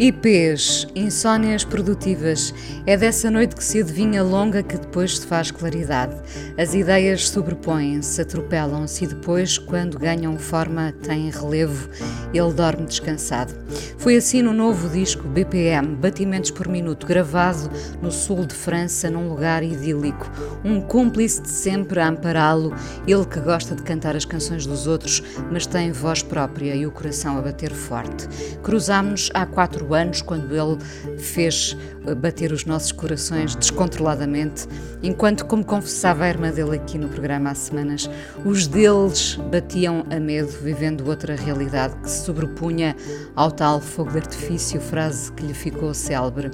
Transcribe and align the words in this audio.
IPs, 0.00 0.86
insónias 0.94 1.64
produtivas. 1.64 2.54
É 2.86 2.96
dessa 2.96 3.32
noite 3.32 3.56
que 3.56 3.64
se 3.64 3.80
adivinha 3.80 4.22
longa 4.22 4.62
que 4.62 4.78
depois 4.78 5.18
se 5.18 5.26
faz 5.26 5.50
claridade. 5.50 6.14
As 6.56 6.72
ideias 6.72 7.28
sobrepõem-se, 7.28 8.20
atropelam-se 8.20 9.02
e 9.02 9.08
depois, 9.08 9.58
quando 9.58 9.98
ganham 9.98 10.38
forma, 10.38 10.94
têm 11.02 11.28
relevo, 11.30 11.88
ele 12.32 12.52
dorme 12.52 12.86
descansado. 12.86 13.52
Foi 13.96 14.16
assim 14.16 14.40
no 14.40 14.52
novo 14.52 14.88
disco 14.88 15.26
BPM, 15.26 15.96
Batimentos 15.96 16.52
por 16.52 16.68
Minuto, 16.68 17.04
gravado 17.04 17.68
no 18.00 18.12
sul 18.12 18.46
de 18.46 18.54
França, 18.54 19.10
num 19.10 19.28
lugar 19.28 19.64
idílico. 19.64 20.30
Um 20.64 20.80
cúmplice 20.80 21.42
de 21.42 21.48
sempre 21.48 21.98
a 21.98 22.08
ampará-lo, 22.08 22.72
ele 23.04 23.26
que 23.26 23.40
gosta 23.40 23.74
de 23.74 23.82
cantar 23.82 24.14
as 24.14 24.24
canções 24.24 24.64
dos 24.64 24.86
outros, 24.86 25.24
mas 25.50 25.66
tem 25.66 25.90
voz 25.90 26.22
própria 26.22 26.76
e 26.76 26.86
o 26.86 26.92
coração 26.92 27.36
a 27.36 27.42
bater 27.42 27.72
forte. 27.72 28.28
Cruzámos-nos 28.62 29.30
há 29.34 29.44
quatro 29.44 29.87
anos, 29.94 30.22
quando 30.22 30.54
ele 30.54 30.78
fez 31.18 31.76
eh, 32.06 32.14
bater 32.14 32.52
os 32.52 32.64
nossos 32.64 32.92
corações 32.92 33.54
descontroladamente, 33.54 34.66
enquanto, 35.02 35.44
como 35.46 35.64
confessava 35.64 36.24
a 36.24 36.28
irmã 36.28 36.50
dele 36.50 36.76
aqui 36.76 36.98
no 36.98 37.08
programa 37.08 37.50
há 37.50 37.54
semanas, 37.54 38.08
os 38.44 38.66
deles 38.66 39.38
batiam 39.50 40.04
a 40.10 40.18
medo, 40.18 40.50
vivendo 40.62 41.06
outra 41.06 41.34
realidade 41.34 41.94
que 41.96 42.10
se 42.10 42.24
sobrepunha 42.24 42.96
ao 43.34 43.50
tal 43.50 43.80
fogo 43.80 44.12
de 44.12 44.18
artifício, 44.18 44.80
frase 44.80 45.32
que 45.32 45.44
lhe 45.44 45.54
ficou 45.54 45.92
célebre. 45.94 46.50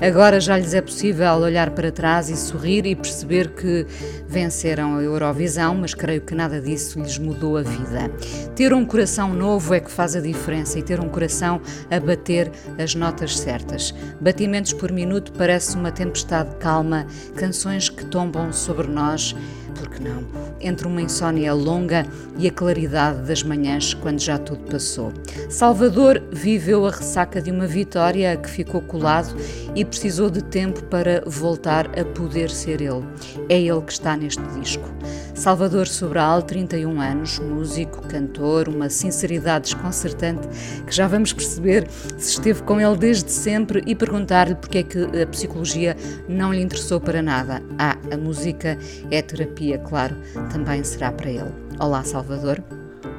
Agora 0.00 0.40
já 0.40 0.58
lhes 0.58 0.74
é 0.74 0.80
possível 0.80 1.32
olhar 1.34 1.70
para 1.70 1.92
trás 1.92 2.28
e 2.28 2.36
sorrir 2.36 2.86
e 2.86 2.96
perceber 2.96 3.50
que 3.50 3.86
venceram 4.26 4.96
a 4.96 5.02
Eurovisão, 5.02 5.74
mas 5.74 5.94
creio 5.94 6.22
que 6.22 6.34
nada 6.34 6.60
disso 6.60 6.98
lhes 6.98 7.18
mudou 7.18 7.56
a 7.56 7.62
vida. 7.62 8.10
Ter 8.56 8.72
um 8.72 8.84
coração 8.84 9.32
novo 9.32 9.74
é 9.74 9.80
que 9.80 9.90
faz 9.90 10.16
a 10.16 10.20
diferença 10.20 10.78
e 10.78 10.82
ter 10.82 11.00
um 11.00 11.08
coração 11.08 11.60
a 11.90 12.00
bater 12.00 12.50
as 12.78 12.94
notas 12.94 13.38
certas. 13.38 13.94
Batimentos 14.20 14.72
por 14.72 14.92
minuto 14.92 15.32
parece 15.32 15.76
uma 15.76 15.90
tempestade 15.90 16.56
calma, 16.56 17.06
canções 17.36 17.88
que 17.88 18.04
tombam 18.04 18.52
sobre 18.52 18.88
nós 18.88 19.34
porque 19.72 20.02
não? 20.02 20.24
Entre 20.60 20.86
uma 20.86 21.02
insônia 21.02 21.52
longa 21.52 22.06
e 22.38 22.46
a 22.46 22.50
claridade 22.50 23.26
das 23.26 23.42
manhãs, 23.42 23.94
quando 23.94 24.20
já 24.20 24.38
tudo 24.38 24.62
passou. 24.70 25.12
Salvador 25.48 26.22
viveu 26.30 26.86
a 26.86 26.90
ressaca 26.90 27.40
de 27.40 27.50
uma 27.50 27.66
vitória 27.66 28.36
que 28.36 28.48
ficou 28.48 28.80
colado 28.80 29.34
e 29.74 29.84
precisou 29.84 30.30
de 30.30 30.42
tempo 30.42 30.82
para 30.84 31.22
voltar 31.26 31.86
a 31.98 32.04
poder 32.04 32.50
ser 32.50 32.80
ele. 32.80 33.04
É 33.48 33.60
ele 33.60 33.80
que 33.82 33.92
está 33.92 34.16
neste 34.16 34.42
disco. 34.60 34.88
Salvador 35.34 35.88
Sobral, 35.88 36.42
31 36.42 37.00
anos, 37.00 37.38
músico, 37.38 38.06
cantor, 38.06 38.68
uma 38.68 38.88
sinceridade 38.88 39.72
desconcertante 39.72 40.46
que 40.86 40.94
já 40.94 41.08
vamos 41.08 41.32
perceber 41.32 41.88
se 42.18 42.32
esteve 42.32 42.62
com 42.62 42.80
ele 42.80 42.96
desde 42.96 43.30
sempre 43.30 43.82
e 43.86 43.94
perguntar-lhe 43.94 44.54
porque 44.54 44.78
é 44.78 44.82
que 44.82 45.22
a 45.22 45.26
psicologia 45.26 45.96
não 46.28 46.52
lhe 46.52 46.62
interessou 46.62 47.00
para 47.00 47.22
nada. 47.22 47.62
Ah, 47.78 47.96
a 48.12 48.16
música 48.16 48.78
é 49.10 49.22
terapia, 49.22 49.61
claro, 49.88 50.16
também 50.52 50.82
será 50.82 51.12
para 51.12 51.30
ele. 51.30 51.52
Olá, 51.78 52.02
Salvador. 52.02 52.62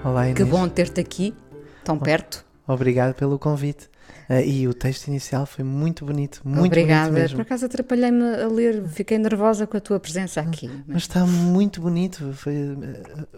Olá, 0.04 0.26
Inês. 0.26 0.38
Que 0.38 0.44
bom 0.44 0.68
ter-te 0.68 1.00
aqui, 1.00 1.34
tão 1.84 1.98
perto. 1.98 2.46
Obrigado 2.68 3.14
pelo 3.14 3.40
convite. 3.40 3.90
Uh, 4.30 4.40
e 4.46 4.68
o 4.68 4.74
texto 4.74 5.08
inicial 5.08 5.46
foi 5.46 5.64
muito 5.64 6.06
bonito, 6.06 6.42
muito 6.44 6.66
Obrigada. 6.66 7.09
bonito 7.09 7.22
mesmo. 7.22 7.38
Por 7.38 7.42
acaso 7.44 7.66
atrapalhei-me 7.66 8.24
a 8.24 8.48
ler, 8.48 8.84
fiquei 8.88 9.18
nervosa 9.18 9.68
com 9.68 9.76
a 9.76 9.80
tua 9.80 10.00
presença 10.00 10.42
aqui. 10.42 10.68
Mas, 10.68 10.84
mas 10.88 11.02
está 11.04 11.26
muito 11.26 11.81
bonito, 11.81 12.34
foi, 12.34 12.78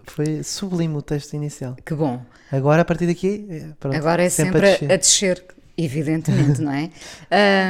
foi 0.03 0.43
sublime 0.43 0.95
o 0.95 1.01
texto 1.01 1.33
inicial. 1.33 1.75
Que 1.83 1.93
bom. 1.93 2.21
Agora, 2.51 2.81
a 2.83 2.85
partir 2.85 3.07
daqui, 3.07 3.73
pronto, 3.79 3.95
Agora 3.95 4.23
é 4.23 4.29
sempre, 4.29 4.59
sempre 4.59 4.67
a, 4.67 4.71
descer. 4.71 4.91
a 4.91 4.97
descer. 4.97 5.45
Evidentemente, 5.77 6.61
não 6.63 6.71
é? 6.71 6.89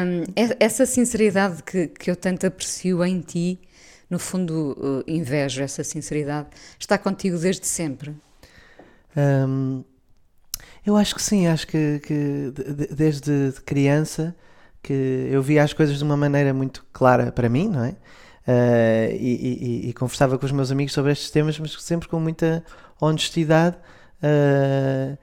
Um, 0.06 0.23
essa 0.59 0.85
sinceridade 0.85 1.63
que, 1.63 1.88
que 1.88 2.12
eu 2.12 2.16
tanto 2.16 2.46
aprecio 2.46 3.03
em 3.03 3.22
ti, 3.22 3.59
no 4.16 4.20
fundo, 4.20 4.78
uh, 4.80 5.03
invejo 5.06 5.62
essa 5.62 5.84
sinceridade, 5.84 6.48
está 6.80 6.98
contigo 6.98 7.38
desde 7.38 7.68
sempre? 7.68 8.16
Eu 10.86 10.96
acho 10.96 11.16
que 11.16 11.22
sim, 11.22 11.48
acho 11.48 11.68
que, 11.68 12.00
que 12.00 12.53
desde 12.92 13.53
criança 13.66 14.36
que 14.81 15.28
eu 15.31 15.42
via 15.42 15.64
as 15.64 15.74
coisas 15.74 15.98
de 15.98 16.03
uma 16.03 16.16
maneira 16.16 16.53
muito 16.53 16.86
clara 16.94 17.31
para 17.31 17.50
mim, 17.50 17.68
não 17.70 17.84
é? 17.84 17.96
Uh, 18.48 19.12
e, 19.20 19.86
e, 19.86 19.90
e, 19.90 19.94
conversava 19.94 20.38
com 20.38 20.46
os 20.46 20.52
meus 20.52 20.72
amigos 20.72 20.94
sobre 20.94 21.12
estes 21.12 21.32
temas, 21.32 21.58
mas 21.58 21.74
sempre 21.82 22.08
com 22.08 22.20
muita 22.20 22.64
honestidade. 23.02 23.76
Uh, 24.22 25.18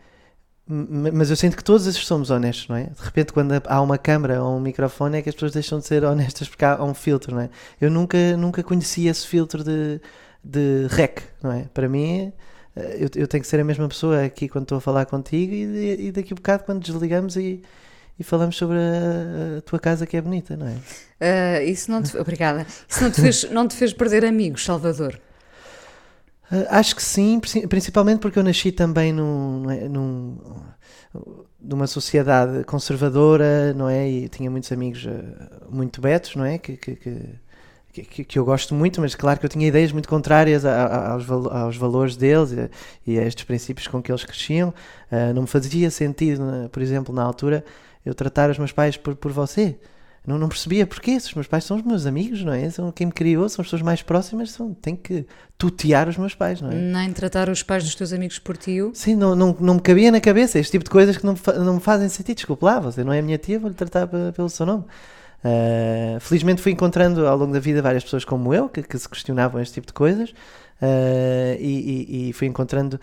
mas 0.67 1.28
eu 1.28 1.37
sinto 1.37 1.56
que 1.56 1.65
todos 1.65 1.84
somos 1.97 2.31
honestos, 2.31 2.69
não 2.69 2.77
é? 2.77 2.84
De 2.84 3.03
repente, 3.03 3.33
quando 3.33 3.53
há 3.67 3.81
uma 3.81 3.99
câmara 3.99 4.43
ou 4.43 4.56
um 4.56 4.61
microfone, 4.61 5.19
é 5.19 5.23
que 5.23 5.28
as 5.28 5.34
pessoas 5.34 5.53
deixam 5.53 5.81
de 5.81 5.87
ser 5.87 6.05
honestas 6.05 6.49
porque 6.49 6.65
há 6.65 6.83
um 6.83 6.95
filtro, 6.95 7.34
não 7.34 7.43
é? 7.43 7.50
Eu 7.81 7.91
nunca, 7.91 8.37
nunca 8.37 8.62
conheci 8.62 9.09
esse 9.09 9.27
filtro 9.27 9.65
de, 9.65 10.00
de 10.43 10.87
rec, 10.91 11.21
não 11.43 11.53
é? 11.53 11.65
Para 11.75 11.89
mim, 11.89 12.33
eu, 12.75 13.09
eu 13.17 13.28
tenho 13.28 13.43
que 13.43 13.47
ser 13.47 13.61
a 13.61 13.65
mesma 13.65 13.89
pessoa 13.89 14.25
aqui 14.25 14.49
quando 14.49 14.65
estou 14.65 14.78
a 14.78 14.81
falar 14.81 15.05
contigo 15.06 15.53
e, 15.53 16.06
e 16.06 16.12
daqui 16.12 16.33
a 16.33 16.37
bocado, 16.37 16.65
quando 16.65 16.81
desligamos 16.81 17.37
e, 17.37 17.62
e 18.19 18.25
falamos 18.25 18.56
sobre 18.56 18.79
a, 18.79 19.59
a, 19.59 19.61
tua 19.62 19.79
casa 19.79 20.06
que 20.06 20.17
é 20.17 20.21
bonita, 20.21 20.56
não 20.56 20.67
é? 20.69 20.77
Uh, 21.21 21.69
isso 21.69 21.91
não 21.91 22.03
te, 22.03 22.17
obrigada. 22.17 22.67
Isso 22.89 23.03
não 23.03 23.11
te, 23.11 23.21
fez, 23.21 23.50
não 23.50 23.69
te 23.69 23.77
fez 23.77 23.93
perder 23.93 24.25
amigos, 24.25 24.65
Salvador? 24.65 25.21
Uh, 26.53 26.67
acho 26.69 26.95
que 26.95 27.03
sim, 27.03 27.41
principalmente 27.41 28.21
porque 28.21 28.39
eu 28.39 28.43
nasci 28.43 28.71
também 28.71 29.11
num, 29.11 29.71
é, 29.71 29.89
num, 29.89 30.37
numa 31.59 31.87
sociedade 31.87 32.63
conservadora, 32.65 33.73
não 33.73 33.89
é? 33.89 34.07
E 34.07 34.29
tinha 34.29 34.51
muitos 34.51 34.71
amigos 34.71 35.03
uh, 35.07 35.11
muito 35.71 35.99
betos, 35.99 36.37
não 36.37 36.45
é? 36.45 36.59
Que, 36.59 36.77
que, 36.77 36.95
que, 37.91 38.25
que, 38.25 38.39
eu 38.39 38.45
gosto 38.45 38.75
muito, 38.75 39.01
mas 39.01 39.15
claro 39.15 39.41
que 39.41 39.47
eu 39.47 39.51
tinha 39.51 39.67
ideias 39.67 39.93
muito 39.93 40.11
contrárias 40.11 40.67
aos, 40.67 41.31
aos 41.31 41.77
valores 41.79 42.17
deles 42.17 42.51
e, 43.07 43.19
a 43.19 43.23
estes 43.23 43.45
princípios 43.45 43.87
com 43.87 44.03
que 44.03 44.12
eles 44.12 44.25
cresciam. 44.25 44.75
Uh, 45.11 45.33
não 45.35 45.43
me 45.43 45.49
fazia 45.49 45.91
sentido, 45.91 46.69
por 46.71 46.83
exemplo, 46.83 47.15
na 47.15 47.23
altura, 47.23 47.65
eu 48.05 48.15
tratar 48.15 48.51
os 48.51 48.59
meus 48.59 48.73
pais 48.73 48.99
por, 48.99 49.17
por 49.17 49.33
você. 49.33 49.79
Não, 50.27 50.38
não 50.38 50.49
percebia 50.49 50.87
porquê. 50.87 51.16
Os 51.16 51.34
meus 51.34 51.47
pais 51.47 51.65
são 51.65 51.77
os 51.77 51.83
meus 51.83 52.06
amigos, 52.06 52.44
não 52.44 52.53
é? 52.53 52.71
São 52.71 52.93
quem 52.93 53.09
me 53.09 53.12
criou, 53.12 53.49
são 53.49 53.62
as 53.62 53.66
pessoas 53.66 53.83
mais 53.83 54.03
próximas, 54.03 54.53
são, 54.53 54.72
tenho 54.72 54.97
que 54.97 55.27
tutear 55.59 56.09
os 56.09 56.16
meus 56.16 56.34
pais, 56.34 56.60
não 56.60 56.71
é? 56.71 56.75
Nem 56.75 57.12
tratar 57.12 57.49
os 57.49 57.62
pais 57.62 57.83
dos 57.83 57.94
teus 57.94 58.12
amigos 58.12 58.38
por 58.38 58.56
tio. 58.56 58.93
Sim, 58.94 59.16
não, 59.16 59.34
não, 59.34 59.56
não 59.59 59.75
me 59.75 59.81
cabia 59.81 60.12
na 60.12 60.21
cabeça 60.21 60.59
este 60.59 60.72
tipo 60.72 60.84
de 60.84 60.91
coisas 60.91 61.16
que 61.16 61.27
não, 61.27 61.34
não 61.65 61.75
me 61.75 61.81
fazem 61.81 62.09
sentido. 62.09 62.37
Desculpe 62.37 62.65
lá, 62.65 62.78
você 62.78 63.03
não 63.03 63.12
é 63.12 63.19
a 63.19 63.22
minha 63.22 63.38
tia, 63.38 63.59
vou-lhe 63.59 63.75
tratar 63.75 64.06
pelo 64.06 64.49
seu 64.49 64.65
nome. 64.65 64.84
Uh, 65.44 66.21
felizmente 66.21 66.62
fui 66.62 66.71
encontrando 66.71 67.27
ao 67.27 67.37
longo 67.37 67.53
da 67.53 67.59
vida 67.59 67.82
várias 67.82 68.05
pessoas 68.05 68.25
como 68.25 68.55
eu 68.55 68.69
que, 68.69 68.81
que 68.81 68.97
se 68.97 69.09
questionavam 69.09 69.61
este 69.61 69.75
tipo 69.75 69.88
de 69.88 69.93
coisas 69.93 70.31
uh, 70.31 71.56
e, 71.59 72.06
e, 72.09 72.28
e, 72.28 72.32
fui 72.32 72.47
encontrando, 72.47 73.00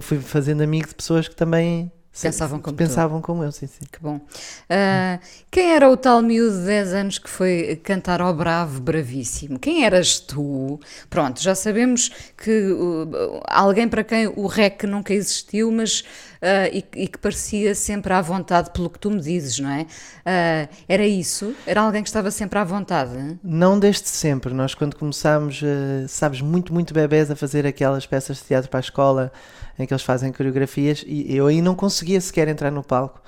fui 0.00 0.18
fazendo 0.18 0.60
amigo 0.60 0.88
de 0.88 0.94
pessoas 0.96 1.28
que 1.28 1.36
também 1.36 1.92
Pensavam 2.22 2.60
como 2.60 2.76
Pensavam 2.76 3.20
tu. 3.20 3.24
como 3.24 3.44
eu, 3.44 3.52
sim, 3.52 3.66
sim. 3.66 3.84
Que 3.90 4.00
bom. 4.00 4.16
Uh, 4.16 5.20
quem 5.50 5.72
era 5.74 5.88
o 5.88 5.96
tal 5.96 6.20
miúdo 6.22 6.58
de 6.58 6.66
10 6.66 6.92
anos 6.94 7.18
que 7.18 7.28
foi 7.28 7.80
cantar 7.82 8.20
ao 8.20 8.34
bravo, 8.34 8.80
bravíssimo? 8.80 9.58
Quem 9.58 9.84
eras 9.84 10.18
tu? 10.18 10.80
Pronto, 11.08 11.42
já 11.42 11.54
sabemos 11.54 12.10
que 12.36 12.72
uh, 12.72 13.40
alguém 13.46 13.88
para 13.88 14.02
quem 14.02 14.26
o 14.26 14.46
REC 14.46 14.84
nunca 14.84 15.12
existiu, 15.12 15.70
mas 15.70 16.00
uh, 16.00 16.68
e, 16.72 16.84
e, 16.94 17.08
que 17.08 17.18
parecia 17.18 17.74
sempre 17.74 18.12
à 18.12 18.20
vontade 18.20 18.70
pelo 18.70 18.90
que 18.90 18.98
tu 18.98 19.10
me 19.10 19.20
dizes, 19.20 19.58
não 19.58 19.70
é? 19.70 19.82
Uh, 19.82 20.74
era 20.88 21.06
isso? 21.06 21.54
Era 21.66 21.82
alguém 21.82 22.02
que 22.02 22.08
estava 22.08 22.30
sempre 22.30 22.58
à 22.58 22.64
vontade? 22.64 23.16
Hein? 23.16 23.38
Não 23.42 23.78
desde 23.78 24.08
sempre. 24.08 24.52
Nós, 24.54 24.74
quando 24.74 24.96
começámos, 24.96 25.62
uh, 25.62 26.08
sabes, 26.08 26.40
muito, 26.40 26.72
muito 26.72 26.92
bebés 26.92 27.30
a 27.30 27.36
fazer 27.36 27.66
aquelas 27.66 28.06
peças 28.06 28.38
de 28.38 28.44
teatro 28.44 28.70
para 28.70 28.78
a 28.78 28.80
escola 28.80 29.32
em 29.78 29.86
que 29.86 29.92
eles 29.92 30.02
fazem 30.02 30.32
coreografias, 30.32 31.04
e 31.06 31.34
eu 31.34 31.46
aí 31.46 31.62
não 31.62 31.74
conseguia 31.74 32.20
sequer 32.20 32.48
entrar 32.48 32.70
no 32.70 32.82
palco. 32.82 33.22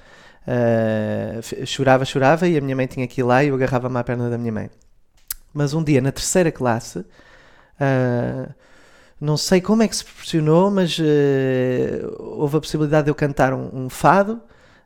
chorava, 1.66 2.04
chorava, 2.04 2.48
e 2.48 2.56
a 2.56 2.60
minha 2.60 2.74
mãe 2.74 2.86
tinha 2.86 3.06
que 3.06 3.20
ir 3.20 3.24
lá 3.24 3.44
e 3.44 3.48
eu 3.48 3.54
agarrava-me 3.54 3.98
à 3.98 4.04
perna 4.04 4.28
da 4.28 4.36
minha 4.38 4.52
mãe. 4.52 4.70
Mas 5.54 5.74
um 5.74 5.82
dia, 5.82 6.00
na 6.00 6.10
terceira 6.10 6.50
classe, 6.50 7.04
não 9.20 9.36
sei 9.36 9.60
como 9.60 9.82
é 9.82 9.88
que 9.88 9.96
se 9.96 10.04
proporcionou, 10.04 10.70
mas 10.70 10.98
uh, 10.98 11.02
houve 12.18 12.56
a 12.56 12.60
possibilidade 12.60 13.04
de 13.04 13.10
eu 13.10 13.14
cantar 13.14 13.52
um, 13.52 13.70
um 13.72 13.88
fado 13.88 14.40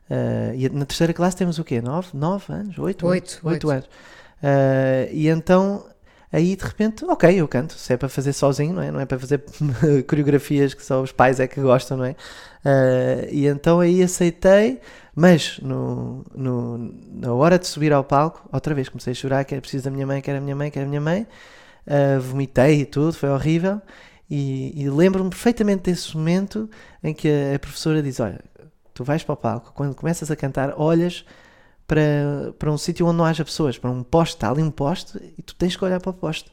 Uh, 0.09 0.53
e 0.53 0.69
na 0.69 0.85
terceira 0.85 1.13
classe 1.13 1.35
temos 1.35 1.57
o 1.57 1.63
quê? 1.63 1.81
Nove, 1.81 2.09
nove 2.13 2.53
anos? 2.53 2.77
Oito? 2.77 3.07
Oito, 3.07 3.39
oito 3.43 3.69
anos. 3.69 3.85
Uh, 3.85 5.09
e 5.11 5.27
então 5.27 5.83
aí 6.35 6.55
de 6.55 6.65
repente, 6.65 7.05
ok, 7.05 7.33
eu 7.39 7.47
canto, 7.47 7.73
se 7.73 7.93
é 7.93 7.97
para 7.97 8.09
fazer 8.09 8.33
sozinho, 8.33 8.73
não 8.73 8.81
é? 8.81 8.91
Não 8.91 8.99
é 8.99 9.05
para 9.05 9.17
fazer 9.17 9.41
coreografias 10.05 10.73
que 10.73 10.83
só 10.83 11.01
os 11.01 11.13
pais 11.13 11.39
é 11.39 11.47
que 11.47 11.61
gostam, 11.61 11.97
não 11.97 12.05
é? 12.05 12.11
Uh, 12.11 13.27
e 13.31 13.47
então 13.47 13.79
aí 13.79 14.03
aceitei, 14.03 14.81
mas 15.15 15.59
no, 15.61 16.25
no, 16.35 16.93
na 17.13 17.33
hora 17.33 17.57
de 17.57 17.65
subir 17.65 17.93
ao 17.93 18.03
palco, 18.03 18.49
outra 18.51 18.75
vez 18.75 18.89
comecei 18.89 19.11
a 19.11 19.15
chorar, 19.15 19.45
que 19.45 19.53
era 19.53 19.61
preciso 19.61 19.85
da 19.85 19.91
minha 19.91 20.05
mãe, 20.05 20.21
que 20.21 20.29
era 20.29 20.39
a 20.39 20.41
minha 20.41 20.55
mãe, 20.55 20.69
que 20.69 20.77
era 20.77 20.85
a 20.85 20.89
minha 20.89 20.99
mãe, 20.99 21.25
uh, 21.87 22.19
vomitei 22.19 22.81
e 22.81 22.85
tudo, 22.85 23.13
foi 23.13 23.29
horrível. 23.29 23.81
E, 24.29 24.73
e 24.75 24.89
lembro-me 24.89 25.29
perfeitamente 25.29 25.83
desse 25.83 26.17
momento 26.17 26.69
em 27.01 27.13
que 27.13 27.29
a, 27.29 27.55
a 27.55 27.59
professora 27.59 28.03
diz: 28.03 28.19
Olha, 28.19 28.41
tu 28.93 29.05
vais 29.05 29.23
para 29.23 29.33
o 29.33 29.37
palco, 29.37 29.71
quando 29.73 29.95
começas 29.95 30.29
a 30.29 30.35
cantar, 30.35 30.73
olhas 30.75 31.23
para, 31.87 32.53
para 32.57 32.71
um 32.71 32.77
sítio 32.77 33.05
onde 33.05 33.17
não 33.17 33.25
haja 33.25 33.45
pessoas, 33.45 33.77
para 33.77 33.89
um 33.89 34.03
poste, 34.03 34.35
está 34.35 34.49
ali 34.49 34.61
um 34.63 34.71
poste 34.71 35.17
e 35.37 35.41
tu 35.41 35.55
tens 35.55 35.75
que 35.75 35.83
olhar 35.83 35.99
para 35.99 36.09
o 36.09 36.13
poste. 36.13 36.51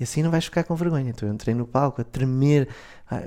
E 0.00 0.04
assim 0.04 0.22
não 0.22 0.30
vais 0.30 0.44
ficar 0.44 0.64
com 0.64 0.74
vergonha. 0.74 1.10
Então 1.10 1.28
eu 1.28 1.34
entrei 1.34 1.54
no 1.54 1.66
palco 1.66 2.00
a 2.00 2.04
tremer, 2.04 2.68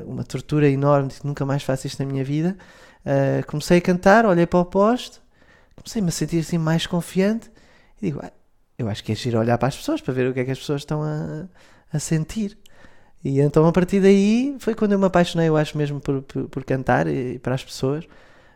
uma 0.05 0.23
tortura 0.23 0.69
enorme, 0.69 1.11
nunca 1.23 1.45
mais 1.45 1.63
faço 1.63 1.87
isto 1.87 2.03
na 2.03 2.11
minha 2.11 2.23
vida. 2.23 2.57
Uh, 3.05 3.45
comecei 3.45 3.77
a 3.77 3.81
cantar, 3.81 4.25
olhei 4.25 4.47
para 4.47 4.59
o 4.59 4.65
poste, 4.65 5.21
comecei-me 5.75 6.09
a 6.09 6.11
sentir 6.11 6.39
assim 6.39 6.57
mais 6.57 6.87
confiante 6.87 7.51
e 8.01 8.07
digo, 8.07 8.19
ah, 8.23 8.31
eu 8.77 8.89
acho 8.89 9.03
que 9.03 9.11
é 9.11 9.15
giro 9.15 9.39
olhar 9.39 9.57
para 9.57 9.67
as 9.67 9.77
pessoas 9.77 10.01
para 10.01 10.13
ver 10.13 10.29
o 10.29 10.33
que 10.33 10.39
é 10.39 10.45
que 10.45 10.51
as 10.51 10.59
pessoas 10.59 10.81
estão 10.81 11.03
a, 11.03 11.45
a 11.93 11.99
sentir. 11.99 12.57
E 13.23 13.39
então 13.39 13.65
a 13.65 13.71
partir 13.71 14.01
daí 14.01 14.55
foi 14.59 14.75
quando 14.75 14.93
eu 14.93 14.99
me 14.99 15.05
apaixonei, 15.05 15.47
eu 15.47 15.57
acho 15.57 15.77
mesmo, 15.77 15.99
por, 15.99 16.21
por, 16.23 16.49
por 16.49 16.63
cantar 16.63 17.07
e, 17.07 17.35
e 17.35 17.39
para 17.39 17.55
as 17.55 17.63
pessoas. 17.63 18.05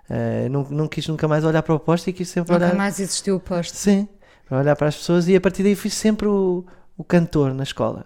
Uh, 0.10 0.50
não, 0.50 0.64
não 0.70 0.88
quis 0.88 1.08
nunca 1.08 1.28
mais 1.28 1.46
olhar 1.46 1.62
para 1.62 1.76
o 1.76 1.80
poste 1.80 2.10
e 2.10 2.14
quis 2.14 2.28
sempre 2.28 2.52
nunca 2.52 2.64
olhar. 2.64 2.74
Nunca 2.74 2.78
mais 2.78 3.00
existiu 3.00 3.36
o 3.36 3.40
poste. 3.40 3.78
Sim, 3.78 4.08
para 4.48 4.58
olhar 4.58 4.76
para 4.76 4.88
as 4.88 4.96
pessoas 4.96 5.28
e 5.28 5.36
a 5.36 5.42
partir 5.42 5.62
daí 5.62 5.76
fui 5.76 5.92
sempre 5.92 6.28
o, 6.28 6.66
o 6.98 7.04
cantor 7.04 7.54
na 7.54 7.64
escola. 7.64 8.06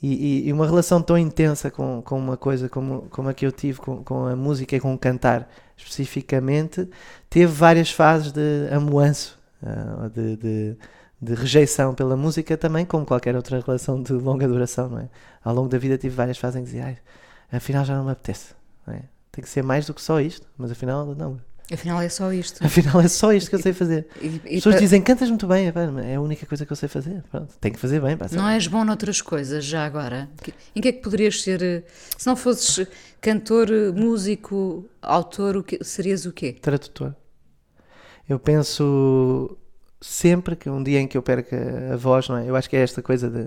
E, 0.00 0.44
e, 0.44 0.48
e, 0.48 0.52
uma 0.52 0.64
relação 0.64 1.02
tão 1.02 1.18
intensa 1.18 1.70
com, 1.70 2.00
com 2.02 2.16
uma 2.16 2.36
coisa 2.36 2.68
como, 2.68 3.02
como 3.10 3.28
a 3.28 3.34
que 3.34 3.44
eu 3.44 3.50
tive 3.50 3.80
com, 3.80 4.02
com 4.04 4.26
a 4.26 4.36
música 4.36 4.76
e 4.76 4.80
com 4.80 4.94
o 4.94 4.98
cantar 4.98 5.48
especificamente, 5.76 6.88
teve 7.28 7.52
várias 7.52 7.90
fases 7.90 8.32
de 8.32 8.68
amuanço, 8.70 9.38
uh, 9.60 10.08
de, 10.10 10.36
de, 10.36 10.76
de, 11.20 11.34
rejeição 11.34 11.94
pela 11.94 12.16
música 12.16 12.56
também, 12.56 12.86
como 12.86 13.04
qualquer 13.04 13.34
outra 13.34 13.60
relação 13.60 14.00
de 14.00 14.12
longa 14.12 14.46
duração, 14.46 14.88
não 14.88 15.00
é? 15.00 15.08
Ao 15.44 15.52
longo 15.52 15.68
da 15.68 15.78
vida 15.78 15.98
tive 15.98 16.14
várias 16.14 16.38
fases 16.38 16.56
em 16.56 16.64
que 16.64 16.70
dizia, 16.70 16.98
afinal 17.50 17.84
já 17.84 17.96
não 17.96 18.04
me 18.04 18.12
apetece, 18.12 18.54
não 18.86 18.94
é? 18.94 19.02
Tem 19.38 19.42
que 19.42 19.48
ser 19.48 19.62
mais 19.62 19.86
do 19.86 19.94
que 19.94 20.02
só 20.02 20.20
isto, 20.20 20.44
mas 20.56 20.72
afinal 20.72 21.14
não. 21.14 21.40
Afinal 21.72 22.00
é 22.02 22.08
só 22.08 22.32
isto. 22.32 22.64
Afinal 22.64 23.00
é 23.00 23.06
só 23.06 23.32
isto 23.32 23.48
que 23.48 23.54
eu 23.54 23.62
sei 23.62 23.72
fazer. 23.72 24.08
E, 24.20 24.26
e, 24.26 24.36
As 24.36 24.42
pessoas 24.64 24.80
dizem, 24.80 25.00
cantas 25.00 25.28
muito 25.28 25.46
bem, 25.46 25.72
é 26.04 26.14
a 26.16 26.20
única 26.20 26.44
coisa 26.44 26.66
que 26.66 26.72
eu 26.72 26.76
sei 26.76 26.88
fazer. 26.88 27.22
Pronto, 27.30 27.54
tem 27.60 27.70
que 27.70 27.78
fazer 27.78 28.00
bem. 28.00 28.18
Não 28.32 28.48
és 28.48 28.66
bom 28.66 28.84
noutras 28.84 29.20
coisas, 29.22 29.64
já 29.64 29.84
agora? 29.86 30.28
Em 30.74 30.80
que 30.80 30.88
é 30.88 30.92
que 30.92 31.00
poderias 31.00 31.40
ser, 31.40 31.62
eh, 31.62 31.84
se 32.16 32.26
não 32.26 32.34
fosses 32.34 32.84
cantor, 33.20 33.68
músico, 33.94 34.88
autor, 35.00 35.58
o 35.58 35.62
que, 35.62 35.84
serias 35.84 36.26
o 36.26 36.32
quê? 36.32 36.54
Tradutor. 36.60 37.14
Eu 38.28 38.40
penso 38.40 39.56
sempre 40.00 40.56
que 40.56 40.68
um 40.68 40.82
dia 40.82 40.98
em 40.98 41.06
que 41.06 41.16
eu 41.16 41.22
perca 41.22 41.92
a 41.92 41.96
voz, 41.96 42.28
não 42.28 42.38
é? 42.38 42.48
Eu 42.48 42.56
acho 42.56 42.68
que 42.68 42.76
é 42.76 42.80
esta 42.80 43.02
coisa 43.02 43.30
de, 43.30 43.46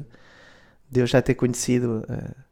de 0.89 0.99
eu 1.01 1.05
já 1.05 1.21
ter 1.21 1.35
conhecido... 1.35 2.05
Uh, 2.07 2.50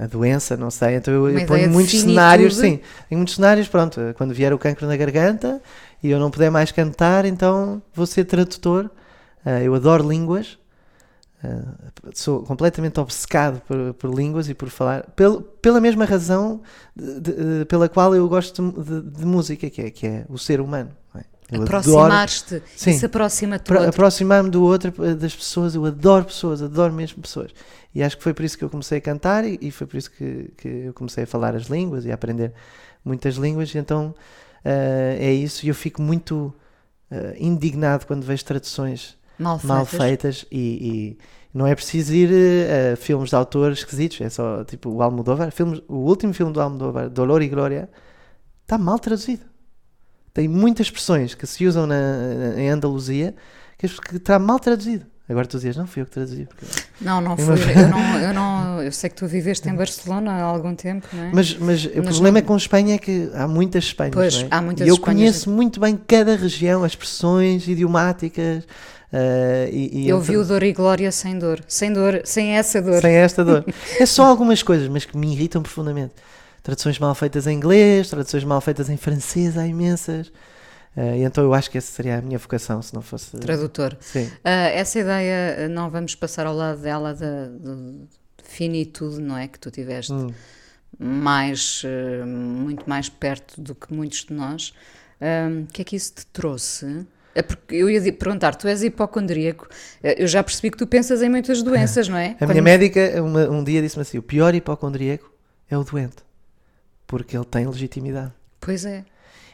a 0.00 0.06
doença, 0.06 0.56
não 0.56 0.70
sei. 0.70 0.96
Então 0.96 1.12
eu, 1.12 1.28
eu 1.28 1.46
ponho 1.46 1.70
muitos 1.70 2.00
cenários, 2.00 2.56
sim. 2.56 2.80
Em 3.10 3.16
muitos 3.16 3.34
cenários, 3.34 3.68
pronto, 3.68 4.00
quando 4.16 4.34
vier 4.34 4.52
o 4.52 4.58
cancro 4.58 4.86
na 4.86 4.96
garganta 4.96 5.60
e 6.02 6.10
eu 6.10 6.18
não 6.18 6.30
puder 6.30 6.50
mais 6.50 6.72
cantar, 6.72 7.24
então 7.24 7.82
vou 7.94 8.06
ser 8.06 8.24
tradutor. 8.24 8.90
Uh, 9.44 9.62
eu 9.62 9.74
adoro 9.74 10.08
línguas. 10.08 10.58
Uh, 11.44 12.10
sou 12.14 12.42
completamente 12.44 13.00
obcecado 13.00 13.60
por, 13.66 13.94
por, 13.94 14.14
línguas 14.14 14.48
e 14.48 14.54
por 14.54 14.68
falar, 14.68 15.02
pel, 15.16 15.42
pela 15.42 15.80
mesma 15.80 16.04
razão 16.04 16.62
de, 16.94 17.20
de, 17.20 17.64
pela 17.64 17.88
qual 17.88 18.14
eu 18.14 18.28
gosto 18.28 18.62
de, 18.80 19.18
de, 19.18 19.26
música, 19.26 19.68
que 19.68 19.82
é, 19.82 19.90
que 19.90 20.06
é 20.06 20.24
o 20.28 20.38
ser 20.38 20.60
humano. 20.60 20.90
É? 21.16 21.24
Aproximar-te, 21.60 22.62
se 22.76 23.04
aproxima-te 23.04 23.72
Aproximar-me 23.72 24.50
do 24.50 24.62
outro, 24.62 24.92
das 25.16 25.34
pessoas, 25.34 25.74
eu 25.74 25.84
adoro 25.84 26.24
pessoas, 26.24 26.62
adoro 26.62 26.92
mesmo 26.92 27.20
pessoas. 27.20 27.52
E 27.94 28.02
acho 28.02 28.16
que 28.16 28.22
foi 28.22 28.32
por 28.32 28.44
isso 28.44 28.56
que 28.56 28.64
eu 28.64 28.70
comecei 28.70 28.98
a 28.98 29.00
cantar 29.00 29.44
e, 29.44 29.58
e 29.60 29.70
foi 29.70 29.86
por 29.86 29.96
isso 29.96 30.10
que, 30.10 30.50
que 30.56 30.68
eu 30.68 30.94
comecei 30.94 31.24
a 31.24 31.26
falar 31.26 31.54
as 31.54 31.64
línguas 31.64 32.04
e 32.04 32.10
a 32.10 32.14
aprender 32.14 32.52
muitas 33.04 33.34
línguas. 33.34 33.74
E 33.74 33.78
então 33.78 34.14
uh, 34.64 35.18
é 35.18 35.32
isso. 35.32 35.66
E 35.66 35.68
eu 35.68 35.74
fico 35.74 36.00
muito 36.00 36.54
uh, 37.10 37.34
indignado 37.38 38.06
quando 38.06 38.24
vejo 38.24 38.44
traduções 38.44 39.16
mal 39.38 39.58
feitas, 39.58 39.76
mal 39.76 39.86
feitas 39.86 40.46
e, 40.50 40.58
e, 40.58 41.18
não 41.52 41.66
é 41.66 41.74
preciso 41.74 42.14
ir 42.14 42.30
a 42.92 42.96
filmes 42.96 43.28
de 43.28 43.36
autores 43.36 43.80
esquisitos. 43.80 44.22
É 44.22 44.30
só 44.30 44.64
tipo 44.64 44.88
o 44.88 45.02
Almodóvar. 45.02 45.50
Filmes, 45.50 45.82
o 45.86 45.96
último 45.96 46.32
filme 46.32 46.50
do 46.50 46.60
Almodóvar, 46.62 47.10
Dolor 47.10 47.42
e 47.42 47.48
Glória, 47.48 47.90
está 48.62 48.78
mal 48.78 48.98
traduzido. 48.98 49.51
Tem 50.32 50.48
muitas 50.48 50.86
expressões 50.86 51.34
que 51.34 51.46
se 51.46 51.66
usam 51.66 51.86
na, 51.86 52.54
em 52.56 52.70
Andaluzia 52.70 53.34
que 53.78 53.86
está 54.16 54.38
mal 54.38 54.58
traduzido. 54.58 55.06
Agora 55.28 55.46
tu 55.46 55.56
dizias, 55.56 55.76
não 55.76 55.86
fui 55.86 56.02
eu 56.02 56.06
que 56.06 56.12
traduzi. 56.12 56.46
Porque... 56.46 56.66
Não, 57.00 57.20
não 57.20 57.36
fui. 57.36 57.54
Eu, 57.54 57.88
não, 57.88 58.18
eu, 58.20 58.34
não, 58.34 58.82
eu 58.82 58.92
sei 58.92 59.08
que 59.08 59.16
tu 59.16 59.26
viveste 59.26 59.68
em 59.68 59.74
Barcelona 59.74 60.32
há 60.32 60.42
algum 60.42 60.74
tempo, 60.74 61.06
não 61.12 61.24
é? 61.24 61.30
Mas, 61.32 61.56
mas, 61.58 61.86
mas 61.86 61.86
o 61.86 62.02
problema 62.02 62.32
não... 62.32 62.38
é 62.38 62.42
com 62.42 62.56
Espanha 62.56 62.96
é 62.96 62.98
que 62.98 63.30
há 63.32 63.46
muitas 63.46 63.84
Espanhas. 63.84 64.14
Pois, 64.14 64.42
é? 64.42 64.48
há 64.50 64.60
muitas 64.60 64.86
E 64.86 64.90
eu 64.90 64.94
Espanhas 64.94 65.18
conheço 65.18 65.50
muito 65.50 65.80
bem 65.80 65.96
cada 65.96 66.36
região, 66.36 66.84
as 66.84 66.92
expressões 66.92 67.66
idiomáticas. 67.68 68.64
Uh, 69.12 69.68
e, 69.70 70.04
e 70.04 70.08
eu 70.08 70.20
vi 70.20 70.36
o 70.36 70.44
dor 70.44 70.62
e 70.62 70.72
glória 70.72 71.10
sem 71.12 71.38
dor. 71.38 71.62
Sem 71.68 71.92
dor, 71.92 72.22
sem 72.24 72.56
essa 72.56 72.82
dor. 72.82 73.00
Sem 73.00 73.14
esta 73.14 73.44
dor. 73.44 73.64
é 73.98 74.06
só 74.06 74.24
algumas 74.24 74.62
coisas, 74.62 74.88
mas 74.88 75.04
que 75.04 75.16
me 75.16 75.32
irritam 75.32 75.62
profundamente. 75.62 76.14
Traduções 76.62 76.98
mal 76.98 77.14
feitas 77.14 77.46
em 77.46 77.56
inglês, 77.56 78.08
traduções 78.08 78.44
mal 78.44 78.60
feitas 78.60 78.88
em 78.88 78.96
francês, 78.96 79.58
há 79.58 79.66
imensas. 79.66 80.28
Uh, 80.96 81.16
e 81.16 81.22
então 81.22 81.42
eu 81.42 81.54
acho 81.54 81.70
que 81.70 81.78
essa 81.78 81.90
seria 81.90 82.18
a 82.18 82.22
minha 82.22 82.38
vocação, 82.38 82.80
se 82.82 82.94
não 82.94 83.02
fosse. 83.02 83.36
Tradutor. 83.38 83.96
Sim. 84.00 84.24
Uh, 84.26 84.30
essa 84.44 84.98
ideia, 84.98 85.68
não 85.68 85.90
vamos 85.90 86.14
passar 86.14 86.46
ao 86.46 86.54
lado 86.54 86.80
dela 86.80 87.14
da 87.14 87.46
de 87.46 88.06
finitude, 88.42 89.20
não 89.20 89.36
é? 89.36 89.48
Que 89.48 89.58
tu 89.58 89.70
tiveste 89.70 90.12
hum. 90.12 90.28
mais, 90.98 91.82
uh, 91.84 92.26
muito 92.26 92.88
mais 92.88 93.08
perto 93.08 93.60
do 93.60 93.74
que 93.74 93.92
muitos 93.92 94.24
de 94.24 94.34
nós. 94.34 94.72
O 95.68 95.72
que 95.72 95.82
é 95.82 95.84
que 95.84 95.94
isso 95.94 96.14
te 96.14 96.26
trouxe? 96.26 97.06
É 97.32 97.42
porque 97.42 97.76
eu 97.76 97.88
ia 97.88 98.12
perguntar, 98.12 98.56
tu 98.56 98.66
és 98.66 98.82
hipocondríaco, 98.82 99.68
eu 100.02 100.26
já 100.26 100.42
percebi 100.42 100.68
que 100.68 100.76
tu 100.76 100.84
pensas 100.84 101.22
em 101.22 101.28
muitas 101.30 101.62
doenças, 101.62 102.08
não 102.10 102.18
é? 102.18 102.30
A 102.30 102.34
Quando... 102.38 102.50
minha 102.50 102.62
médica 102.62 103.22
uma, 103.22 103.48
um 103.48 103.62
dia 103.62 103.80
disse-me 103.80 104.02
assim: 104.02 104.18
o 104.18 104.22
pior 104.22 104.52
hipocondríaco 104.52 105.32
é 105.70 105.78
o 105.78 105.84
doente, 105.84 106.16
porque 107.12 107.36
ele 107.36 107.44
tem 107.44 107.66
legitimidade. 107.66 108.32
Pois 108.58 108.86
é. 108.86 109.04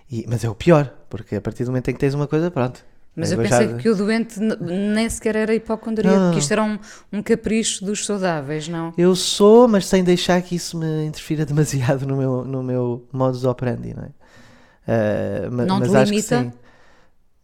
E, 0.08 0.24
mas 0.28 0.44
é 0.44 0.48
o 0.48 0.54
pior, 0.54 0.94
porque 1.10 1.34
a 1.34 1.40
partir 1.40 1.64
do 1.64 1.72
momento 1.72 1.88
em 1.88 1.92
que 1.92 1.98
tens 1.98 2.14
uma 2.14 2.28
coisa, 2.28 2.52
pronto. 2.52 2.84
Mas 3.16 3.32
eu 3.32 3.38
pensei 3.38 3.70
já... 3.70 3.76
que 3.78 3.88
o 3.88 3.96
doente 3.96 4.38
nem 4.38 5.10
sequer 5.10 5.34
era 5.34 5.52
hipocondríaco, 5.52 6.26
porque 6.26 6.38
isto 6.38 6.52
era 6.52 6.62
um, 6.62 6.78
um 7.12 7.20
capricho 7.20 7.84
dos 7.84 8.06
saudáveis, 8.06 8.68
não? 8.68 8.94
Eu 8.96 9.16
sou, 9.16 9.66
mas 9.66 9.86
sem 9.86 10.04
deixar 10.04 10.40
que 10.40 10.54
isso 10.54 10.78
me 10.78 11.06
interfira 11.06 11.42
demasiado 11.44 12.06
no 12.06 12.16
meu, 12.16 12.44
no 12.44 12.62
meu 12.62 13.04
modus 13.12 13.44
operandi, 13.44 13.92
não 13.92 14.04
é? 14.04 14.06
Uh, 14.06 15.50
mas, 15.50 15.66
não 15.66 15.82
te 15.82 15.88
mas 15.88 16.08
limita? 16.08 16.54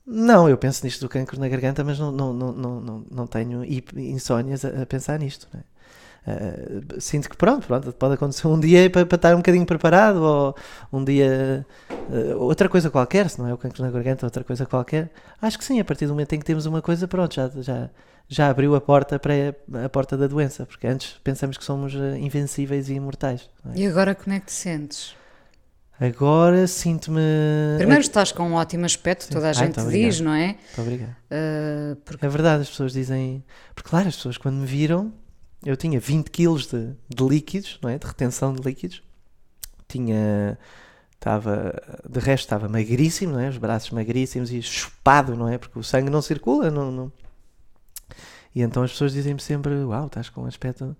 Não, 0.07 0.49
eu 0.49 0.57
penso 0.57 0.87
nisto 0.87 1.01
do 1.01 1.09
cancro 1.09 1.41
na 1.41 1.49
garganta, 1.49 1.83
mas 1.83 1.99
não, 1.99 2.13
não, 2.13 2.33
não, 2.33 2.53
não, 2.53 3.07
não 3.11 3.27
tenho 3.27 3.65
insónias 3.97 4.65
a, 4.65 4.83
a 4.83 4.87
pensar 4.87 5.19
nisto, 5.19 5.49
não 5.53 5.59
é? 5.59 5.74
Uh, 6.27 7.01
sinto 7.01 7.29
que 7.29 7.37
pronto, 7.37 7.67
pronto, 7.67 7.93
pode 7.93 8.15
acontecer 8.15 8.49
um 8.49 8.59
dia 8.59 8.89
para, 8.89 9.05
para 9.05 9.17
estar 9.17 9.35
um 9.35 9.39
bocadinho 9.39 9.67
preparado, 9.67 10.23
ou 10.23 10.57
um 10.91 11.05
dia 11.05 11.67
uh, 11.91 12.39
outra 12.39 12.67
coisa 12.67 12.91
qualquer, 12.91 13.29
se 13.29 13.39
não 13.39 13.47
é 13.47 13.53
o 13.53 13.59
cancro 13.59 13.83
na 13.83 13.91
garganta, 13.91 14.25
outra 14.25 14.43
coisa 14.43 14.65
qualquer. 14.65 15.11
Acho 15.41 15.59
que 15.59 15.65
sim, 15.65 15.79
a 15.79 15.85
partir 15.85 16.07
do 16.07 16.13
momento 16.13 16.33
em 16.33 16.39
que 16.39 16.45
temos 16.45 16.65
uma 16.65 16.81
coisa, 16.81 17.07
pronto, 17.07 17.35
já, 17.35 17.51
já, 17.57 17.91
já 18.27 18.49
abriu 18.49 18.75
a 18.75 18.81
porta 18.81 19.19
para 19.19 19.35
a, 19.85 19.89
porta 19.91 20.17
da 20.17 20.27
doença, 20.27 20.65
porque 20.65 20.87
antes 20.87 21.21
pensamos 21.23 21.59
que 21.59 21.65
somos 21.65 21.95
uh, 21.95 22.17
invencíveis 22.17 22.89
e 22.89 22.95
imortais. 22.95 23.51
É? 23.75 23.81
E 23.81 23.87
agora 23.87 24.15
como 24.15 24.35
é 24.35 24.41
que 24.41 24.47
te 24.47 24.53
sentes? 24.53 25.15
Agora 26.01 26.67
sinto-me. 26.67 27.21
Primeiro 27.77 28.01
estás 28.01 28.33
com 28.33 28.49
um 28.49 28.55
ótimo 28.55 28.87
aspecto, 28.87 29.29
toda 29.29 29.51
a 29.51 29.53
gente 29.53 29.81
diz, 29.89 30.21
não 30.21 30.33
é? 30.33 30.47
Muito 30.47 30.81
obrigado. 30.81 31.17
Porque... 32.05 32.27
É 32.27 32.29
verdade, 32.29 32.63
as 32.63 32.69
pessoas 32.71 32.93
dizem. 32.93 33.45
Porque, 33.77 33.91
claro, 33.91 34.09
as 34.09 34.17
pessoas 34.17 34.37
quando 34.37 34.57
me 34.57 34.67
viram 34.67 35.13
eu 35.65 35.77
tinha 35.77 35.99
20 35.99 36.31
kg 36.31 36.57
de, 36.59 36.95
de 37.09 37.25
líquidos, 37.25 37.79
não 37.83 37.91
é? 37.91 37.99
De 37.99 38.07
retenção 38.07 38.53
de 38.55 38.63
líquidos. 38.63 39.03
Tinha 39.89 40.59
estava 41.15 41.83
de 42.09 42.21
resto 42.21 42.45
estava 42.45 42.69
magríssimo, 42.69 43.33
não 43.33 43.41
é? 43.41 43.49
Os 43.49 43.57
braços 43.57 43.91
magríssimos 43.91 44.53
e 44.53 44.61
chupado, 44.61 45.35
não 45.35 45.49
é? 45.49 45.57
Porque 45.57 45.79
o 45.79 45.83
sangue 45.83 46.11
não 46.11 46.21
circula, 46.21 46.71
não, 46.71 46.91
não... 46.93 47.13
E 48.55 48.63
então 48.63 48.83
as 48.83 48.93
pessoas 48.93 49.13
dizem-me 49.13 49.41
sempre, 49.41 49.75
uau, 49.85 50.07
estás 50.07 50.29
com 50.29 50.43
um 50.43 50.47
aspecto 50.47 50.95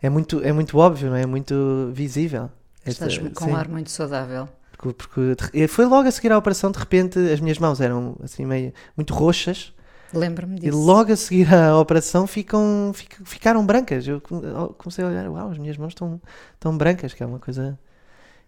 é 0.00 0.08
muito 0.08 0.40
é 0.42 0.52
muito 0.52 0.78
óbvio, 0.78 1.10
não 1.10 1.16
é? 1.16 1.22
É 1.22 1.26
muito 1.26 1.90
visível. 1.92 2.50
Estás 2.86 3.18
com 3.18 3.46
um 3.46 3.56
ar 3.56 3.68
muito 3.68 3.90
saudável. 3.90 4.48
Porque, 4.76 4.94
porque 4.98 5.68
foi 5.68 5.86
logo 5.86 6.06
a 6.06 6.10
seguir 6.10 6.30
à 6.30 6.38
operação, 6.38 6.70
de 6.70 6.78
repente 6.78 7.18
as 7.18 7.40
minhas 7.40 7.58
mãos 7.58 7.80
eram 7.80 8.16
assim 8.22 8.44
meio 8.44 8.72
muito 8.96 9.14
roxas 9.14 9.72
Lembro-me 10.18 10.56
e 10.56 10.60
disso. 10.60 10.78
logo 10.78 11.12
a 11.12 11.16
seguir 11.16 11.52
à 11.54 11.78
operação 11.78 12.26
ficam, 12.26 12.92
fic- 12.94 13.18
ficaram 13.24 13.64
brancas. 13.64 14.06
Eu 14.06 14.20
come- 14.20 14.42
comecei 14.78 15.04
a 15.04 15.08
olhar, 15.08 15.28
uau, 15.30 15.50
as 15.50 15.58
minhas 15.58 15.76
mãos 15.76 15.88
estão, 15.88 16.20
estão 16.54 16.76
brancas, 16.76 17.12
que 17.14 17.22
é 17.22 17.26
uma 17.26 17.38
coisa. 17.38 17.78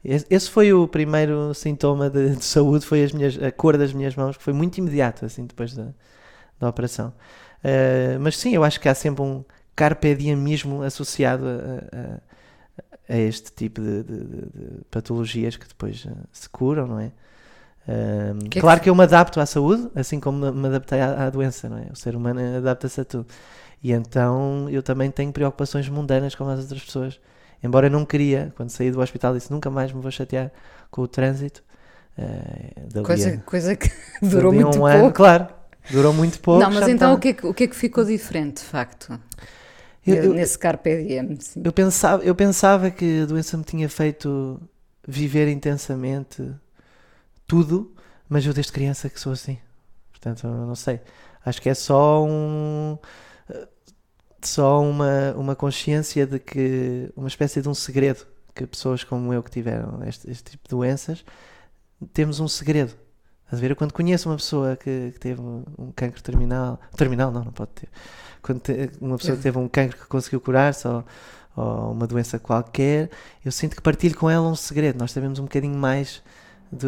Esse 0.04 0.48
foi 0.50 0.72
o 0.72 0.86
primeiro 0.86 1.52
sintoma 1.54 2.08
de, 2.08 2.36
de 2.36 2.44
saúde, 2.44 2.86
foi 2.86 3.02
as 3.04 3.12
minhas, 3.12 3.42
a 3.42 3.50
cor 3.50 3.76
das 3.76 3.92
minhas 3.92 4.14
mãos, 4.14 4.36
que 4.36 4.42
foi 4.42 4.52
muito 4.52 4.78
imediato, 4.78 5.24
assim, 5.26 5.46
depois 5.46 5.74
da, 5.74 5.88
da 6.60 6.68
operação. 6.68 7.12
Eh, 7.64 8.16
mas 8.20 8.36
sim, 8.38 8.54
eu 8.54 8.62
acho 8.64 8.80
que 8.80 8.88
há 8.88 8.94
sempre 8.94 9.22
um 9.22 9.44
carpe 9.74 10.14
diemismo 10.14 10.82
associado 10.82 11.44
a, 11.46 11.96
a- 11.98 12.20
a 13.08 13.18
este 13.18 13.52
tipo 13.52 13.80
de, 13.80 14.02
de- 14.02 14.24
de- 14.24 14.46
de 14.78 14.84
patologias 14.90 15.56
que 15.56 15.66
depois 15.66 16.04
eh, 16.06 16.12
se 16.32 16.48
curam, 16.48 16.86
não 16.86 17.00
é? 17.00 17.12
Que 17.86 18.58
é 18.58 18.60
que 18.60 18.60
claro 18.60 18.78
f- 18.78 18.84
que 18.84 18.90
eu 18.90 18.94
me 18.94 19.02
adapto 19.04 19.40
à 19.40 19.46
saúde, 19.46 19.88
assim 19.94 20.18
como 20.18 20.52
me- 20.52 20.68
adaptei 20.68 21.00
à, 21.00 21.26
à 21.26 21.30
doença, 21.30 21.68
não 21.68 21.78
é? 21.78 21.86
O 21.92 21.96
ser 21.96 22.16
humano 22.16 22.40
adapta-se 22.58 23.00
a 23.00 23.04
tudo. 23.04 23.26
E 23.82 23.92
então 23.92 24.68
eu 24.70 24.82
também 24.82 25.10
tenho 25.10 25.32
preocupações 25.32 25.88
mundanas 25.88 26.34
como 26.34 26.50
as 26.50 26.60
outras 26.60 26.82
pessoas. 26.84 27.20
Embora 27.62 27.86
eu 27.86 27.90
não 27.90 28.04
queria, 28.04 28.52
quando 28.56 28.70
saí 28.70 28.90
do 28.90 29.00
hospital, 29.00 29.34
disse 29.34 29.50
nunca 29.52 29.70
mais 29.70 29.92
me 29.92 30.00
vou 30.00 30.10
chatear 30.10 30.50
com 30.90 31.02
o 31.02 31.08
trânsito. 31.08 31.62
eh, 32.18 32.72
dali 32.92 33.06
Coisa, 33.06 33.30
a- 33.30 33.38
coisa 33.38 33.76
que 33.76 33.90
durou 34.22 34.52
muito 34.52 34.68
um 34.68 34.72
pouco. 34.72 34.86
ano, 34.86 35.12
claro. 35.12 35.48
Durou 35.90 36.12
muito 36.12 36.40
pouco. 36.40 36.60
não, 36.60 36.70
mas 36.70 36.80
já 36.80 36.90
então 36.90 37.14
o 37.14 37.18
que, 37.20 37.28
é 37.28 37.32
que, 37.34 37.46
o 37.46 37.54
que 37.54 37.64
é 37.64 37.66
que 37.68 37.76
ficou 37.76 38.04
diferente, 38.04 38.56
de 38.62 38.64
facto? 38.68 39.18
Eu- 40.04 40.16
eu- 40.16 40.34
Nesse 40.34 40.58
Carpe 40.58 41.04
Diem, 41.04 41.36
sim. 41.40 41.62
Eu 41.64 41.72
pensava, 41.72 42.24
eu 42.24 42.34
pensava 42.34 42.90
que 42.90 43.22
a 43.22 43.26
doença 43.26 43.56
me 43.56 43.64
tinha 43.64 43.88
feito 43.88 44.60
viver 45.06 45.48
intensamente 45.48 46.42
tudo, 47.46 47.94
mas 48.28 48.44
eu 48.44 48.52
desde 48.52 48.72
criança 48.72 49.08
que 49.08 49.18
sou 49.20 49.32
assim. 49.32 49.58
Portanto, 50.10 50.46
não 50.46 50.74
sei. 50.74 51.00
Acho 51.44 51.62
que 51.62 51.68
é 51.68 51.74
só 51.74 52.24
um 52.24 52.98
só 54.42 54.80
uma, 54.80 55.32
uma 55.36 55.56
consciência 55.56 56.26
de 56.26 56.38
que 56.38 57.10
uma 57.16 57.28
espécie 57.28 57.60
de 57.60 57.68
um 57.68 57.74
segredo 57.74 58.26
que 58.54 58.66
pessoas 58.66 59.02
como 59.04 59.32
eu 59.32 59.42
que 59.42 59.50
tiveram 59.50 60.02
este, 60.04 60.30
este 60.30 60.52
tipo 60.52 60.64
de 60.64 60.70
doenças 60.70 61.24
temos 62.12 62.40
um 62.40 62.48
segredo. 62.48 62.94
A 63.50 63.56
ver? 63.56 63.74
Quando 63.76 63.92
conheço 63.92 64.28
uma 64.28 64.36
pessoa 64.36 64.76
que, 64.76 65.10
que 65.12 65.20
teve 65.20 65.40
um 65.40 65.92
cancro 65.94 66.22
terminal, 66.22 66.80
terminal 66.96 67.30
não, 67.30 67.44
não 67.44 67.52
pode 67.52 67.70
ter. 67.72 67.88
Quando 68.42 68.60
te- 68.60 68.90
uma 69.00 69.16
pessoa 69.16 69.36
que 69.36 69.42
teve 69.42 69.56
um 69.58 69.68
cancro 69.68 69.98
que 69.98 70.06
conseguiu 70.06 70.40
curar-se 70.40 70.86
ou, 70.88 71.04
ou 71.56 71.92
uma 71.92 72.06
doença 72.06 72.38
qualquer, 72.38 73.08
eu 73.44 73.52
sinto 73.52 73.76
que 73.76 73.82
partilho 73.82 74.16
com 74.16 74.28
ela 74.28 74.48
um 74.48 74.56
segredo. 74.56 74.98
Nós 74.98 75.12
sabemos 75.12 75.38
um 75.38 75.44
bocadinho 75.44 75.78
mais 75.78 76.22
de- 76.72 76.86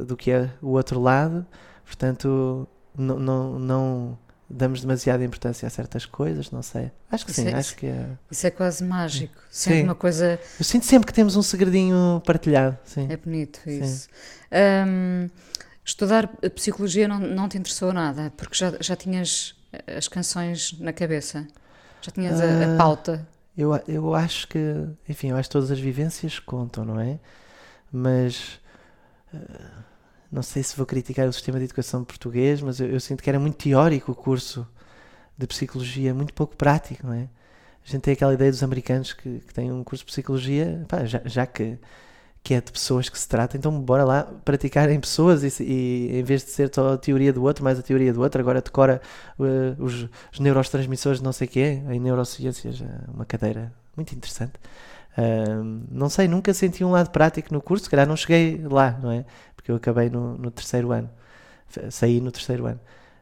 de- 0.00 0.04
do 0.06 0.16
que 0.16 0.30
é 0.30 0.50
o 0.60 0.68
outro 0.70 1.00
lado, 1.00 1.46
portanto, 1.84 2.66
não, 2.96 3.18
não, 3.18 3.58
não 3.58 4.18
damos 4.48 4.80
demasiada 4.82 5.24
importância 5.24 5.66
a 5.66 5.70
certas 5.70 6.04
coisas, 6.04 6.50
não 6.50 6.62
sei. 6.62 6.90
Acho 7.10 7.24
que 7.24 7.30
Isso 7.30 7.40
sim, 7.42 7.48
é- 7.48 7.54
acho 7.54 7.76
que 7.76 7.86
é. 7.86 8.06
Isso 8.30 8.46
é 8.46 8.50
quase 8.50 8.84
mágico. 8.84 9.34
Sempre 9.50 9.78
Sim. 9.80 9.84
uma 9.84 9.94
coisa. 9.94 10.38
Eu 10.58 10.64
sinto 10.64 10.84
sempre 10.86 11.06
que 11.06 11.12
temos 11.14 11.36
um 11.36 11.42
segredinho 11.42 12.22
partilhado, 12.26 12.76
sim. 12.84 13.06
É 13.10 13.16
bonito 13.16 13.60
isso. 13.68 14.08
Hum, 14.86 15.28
estudar 15.84 16.28
psicologia 16.54 17.08
não, 17.08 17.18
não 17.18 17.48
te 17.48 17.56
interessou 17.58 17.92
nada, 17.92 18.32
porque 18.36 18.54
já, 18.54 18.72
já 18.80 18.94
tinhas 18.96 19.54
as 19.96 20.06
canções 20.08 20.78
na 20.78 20.92
cabeça. 20.92 21.46
Já 22.02 22.10
tinhas 22.10 22.38
a, 22.40 22.44
a 22.44 22.74
Ah, 22.74 22.76
pauta. 22.76 23.26
Eu, 23.56 23.74
eu 23.86 24.14
acho 24.14 24.48
que, 24.48 24.58
enfim, 25.08 25.28
eu 25.30 25.36
acho 25.36 25.48
que 25.48 25.52
todas 25.52 25.70
as 25.70 25.78
vivências 25.78 26.38
contam, 26.38 26.84
não 26.84 26.98
é? 27.00 27.18
Mas 27.90 28.60
não 30.30 30.42
sei 30.42 30.62
se 30.62 30.76
vou 30.76 30.86
criticar 30.86 31.28
o 31.28 31.32
sistema 31.32 31.58
de 31.58 31.64
educação 31.66 32.04
português, 32.04 32.62
mas 32.62 32.80
eu, 32.80 32.88
eu 32.88 33.00
sinto 33.00 33.22
que 33.22 33.28
era 33.28 33.38
muito 33.38 33.56
teórico 33.56 34.12
o 34.12 34.14
curso 34.14 34.66
de 35.36 35.46
psicologia, 35.46 36.14
muito 36.14 36.32
pouco 36.32 36.56
prático, 36.56 37.06
não 37.06 37.14
é? 37.14 37.28
A 37.84 37.90
gente 37.90 38.02
tem 38.02 38.14
aquela 38.14 38.32
ideia 38.32 38.50
dos 38.50 38.62
americanos 38.62 39.12
que, 39.12 39.40
que 39.40 39.52
têm 39.52 39.72
um 39.72 39.82
curso 39.84 40.04
de 40.04 40.10
psicologia, 40.10 40.84
pá, 40.88 41.04
já, 41.04 41.20
já 41.24 41.46
que, 41.46 41.78
que 42.42 42.54
é 42.54 42.60
de 42.60 42.72
pessoas 42.72 43.08
que 43.08 43.18
se 43.18 43.28
trata, 43.28 43.56
então 43.56 43.78
bora 43.80 44.04
lá 44.04 44.22
praticar 44.44 44.88
em 44.90 45.00
pessoas 45.00 45.42
e, 45.42 45.62
e 45.62 46.18
em 46.18 46.22
vez 46.22 46.44
de 46.44 46.50
ser 46.50 46.70
só 46.72 46.94
a 46.94 46.98
teoria 46.98 47.32
do 47.32 47.42
outro, 47.42 47.64
mais 47.64 47.78
a 47.78 47.82
teoria 47.82 48.12
do 48.12 48.20
outro, 48.20 48.40
agora 48.40 48.62
decora 48.62 49.02
eh, 49.40 49.74
os, 49.78 50.08
os 50.32 50.38
neurotransmissores 50.40 51.18
de 51.18 51.24
não 51.24 51.32
sei 51.32 51.46
o 51.48 51.50
quê, 51.50 51.82
em 51.90 52.00
neurociências, 52.00 52.80
é 52.80 53.10
uma 53.12 53.24
cadeira 53.24 53.72
muito 53.96 54.14
interessante. 54.14 54.54
Não 55.90 56.08
sei, 56.08 56.28
nunca 56.28 56.54
senti 56.54 56.84
um 56.84 56.90
lado 56.90 57.10
prático 57.10 57.52
no 57.52 57.60
curso, 57.60 57.84
se 57.84 57.90
calhar 57.90 58.06
não 58.06 58.16
cheguei 58.16 58.60
lá, 58.64 58.98
não 59.02 59.10
é? 59.10 59.24
Porque 59.54 59.70
eu 59.70 59.76
acabei 59.76 60.08
no, 60.10 60.36
no 60.38 60.50
terceiro 60.50 60.92
ano, 60.92 61.10
saí 61.90 62.20
no 62.20 62.30
terceiro 62.32 62.66
ano. 62.66 62.80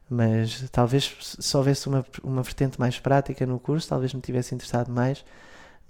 Mas 0.09 0.68
talvez 0.73 1.16
se 1.20 1.42
se 1.42 1.56
houvesse 1.56 1.88
uma, 1.88 2.04
uma 2.25 2.42
vertente 2.42 2.80
mais 2.80 2.99
prática 2.99 3.47
no 3.47 3.61
curso, 3.61 3.88
talvez 3.88 4.12
me 4.12 4.20
tivesse 4.20 4.54
interessado 4.54 4.90
mais. 4.90 5.25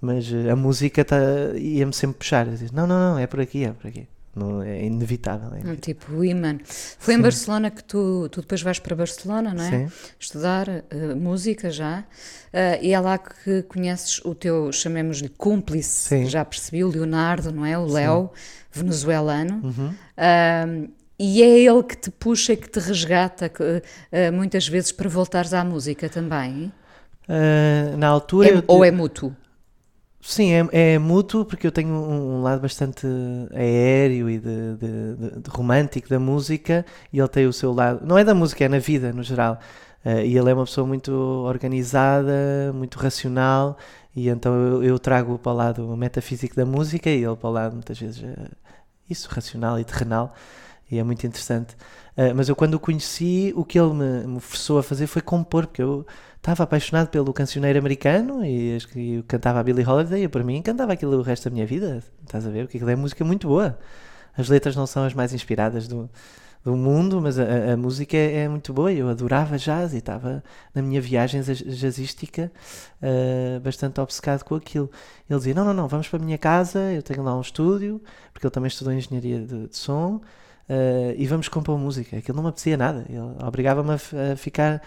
Mas 0.00 0.32
eh, 0.32 0.50
a 0.50 0.56
música 0.56 1.04
tá, 1.04 1.16
ia-me 1.56 1.92
sempre 1.92 2.18
puxar. 2.18 2.46
Eu 2.48 2.54
não, 2.72 2.86
não, 2.86 3.12
não, 3.14 3.18
é 3.18 3.26
por 3.26 3.40
aqui, 3.40 3.64
é 3.64 3.72
por 3.72 3.88
aqui. 3.88 4.08
Não, 4.34 4.62
é 4.62 4.84
inevitável. 4.84 5.50
É 5.54 5.76
tipo 5.76 6.12
o 6.14 6.24
imã. 6.24 6.58
Foi 6.98 7.14
em 7.14 7.16
Sim. 7.16 7.22
Barcelona 7.22 7.70
que 7.70 7.82
tu, 7.82 8.28
tu 8.30 8.40
depois 8.42 8.62
vais 8.62 8.78
para 8.78 8.94
Barcelona, 8.94 9.52
não 9.52 9.64
é? 9.64 9.70
Sim. 9.70 9.92
Estudar 10.20 10.68
eh, 10.68 10.84
música 11.16 11.68
já. 11.70 12.04
Eh, 12.52 12.78
e 12.80 12.92
é 12.92 13.00
lá 13.00 13.18
que 13.18 13.62
conheces 13.64 14.20
o 14.24 14.32
teu, 14.34 14.70
chamemos-lhe 14.72 15.28
cúmplice, 15.28 16.08
Sim. 16.08 16.26
já 16.26 16.44
percebi, 16.44 16.84
o 16.84 16.88
Leonardo, 16.88 17.50
não 17.50 17.66
é? 17.66 17.76
O 17.76 17.84
Léo, 17.86 18.30
venezuelano. 18.72 19.60
Uhum. 19.64 19.94
Ahm, 20.16 20.88
e 21.18 21.42
é 21.42 21.58
ele 21.58 21.82
que 21.82 21.96
te 21.96 22.10
puxa 22.10 22.52
e 22.52 22.56
que 22.56 22.68
te 22.70 22.78
resgata 22.78 23.48
que, 23.48 23.82
eh, 24.12 24.30
muitas 24.30 24.66
vezes 24.68 24.92
para 24.92 25.08
voltares 25.08 25.52
à 25.52 25.64
música 25.64 26.08
também. 26.08 26.72
Na 27.98 28.08
altura. 28.08 28.48
É- 28.48 28.54
eu- 28.56 28.64
ou 28.66 28.84
é 28.84 28.90
mútuo? 28.90 29.34
Sim, 30.22 30.52
é, 30.72 30.94
é 30.94 30.98
mútuo 30.98 31.44
porque 31.46 31.66
eu 31.66 31.72
tenho 31.72 31.88
um, 31.94 32.38
um 32.38 32.42
lado 32.42 32.60
bastante 32.60 33.06
aéreo 33.52 34.28
e 34.28 34.38
de, 34.38 34.76
de- 34.76 35.16
de- 35.16 35.40
de 35.40 35.50
romântico 35.50 36.08
da 36.08 36.18
música 36.20 36.84
e 37.12 37.18
ele 37.18 37.28
tem 37.28 37.46
o 37.46 37.52
seu 37.52 37.72
lado, 37.72 38.04
não 38.06 38.18
é 38.18 38.24
da 38.24 38.34
música, 38.34 38.64
é 38.64 38.68
na 38.68 38.78
vida 38.78 39.12
no 39.12 39.22
geral. 39.22 39.58
Eh, 40.04 40.26
e 40.26 40.36
ele 40.36 40.50
é 40.50 40.54
uma 40.54 40.64
pessoa 40.64 40.86
muito 40.86 41.10
organizada, 41.12 42.70
muito 42.74 42.98
racional 42.98 43.78
e 44.14 44.28
então 44.28 44.54
eu, 44.54 44.84
eu 44.84 44.98
trago 44.98 45.38
para 45.38 45.52
o 45.52 45.54
lado 45.56 45.96
metafísico 45.96 46.54
da 46.54 46.66
música 46.66 47.08
e 47.10 47.24
ele 47.24 47.36
para 47.36 47.48
o 47.48 47.52
lado 47.52 47.72
muitas 47.74 47.98
vezes 47.98 48.22
eh, 48.22 48.50
isso, 49.08 49.28
racional 49.30 49.78
e 49.78 49.84
terrenal 49.84 50.34
e 50.90 50.98
é 50.98 51.02
muito 51.04 51.26
interessante. 51.26 51.76
Eh, 52.16 52.32
mas 52.34 52.48
eu 52.48 52.56
quando 52.56 52.74
o 52.74 52.80
conheci, 52.80 53.52
o 53.56 53.64
que 53.64 53.78
ele 53.78 53.94
me, 53.94 54.26
me 54.26 54.40
forçou 54.40 54.78
a 54.78 54.82
fazer 54.82 55.06
foi 55.06 55.22
compor, 55.22 55.66
porque 55.66 55.82
eu 55.82 56.06
estava 56.40 56.62
apaixonado 56.64 57.08
pelo 57.08 57.32
cancioneiro 57.32 57.78
americano 57.78 58.44
e, 58.44 58.78
eu 58.96 59.22
cantava 59.28 59.60
a 59.60 59.62
Billie 59.62 59.86
Holiday 59.86 60.24
e 60.24 60.28
para 60.28 60.42
mim 60.42 60.62
cantava 60.62 60.92
aquilo 60.92 61.18
o 61.18 61.22
resto 61.22 61.48
da 61.48 61.54
minha 61.54 61.66
vida. 61.66 62.02
Estás 62.24 62.46
a 62.46 62.50
ver? 62.50 62.64
Porque 62.64 62.78
aquilo 62.78 62.90
é 62.90 62.96
música 62.96 63.24
muito 63.24 63.46
boa. 63.48 63.78
As 64.36 64.48
letras 64.48 64.74
não 64.76 64.86
são 64.86 65.04
as 65.04 65.12
mais 65.12 65.34
inspiradas 65.34 65.86
do, 65.86 66.08
do 66.64 66.76
mundo, 66.76 67.20
mas 67.20 67.38
a, 67.38 67.72
a- 67.72 67.76
música 67.76 68.16
é, 68.16 68.44
é 68.44 68.48
muito 68.48 68.72
boa. 68.72 68.92
Eu 68.92 69.08
adorava 69.08 69.58
jazz 69.58 69.92
e 69.92 69.98
estava 69.98 70.42
na 70.74 70.80
minha 70.82 71.00
viagem 71.00 71.42
jaz- 71.42 71.58
jazzística 71.58 72.50
eh, 73.02 73.60
bastante 73.62 74.00
obcecado 74.00 74.44
com 74.44 74.54
aquilo. 74.54 74.90
Ele 75.28 75.38
dizia: 75.38 75.54
Não, 75.54 75.64
não, 75.64 75.74
não, 75.74 75.88
vamos 75.88 76.08
para 76.08 76.18
a 76.20 76.24
minha 76.24 76.38
casa, 76.38 76.78
eu 76.92 77.02
tenho 77.02 77.22
lá 77.22 77.36
um 77.36 77.40
estúdio, 77.40 78.00
porque 78.32 78.46
ele 78.46 78.52
também 78.52 78.68
estudou 78.68 78.92
engenharia 78.92 79.40
de, 79.40 79.68
de 79.68 79.76
som. 79.76 80.20
eh, 80.68 81.14
e 81.18 81.26
vamos 81.26 81.48
compor 81.48 81.78
música. 81.78 82.16
Aquilo 82.16 82.36
não 82.36 82.44
me 82.44 82.48
apetecia 82.50 82.76
nada. 82.76 83.04
Ele 83.08 83.18
obrigava-me 83.46 83.90
a, 83.92 84.32
a 84.32 84.36
ficar 84.36 84.80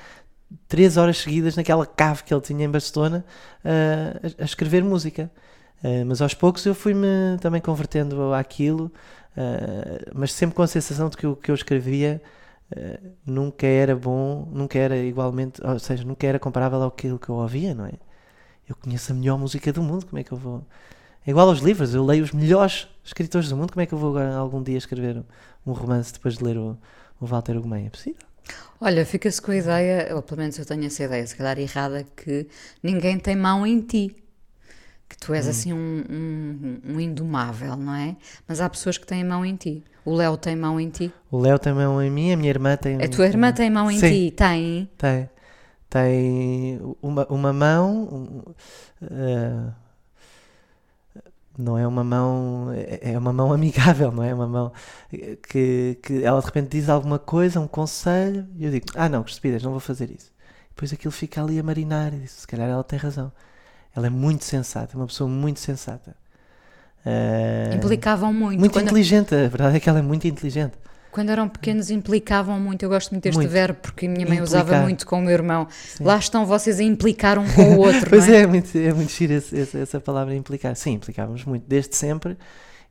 três 0.68 0.98
horas 0.98 1.20
seguidas 1.20 1.56
naquela 1.56 1.86
cave 1.86 2.24
que 2.24 2.34
ele 2.34 2.42
tinha 2.42 2.66
em 2.66 2.70
Barcelona 2.70 3.26
eh, 3.64 4.34
a, 4.40 4.44
a 4.44 4.46
escrever 4.46 4.84
música. 4.84 5.32
Eh, 5.84 6.04
mas 6.04 6.22
aos 6.22 6.34
poucos 6.34 6.66
eu 6.66 6.76
fui-me 6.76 7.38
também 7.42 7.62
convertendo 7.62 8.34
àquilo, 8.34 8.92
eh, 9.38 10.12
mas 10.14 10.34
sempre 10.34 10.56
com 10.56 10.62
a 10.62 10.68
sensação 10.68 11.10
de 11.10 11.18
que 11.18 11.28
o 11.28 11.36
que 11.36 11.52
eu 11.52 11.56
escrevia 11.56 12.22
nunca 13.24 13.68
era 13.68 13.96
bom, 13.96 14.48
nunca 14.52 14.80
era 14.80 14.98
igualmente, 14.98 15.62
ou 15.64 15.78
seja, 15.78 16.04
nunca 16.04 16.26
era 16.26 16.40
comparável 16.40 16.82
ao 16.82 16.90
que 16.90 17.08
que 17.20 17.30
eu 17.30 17.36
ouvia, 17.36 17.76
não 17.76 17.86
é? 17.86 17.94
Eu 18.68 18.76
conheço 18.76 19.12
a 19.12 19.16
melhor 19.16 19.38
música 19.38 19.72
do 19.72 19.84
mundo, 19.84 20.08
como 20.08 20.20
é 20.20 20.24
que 20.24 20.32
eu 20.32 20.38
vou. 20.38 20.66
É 21.26 21.32
igual 21.32 21.50
aos 21.50 21.60
livros, 21.60 21.94
eu 21.94 22.04
leio 22.04 22.24
os 22.24 22.32
melhores 22.32 22.88
escritores 23.04 23.50
do 23.50 23.58
mundo, 23.58 23.74
como 23.74 23.82
é 23.82 23.86
que 23.86 23.94
eu 23.94 23.98
vou 24.00 24.10
agora 24.12 24.36
algum 24.36 24.64
dia 24.64 24.78
escrever 24.78 25.24
um 25.68 25.72
romance 25.74 26.14
depois 26.14 26.38
de 26.38 26.44
ler 26.44 26.58
o, 26.58 26.78
o 27.22 27.26
Walter 27.28 27.58
Ugumem? 27.58 27.86
É 27.86 27.90
possível? 27.90 28.33
Olha, 28.82 29.06
fica-se 29.06 29.42
com 29.42 29.52
a 29.52 29.56
ideia, 29.56 30.16
ou 30.16 30.22
pelo 30.22 30.42
menos 30.42 30.58
eu 30.60 30.66
tenho 30.66 30.86
essa 30.86 31.04
ideia, 31.04 31.26
se 31.26 31.36
calhar 31.36 31.58
errada, 31.58 32.06
que 32.16 32.48
ninguém 32.82 33.18
tem 33.18 33.36
mão 33.36 33.66
em 33.66 33.80
ti. 33.82 34.16
Que 35.08 35.18
tu 35.18 35.32
Hum. 35.32 35.36
és 35.36 35.48
assim 35.48 35.72
um, 35.74 36.04
um, 36.10 36.94
um 36.96 37.00
indomável, 37.00 37.76
não 37.78 37.94
é? 37.96 38.16
Mas 38.48 38.60
há 38.60 38.70
pessoas 38.70 38.98
que 38.98 39.06
têm 39.06 39.24
mão 39.24 39.46
em 39.46 39.56
ti. 39.56 39.84
O 40.04 40.14
Léo 40.14 40.36
tem 40.38 40.56
mão 40.56 40.80
em 40.80 40.90
ti. 40.90 41.14
O 41.32 41.38
Léo 41.40 41.58
tem 41.60 41.72
mão 41.74 42.02
em 42.02 42.10
mim, 42.12 42.34
a 42.34 42.38
minha 42.38 42.50
irmã 42.50 42.76
tem. 42.76 42.96
A 43.02 43.08
tua 43.08 43.26
irmã 43.28 43.54
tem 43.54 43.70
mão 43.70 43.90
em 43.90 44.00
Sim. 44.00 44.10
ti? 44.10 44.32
Tem. 44.32 44.90
Tem. 44.98 45.30
Tem 45.90 46.80
uma, 47.02 47.26
uma 47.30 47.54
mão. 47.54 48.44
eh, 49.02 49.72
não 51.58 51.78
é 51.78 51.88
uma 51.88 52.04
mão, 52.04 52.72
é 52.74 53.14
é 53.14 53.18
uma 53.18 53.32
mão 53.34 53.54
amigável, 53.54 54.12
não 54.12 54.24
é 54.24 54.34
uma 54.34 54.48
mão 54.48 54.72
que, 55.48 56.00
que 56.02 56.24
ela 56.24 56.40
de 56.40 56.46
repente 56.46 56.70
diz 56.70 56.90
alguma 56.90 57.20
coisa, 57.20 57.60
um 57.60 57.68
conselho, 57.68 58.48
e 58.56 58.66
eu 58.66 58.72
digo, 58.72 58.88
ah 58.96 59.08
não, 59.10 59.22
estupidez, 59.22 59.62
não 59.64 59.72
vou 59.72 59.80
fazer 59.80 60.10
isso. 60.12 60.32
Depois 60.70 60.92
aquilo 60.92 61.12
fica 61.12 61.42
ali 61.42 61.60
a 61.60 61.64
marinar 61.64 62.14
e 62.14 62.20
diz, 62.22 62.32
se 62.32 62.48
calhar 62.48 62.70
ela 62.70 62.84
tem 62.84 62.98
razão. 62.98 63.32
Ela 63.96 64.08
é 64.08 64.10
muito 64.10 64.44
sensata, 64.44 64.96
é 64.96 64.98
uma 64.98 65.06
pessoa 65.08 65.30
muito 65.30 65.60
sensata. 65.60 66.16
Eh, 67.06 67.74
Implicavam 67.76 68.34
muito. 68.34 68.60
muito 68.60 68.74
quando, 68.74 68.86
inteligente, 68.86 69.36
a 69.36 69.48
verdade 69.48 69.78
é 69.78 69.80
que 69.80 69.90
ela 69.90 70.00
é 70.00 70.02
muito 70.02 70.28
inteligente. 70.28 70.74
Quando 71.14 71.30
eram 71.30 71.48
pequenos, 71.48 71.90
implicavam 71.90 72.60
muito. 72.60 72.84
Eu 72.84 72.90
gosto 72.90 73.12
muito 73.12 73.24
deste 73.24 73.38
Muito. 73.38 73.50
verbo 73.52 73.80
porque 73.82 74.08
a 74.08 74.10
minha 74.10 74.28
mãe 74.28 74.42
usava 74.42 74.64
Implicar. 74.64 74.84
muito 74.84 75.06
com 75.08 75.20
o 75.20 75.22
meu 75.22 75.32
irmão. 75.32 75.68
Sim. 75.70 76.04
Lá 76.04 76.18
estão 76.18 76.46
vocês 76.46 76.80
a 76.80 76.84
implicar 76.84 77.38
um 77.40 77.46
com 77.54 77.76
o 77.76 77.80
outro. 77.86 78.10
Pois 78.10 78.28
é, 78.28 78.38
é? 78.38 78.42
é 78.42 78.48
muito, 78.48 78.78
é 78.78 78.92
muito 78.94 79.12
giro 79.12 79.34
esse- 79.34 79.78
essa 79.78 80.00
palavra 80.02 80.36
implicar. 80.36 80.76
Sim, 80.76 80.94
implicávamos 80.94 81.46
muito, 81.46 81.66
desde 81.68 81.96
sempre, 81.96 82.38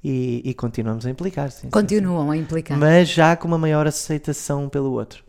e, 0.03 0.41
e 0.45 0.55
continuamos 0.55 1.05
a 1.05 1.11
implicar. 1.11 1.51
Sim, 1.51 1.57
sim, 1.57 1.63
sim. 1.65 1.71
Continuam 1.71 2.31
a 2.31 2.37
implicar. 2.37 2.79
mas 2.79 3.09
já 3.09 3.37
com 3.37 3.47
uma 3.49 3.59
maior 3.59 3.87
aceitação 3.87 4.69
pelo 4.69 4.93
outro. 4.93 5.23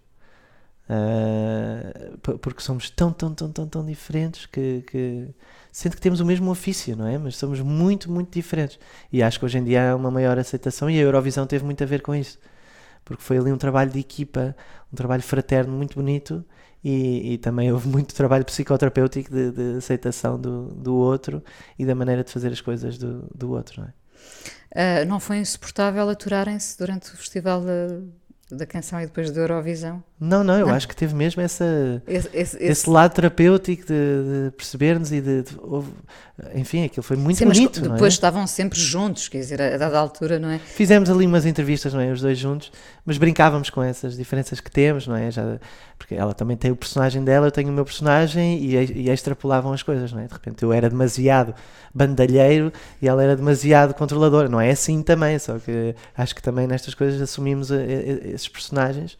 P- 2.21 2.37
porque 2.39 2.61
somos 2.61 2.89
tão, 2.89 3.11
tão, 3.11 3.33
tão, 3.33 3.51
tão, 3.51 3.67
tão 3.67 3.85
diferentes 3.85 4.45
que, 4.45 4.83
que 4.87 5.27
sendo 5.71 5.95
que 5.95 6.01
temos 6.01 6.19
o 6.19 6.25
mesmo 6.25 6.49
ofício, 6.51 6.95
não 6.95 7.07
é? 7.07 7.17
Mas 7.17 7.35
somos 7.37 7.59
muito, 7.61 8.11
muito 8.11 8.31
diferentes. 8.31 8.77
E 9.11 9.23
acho 9.23 9.39
que 9.39 9.45
hoje 9.45 9.57
em 9.57 9.63
dia 9.63 9.91
há 9.91 9.95
uma 9.95 10.11
maior 10.11 10.37
aceitação 10.37 10.89
e 10.89 10.97
a 10.97 11.01
Eurovisão 11.01 11.45
teve 11.47 11.63
muito 11.65 11.83
a 11.83 11.87
ver 11.87 12.01
com 12.01 12.13
isso. 12.13 12.37
Porque 13.05 13.21
foi 13.21 13.37
ali 13.37 13.51
um 13.51 13.57
trabalho 13.57 13.91
de 13.91 13.99
equipa, 13.99 14.55
um 14.91 14.95
trabalho 14.95 15.23
fraterno 15.23 15.73
muito 15.73 15.95
bonito 15.95 16.45
e, 16.83 17.33
e 17.33 17.37
também 17.37 17.71
houve 17.71 17.87
muito 17.87 18.13
trabalho 18.13 18.45
psicoterapêutico 18.45 19.29
de, 19.31 19.51
de 19.51 19.77
aceitação 19.77 20.39
do, 20.39 20.67
do 20.67 20.95
outro 20.95 21.43
e 21.77 21.85
da 21.85 21.95
maneira 21.95 22.23
de 22.23 22.31
fazer 22.31 22.51
as 22.51 22.61
coisas 22.61 22.97
do, 22.97 23.29
do 23.33 23.51
outro, 23.51 23.81
não 23.81 23.87
é? 23.87 23.93
Ah, 24.75 25.05
não 25.05 25.19
foi 25.19 25.37
insuportável 25.37 26.09
aturarem-se 26.09 26.77
durante 26.77 27.13
o 27.13 27.17
Festival 27.17 27.61
da, 27.61 28.57
da 28.57 28.65
Canção 28.65 28.99
e 28.99 29.05
depois 29.05 29.31
da 29.31 29.41
Eurovisão? 29.41 30.03
Não, 30.25 30.43
não, 30.43 30.57
eu 30.57 30.67
Não. 30.67 30.73
acho 30.73 30.87
que 30.87 30.95
teve 30.95 31.13
mesmo 31.13 31.41
essa, 31.41 32.01
Esse, 32.07 32.27
esse- 32.27 32.57
esse, 32.57 32.63
esse- 32.63 32.89
lado 32.89 33.13
terapêutico 33.13 33.83
de, 33.85 33.93
de 34.45 34.51
percebermos 34.55 35.11
e 35.11 35.19
de, 35.19 35.41
de- 35.43 35.57
enfim, 36.55 36.85
aquilo 36.85 37.03
foi 37.03 37.17
muito 37.17 37.37
Sim, 37.37 37.45
mas 37.45 37.57
bonito, 37.57 37.79
não 37.81 37.89
é? 37.89 37.93
depois 37.93 38.13
estavam 38.13 38.47
sempre 38.47 38.79
juntos, 38.79 39.27
quer 39.27 39.39
dizer, 39.39 39.61
a 39.61 39.77
dada 39.77 39.99
altura, 39.99 40.39
não 40.39 40.49
é? 40.49 40.59
Fizemos 40.59 41.09
ali 41.09 41.25
umas 41.27 41.45
entrevistas, 41.45 41.93
não 41.93 41.99
é, 42.01 42.11
os 42.11 42.21
dois 42.21 42.37
juntos, 42.37 42.71
mas 43.05 43.17
brincávamos 43.17 43.69
com 43.69 43.83
essas 43.83 44.15
diferenças 44.15 44.59
que 44.59 44.71
temos, 44.71 45.05
não 45.07 45.15
é? 45.15 45.29
Já, 45.29 45.59
porque 45.97 46.15
ela 46.15 46.33
também 46.33 46.55
tem 46.57 46.71
o 46.71 46.75
personagem 46.75 47.23
dela, 47.23 47.47
eu 47.47 47.51
tenho 47.51 47.69
o 47.69 47.73
meu 47.73 47.83
personagem 47.85 48.59
e, 48.63 48.75
e 48.75 49.09
extrapolavam 49.09 49.73
as 49.73 49.83
coisas, 49.83 50.11
não 50.13 50.21
é? 50.21 50.27
De 50.27 50.33
repente 50.33 50.63
eu 50.63 50.71
era 50.73 50.89
demasiado 50.89 51.53
bandalheiro 51.93 52.71
e 53.01 53.07
ela 53.07 53.21
era 53.23 53.35
demasiado 53.35 53.93
controladora, 53.93 54.47
não 54.49 54.59
é 54.59 54.71
assim 54.71 55.03
também, 55.03 55.37
só 55.37 55.59
que 55.59 55.93
acho 56.17 56.33
que 56.33 56.41
também 56.41 56.65
nestas 56.65 56.93
coisas 56.93 57.21
assumimos 57.21 57.71
eh, 57.71 57.75
eh, 57.77 58.29
esses 58.33 58.47
personagens 58.47 59.17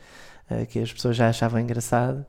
que 0.70 0.80
as 0.80 0.92
pessoas 0.92 1.16
já 1.16 1.30
achavam 1.30 1.60
engraçado 1.60 2.26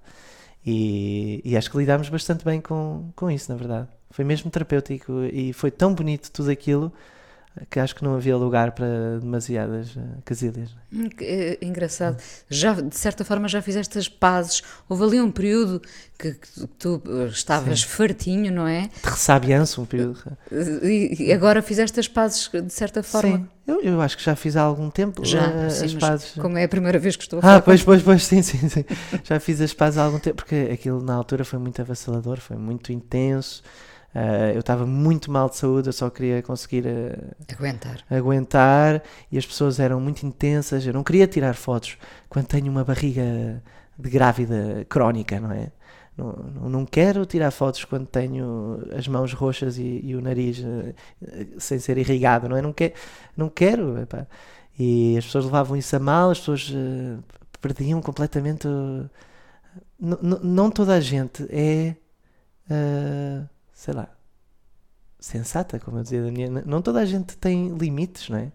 e, 0.64 1.40
e 1.44 1.56
acho 1.56 1.70
que 1.70 1.76
lidámos 1.76 2.08
bastante 2.08 2.44
bem 2.44 2.60
com, 2.60 3.10
com 3.14 3.30
isso, 3.30 3.50
na 3.52 3.56
verdade. 3.56 3.88
Foi 4.10 4.24
mesmo 4.24 4.50
terapêutico 4.50 5.12
e 5.32 5.52
foi 5.52 5.70
tão 5.70 5.94
bonito 5.94 6.30
tudo 6.30 6.50
aquilo 6.50 6.92
que 7.70 7.78
acho 7.78 7.94
que 7.94 8.02
não 8.02 8.16
havia 8.16 8.36
lugar 8.36 8.72
para 8.72 9.18
demasiadas 9.20 9.96
eh, 9.96 10.00
casilhas. 10.24 10.70
Hum, 10.92 11.08
eh, 11.20 11.56
engraçado. 11.62 12.20
Já, 12.50 12.72
de 12.72 12.96
certa 12.96 13.24
forma, 13.24 13.46
já 13.46 13.62
fizeste 13.62 13.96
as 13.96 14.08
pazes. 14.08 14.62
Houve 14.88 15.04
ali 15.04 15.20
um 15.20 15.30
período 15.30 15.80
que, 16.18 16.32
que 16.32 16.66
tu 16.78 17.00
eh, 17.06 17.26
estavas 17.26 17.82
fartinho, 17.84 18.52
não 18.52 18.66
é? 18.66 18.90
De 19.02 19.08
ressabiança, 19.08 19.80
um 19.80 19.86
período. 19.86 20.18
E, 20.82 21.32
agora 21.32 21.62
fizeste 21.62 22.00
as 22.00 22.08
pazes, 22.08 22.50
de 22.52 22.72
certa 22.72 23.04
forma. 23.04 23.38
Sim, 23.38 23.48
eu, 23.68 23.80
eu 23.82 24.00
acho 24.00 24.16
que 24.16 24.24
já 24.24 24.34
fiz 24.34 24.56
há 24.56 24.62
algum 24.62 24.90
tempo 24.90 25.24
Já, 25.24 25.70
sim, 25.70 25.84
as 25.84 25.94
pazes. 25.94 26.32
como 26.32 26.58
é 26.58 26.64
a 26.64 26.68
primeira 26.68 26.98
vez 26.98 27.14
que 27.14 27.22
estou 27.22 27.38
a 27.38 27.42
falar 27.42 27.56
Ah, 27.56 27.62
pois, 27.62 27.84
pois, 27.84 28.02
pois, 28.02 28.24
sim, 28.24 28.42
sim, 28.42 28.68
sim. 28.68 28.84
Já 29.22 29.38
fiz 29.38 29.60
as 29.60 29.72
pazes 29.72 29.96
há 29.96 30.02
algum 30.02 30.18
tempo, 30.18 30.36
porque 30.36 30.70
aquilo 30.72 31.00
na 31.00 31.14
altura 31.14 31.44
foi 31.44 31.60
muito 31.60 31.80
avassalador, 31.80 32.40
foi 32.40 32.56
muito 32.56 32.92
intenso. 32.92 33.62
Eh, 34.14 34.52
eu 34.54 34.60
estava 34.60 34.86
muito 34.86 35.30
mal 35.30 35.48
de 35.50 35.56
saúde, 35.56 35.88
eu 35.88 35.92
só 35.92 36.08
queria 36.10 36.42
conseguir 36.42 36.86
eh, 36.86 37.18
Aguentar. 37.52 38.04
aguentar 38.10 39.02
e 39.30 39.38
as 39.38 39.46
pessoas 39.46 39.80
eram 39.80 40.00
muito 40.00 40.24
intensas. 40.26 40.86
Eu 40.86 40.92
não 40.92 41.02
queria 41.04 41.26
tirar 41.26 41.54
fotos 41.54 41.96
quando 42.28 42.46
tenho 42.46 42.70
uma 42.70 42.84
barriga 42.84 43.62
de 43.98 44.10
grávida 44.10 44.84
crónica, 44.88 45.38
não 45.40 45.52
é? 45.52 45.70
Não, 46.16 46.32
não, 46.68 46.86
quero 46.86 47.26
tirar 47.26 47.50
fotos 47.50 47.84
quando 47.84 48.06
tenho 48.06 48.80
as 48.96 49.08
mãos 49.08 49.32
roxas 49.32 49.78
e, 49.78 50.00
e 50.04 50.14
o 50.14 50.20
nariz 50.20 50.62
eh, 50.64 51.46
sem 51.58 51.78
ser 51.80 51.98
irrigado, 51.98 52.48
não 52.48 52.56
é? 52.56 52.62
Não, 52.62 52.72
que, 52.72 52.92
não 53.36 53.48
quero. 53.48 53.98
epá. 54.00 54.26
E 54.78 55.16
as 55.18 55.24
pessoas 55.26 55.44
levavam 55.46 55.76
isso 55.76 55.94
a 55.96 55.98
mal, 55.98 56.30
as 56.30 56.38
pessoas 56.38 56.72
perdiam 57.60 58.00
completamente. 58.00 58.66
N- 60.00 60.18
não 60.42 60.70
toda 60.70 60.94
a 60.94 61.00
gente 61.00 61.46
é. 61.50 61.96
eh, 62.70 63.42
sei 63.74 63.92
lá. 63.94 64.08
Sensata, 65.18 65.78
como 65.80 65.98
eu 65.98 66.02
dizia 66.02 66.22
da 66.22 66.30
minha. 66.30 66.50
Não 66.66 66.82
toda 66.82 67.00
a 67.00 67.04
gente 67.06 67.36
tem 67.38 67.68
limites, 67.68 68.28
não 68.28 68.38
é? 68.38 68.52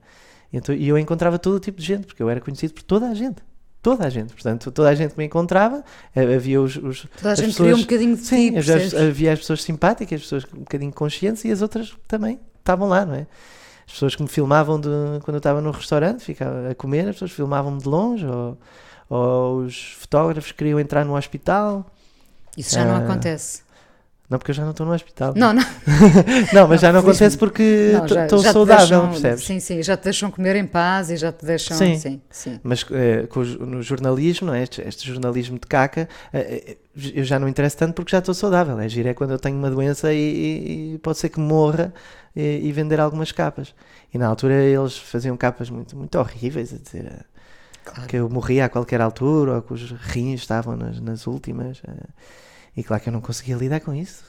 E 0.53 0.57
então- 0.57 0.73
E 0.75 0.87
eu 0.87 0.97
encontrava 0.97 1.39
todo 1.39 1.55
o 1.55 1.59
tipo 1.59 1.79
de 1.79 1.85
gente, 1.85 2.05
porque 2.05 2.21
eu 2.21 2.29
era 2.29 2.39
conhecido 2.39 2.73
por 2.73 2.83
toda 2.83 3.07
a 3.09 3.13
gente. 3.13 3.41
Toda 3.81 4.05
a 4.05 4.09
gente. 4.09 4.33
Portanto, 4.33 4.71
toda 4.71 4.89
a 4.89 4.95
gente 4.95 5.11
que 5.13 5.17
me 5.17 5.25
encontrava, 5.25 5.83
eh, 6.15 6.35
havia 6.35 6.61
os. 6.61 6.75
os 6.75 7.07
Toda 7.17 7.31
a 7.31 7.35
gente 7.35 7.47
pessoas- 7.47 7.77
um 7.77 7.81
bocadinho 7.81 8.15
de 8.15 8.21
Sim, 8.23 8.51
ti, 8.51 8.57
havia, 8.57 8.75
as- 8.75 8.93
havia 8.93 9.33
as 9.33 9.39
pessoas 9.39 9.63
simpáticas, 9.63 10.15
as 10.17 10.21
pessoas 10.23 10.45
um 10.53 10.59
bocadinho 10.59 10.91
conscientes 10.93 11.43
e 11.45 11.51
as 11.51 11.61
outras 11.61 11.95
também 12.07 12.39
estavam 12.59 12.87
lá, 12.89 13.05
não 13.05 13.15
é? 13.15 13.25
As 13.87 13.93
pessoas 13.93 14.15
que 14.15 14.21
me 14.21 14.27
filmavam 14.27 14.79
de, 14.79 14.89
quando 15.23 15.35
eu 15.35 15.37
estava 15.39 15.61
no 15.61 15.71
restaurante, 15.71 16.23
ficava 16.23 16.69
a 16.69 16.75
comer, 16.75 17.07
as 17.07 17.15
pessoas 17.15 17.31
filmavam-me 17.31 17.79
de 17.81 17.87
longe, 17.87 18.25
ou, 18.27 18.57
ou 19.09 19.57
os 19.61 19.93
fotógrafos 19.93 20.51
queriam 20.51 20.79
entrar 20.79 21.03
no 21.05 21.15
hospital. 21.15 21.89
Isso 22.57 22.75
já 22.75 22.85
não 22.85 22.95
Ah, 22.95 22.99
acontece. 22.99 23.63
Não, 24.29 24.37
porque 24.37 24.51
eu 24.51 24.55
já 24.55 24.63
não 24.63 24.71
estou 24.71 24.85
no 24.85 24.93
hospital. 24.93 25.33
Não, 25.35 25.51
não. 25.53 25.63
Não, 26.53 26.67
mas 26.67 26.81
já 26.81 26.93
não 26.93 26.99
acontece 26.99 27.35
porque 27.35 27.93
não, 27.93 28.05
estou 28.05 28.39
saudável, 28.43 28.87
deixam- 28.87 29.09
percebes? 29.09 29.43
Sim, 29.43 29.59
sim, 29.59 29.81
já 29.81 29.97
te 29.97 30.03
deixam 30.03 30.29
comer 30.29 30.55
em 30.55 30.67
paz 30.67 31.09
e 31.09 31.17
já 31.17 31.31
te 31.31 31.43
deixam. 31.43 31.75
Sim. 31.75 31.97
sim, 31.97 32.21
sim. 32.29 32.59
Mas 32.61 32.85
eh, 32.91 33.25
com 33.27 33.39
no 33.43 33.81
jornalismo, 33.81 34.45
não 34.47 34.53
é? 34.53 34.61
este, 34.61 34.81
este 34.81 35.07
jornalismo 35.07 35.57
de 35.57 35.65
caca, 35.65 36.07
eh, 36.31 36.77
eu 37.15 37.23
já 37.23 37.39
não 37.39 37.47
interesso 37.47 37.77
tanto 37.77 37.95
porque 37.95 38.11
já 38.11 38.19
estou 38.19 38.35
saudável. 38.35 38.79
É 38.79 38.87
giro 38.87 39.09
é 39.09 39.15
quando 39.15 39.31
eu 39.31 39.39
tenho 39.39 39.57
uma 39.57 39.71
doença 39.71 40.13
e, 40.13 40.93
e- 40.93 40.97
pode 40.99 41.17
ser 41.17 41.29
que 41.29 41.39
morra 41.39 41.91
e, 42.35 42.67
e 42.67 42.71
vender 42.71 42.99
algumas 42.99 43.31
capas. 43.31 43.73
E 44.13 44.17
na 44.19 44.27
altura 44.27 44.53
eles 44.53 44.95
faziam 44.95 45.35
capas 45.35 45.71
muito, 45.71 45.97
muito 45.97 46.19
horríveis, 46.19 46.71
a 46.71 46.77
dizer 46.77 47.25
Claro. 47.83 48.07
que 48.07 48.15
eu 48.17 48.29
morria 48.29 48.65
a 48.65 48.69
qualquer 48.69 49.01
altura 49.01 49.53
ou 49.55 49.61
que 49.63 49.73
os 49.73 49.89
rins 49.91 50.41
estavam 50.41 50.77
nas, 50.77 50.99
nas 50.99 51.25
últimas. 51.25 51.81
E 52.79 52.83
claro 52.83 53.03
que 53.03 53.09
eu 53.09 53.13
não 53.13 53.21
conseguia 53.21 53.55
lidar 53.57 53.81
com 53.81 53.93
isso. 53.93 54.23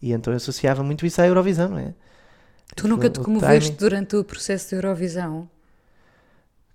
E 0.00 0.12
então 0.12 0.32
eu 0.32 0.36
associava 0.36 0.82
muito 0.82 1.04
isso 1.04 1.20
à 1.20 1.26
Eurovisão, 1.26 1.68
não 1.70 1.78
é? 1.78 1.92
Tu 2.76 2.86
nunca 2.86 3.10
te 3.10 3.18
comoveste 3.18 3.72
durante 3.72 4.14
o 4.16 4.22
processo 4.22 4.68
de 4.70 4.74
Eurovisão? 4.76 5.48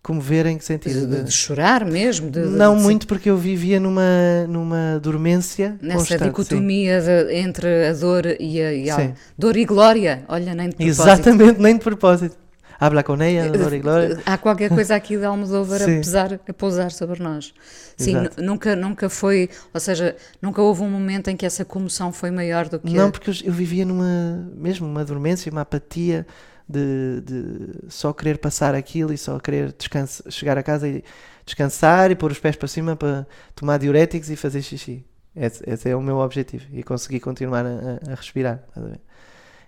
Comover 0.04 0.45
em 0.45 0.58
que 0.58 0.65
sentido? 0.65 1.08
de- 1.08 1.23
de 1.23 1.32
chorar 1.32 1.84
mesmo? 1.84 2.30
De, 2.30 2.39
Não 2.41 2.75
de- 2.75 2.84
muito 2.84 3.08
porque 3.08 3.28
eu 3.30 3.38
vivia 3.38 3.80
numa, 3.80 4.45
numa 4.47 4.99
dormência 5.01 5.78
Nessa 5.82 5.99
constante, 5.99 6.23
dicotomia 6.25 7.01
entre 7.32 7.88
a 7.88 7.93
dor 7.93 8.25
e 8.39 8.62
a, 8.62 8.73
e 8.73 8.89
a- 8.89 9.13
dor 9.38 9.56
e 9.58 9.65
glória. 9.65 10.23
Olha, 10.28 10.54
nem 10.54 10.69
de 10.69 10.75
propósito. 10.75 11.01
Exatamente, 11.01 11.60
nem 11.60 11.73
de 11.78 11.84
propósito. 11.84 12.38
Habla 12.80 13.04
com 13.04 13.16
ella, 13.22 13.58
dor 13.58 13.74
e 13.74 13.80
glória. 13.80 14.20
Há 14.26 14.38
qualquer 14.38 14.70
coisa 14.70 14.96
aqui 14.96 15.18
de 15.18 15.24
Almodóvar 15.24 15.82
a, 15.82 15.86
pesar, 15.86 16.40
a 16.48 16.54
pousar 16.54 16.92
sobre 16.92 17.22
nós. 17.24 17.54
Sim, 17.98 18.16
nunca, 18.38 18.76
nunca 18.76 19.10
foi, 19.10 19.50
ou 19.74 19.80
seja, 19.80 20.16
nunca 20.42 20.62
houve 20.62 20.82
um 20.82 20.90
momento 20.90 21.30
em 21.30 21.38
que 21.38 21.46
essa 21.46 21.64
comoção 21.64 22.12
foi 22.12 22.32
maior 22.32 22.68
do 22.68 22.80
que 22.80 22.94
Não, 22.94 23.08
a- 23.08 23.12
porque 23.12 23.30
eu, 23.30 23.36
eu 23.46 23.54
vivia 23.54 23.86
numa, 23.86 24.50
mesmo 24.56 24.86
uma 24.88 25.06
dormência, 25.06 25.50
uma 25.52 25.62
apatia 25.62 26.28
de, 26.68 27.22
de 27.22 27.70
só 27.90 28.12
querer 28.12 28.40
passar 28.40 28.76
aquilo 28.76 29.14
e 29.14 29.18
só 29.18 29.40
querer 29.40 29.72
descansa, 29.78 30.30
chegar 30.30 30.58
a 30.58 30.64
casa 30.64 30.88
e 30.88 31.04
descansar 31.46 32.12
e 32.12 32.16
pôr 32.16 32.32
os 32.32 32.40
pés 32.40 32.56
para 32.56 32.68
cima 32.68 32.96
para 32.96 33.26
tomar 33.56 33.78
diuréticos 33.78 34.30
e 34.30 34.36
fazer 34.36 34.62
xixi. 34.62 35.06
Esse, 35.36 35.64
esse 35.70 35.90
é 35.90 35.96
o 35.96 36.02
meu 36.02 36.18
objetivo 36.18 36.66
e 36.74 36.82
conseguir 36.84 37.20
continuar 37.20 37.66
a, 37.66 37.70
a- 38.12 38.16
respirar. 38.16 38.64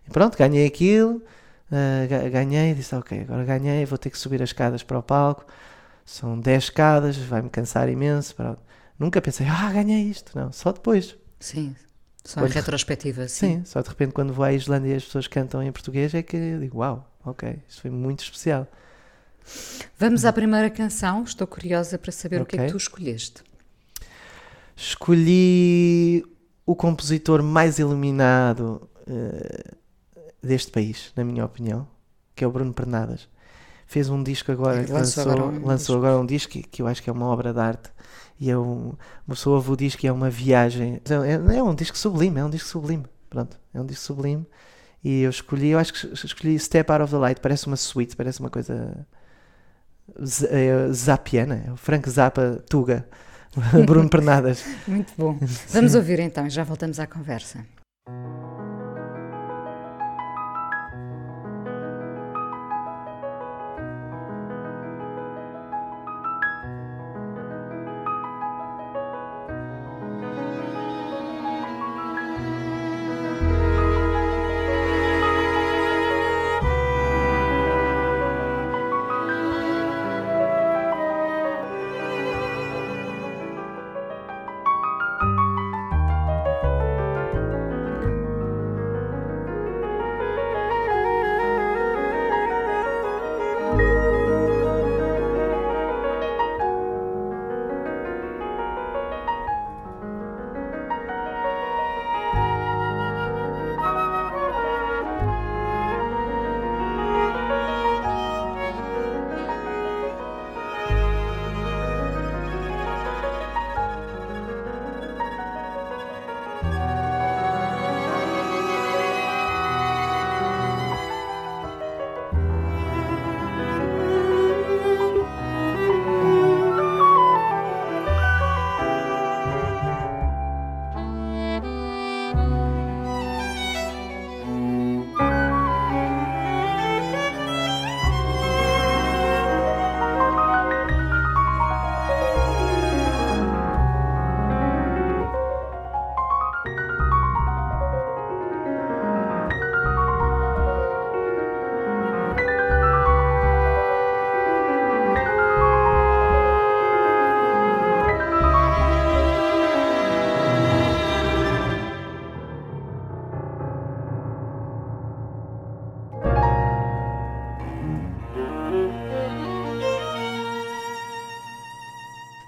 E 0.07 0.09
pronto, 0.11 0.37
ganhei 0.37 0.65
aquilo, 0.65 1.21
ah, 1.71 2.05
ga- 2.07 2.29
ganhei, 2.29 2.73
disse 2.73 2.95
ok, 2.95 3.21
agora 3.21 3.43
ganhei, 3.45 3.85
vou 3.85 3.97
ter 3.97 4.09
que 4.09 4.17
subir 4.17 4.41
as 4.41 4.49
escadas 4.49 4.83
para 4.83 4.97
o 4.99 5.03
palco. 5.03 5.45
São 6.05 6.39
10 6.39 6.63
escadas, 6.65 7.17
vai-me 7.17 7.49
cansar 7.49 7.89
imenso. 7.89 8.33
pronto. 8.35 8.59
Nunca 8.97 9.21
pensei, 9.21 9.45
ah, 9.47 9.71
ganhei 9.71 10.03
isto. 10.03 10.31
Não, 10.37 10.51
só 10.51 10.71
depois. 10.71 11.15
Sim, 11.39 11.75
só 12.23 12.39
Quando- 12.41 12.51
em 12.51 12.55
retrospectiva, 12.55 13.27
sim. 13.27 13.57
Sim, 13.57 13.65
só 13.65 13.81
de 13.81 13.89
repente 13.89 14.11
quando 14.13 14.33
vou 14.33 14.43
à 14.45 14.51
Islândia 14.53 14.93
e 14.93 14.95
as 14.95 15.03
pessoas 15.05 15.27
cantam 15.27 15.61
em 15.61 15.71
português 15.71 16.13
é 16.13 16.23
que 16.23 16.35
eu 16.37 16.59
digo, 16.59 16.79
uau, 16.79 17.07
ok, 17.25 17.59
isto 17.67 17.81
foi 17.81 17.91
muito 17.91 18.23
especial. 18.23 18.65
Vamos 19.99 20.25
à 20.25 20.33
primeira 20.33 20.69
canção, 20.69 21.23
estou 21.23 21.45
curiosa 21.47 21.97
para 21.97 22.11
saber 22.11 22.41
o 22.41 22.45
que 22.45 22.57
é 22.57 22.65
que 22.65 22.71
tu 22.71 22.77
escolheste. 22.77 23.43
Escolhi 24.75 26.23
o 26.65 26.75
compositor 26.75 27.41
mais 27.41 27.79
iluminado 27.79 28.89
eh, 29.07 29.71
deste 30.41 30.71
país, 30.71 31.11
na 31.15 31.23
minha 31.23 31.43
opinião, 31.45 31.87
que 32.35 32.43
é 32.43 32.47
o 32.47 32.51
Bruno 32.51 32.73
Pernadas. 32.73 33.27
Fez 33.85 34.09
um 34.09 34.21
disco 34.21 34.51
agora, 34.51 34.79
Lançou 34.81 34.95
lançou, 34.97 35.23
agora 35.31 35.43
um 35.45 35.65
lançou 35.65 35.95
disco. 35.95 35.97
agora 36.07 36.19
um 36.21 36.25
disco 36.25 36.51
que, 36.51 36.63
que 36.63 36.81
eu 36.81 36.87
acho 36.87 37.01
que 37.01 37.09
é 37.09 37.13
uma 37.13 37.25
obra 37.27 37.53
de 37.53 37.59
arte. 37.59 37.89
E 38.39 38.51
é 38.51 38.57
um, 38.57 38.93
uma 39.25 39.35
pessoa 39.35 39.55
ouve 39.55 39.71
o 39.71 39.75
disco 39.77 40.05
e 40.05 40.07
é 40.07 40.11
uma 40.11 40.29
viagem. 40.29 41.01
É, 41.25 41.55
é 41.57 41.63
um 41.63 41.73
disco 41.73 41.97
sublime, 41.97 42.39
é 42.39 42.45
um 42.45 42.49
disco 42.49 42.67
sublime. 42.69 43.05
Pronto, 43.29 43.57
é 43.73 43.79
um 43.81 43.85
disco 43.85 44.03
sublime. 44.03 44.45
E 45.03 45.21
eu 45.21 45.29
escolhi, 45.29 45.69
eu 45.69 45.79
acho 45.79 45.93
que 45.93 46.05
es- 46.05 46.23
escolhi 46.25 46.59
Step 46.59 46.91
Out 46.91 47.03
of 47.03 47.11
the 47.13 47.17
Light, 47.17 47.39
parece 47.41 47.65
uma 47.67 47.77
suite, 47.77 48.15
parece 48.15 48.39
uma 48.41 48.49
coisa 48.49 49.05
é, 50.49 50.91
zapiana, 50.91 51.63
é 51.67 51.71
o 51.71 51.77
Frank 51.77 52.09
Zappa 52.09 52.63
Tuga, 52.69 53.07
Bruno 53.85 54.09
Pernadas. 54.09 54.63
Muito 54.87 55.13
bom. 55.17 55.37
Vamos 55.69 55.95
ouvir 55.95 56.19
então 56.19 56.45
e 56.45 56.49
já 56.49 56.63
voltamos 56.63 56.99
à 56.99 57.07
conversa. 57.07 57.65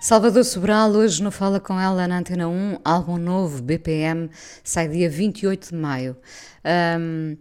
Salvador 0.09 0.43
Sobral, 0.43 0.89
hoje 0.93 1.21
no 1.21 1.29
Fala 1.29 1.59
Com 1.59 1.79
Ela 1.79 2.07
na 2.07 2.17
Antena 2.17 2.47
1, 2.47 2.79
álbum 2.83 3.15
novo, 3.15 3.61
BPM, 3.61 4.27
sai 4.63 4.87
dia 4.87 5.07
28 5.07 5.69
de 5.69 5.75
maio. 5.75 6.17
Ahm, 6.63 7.37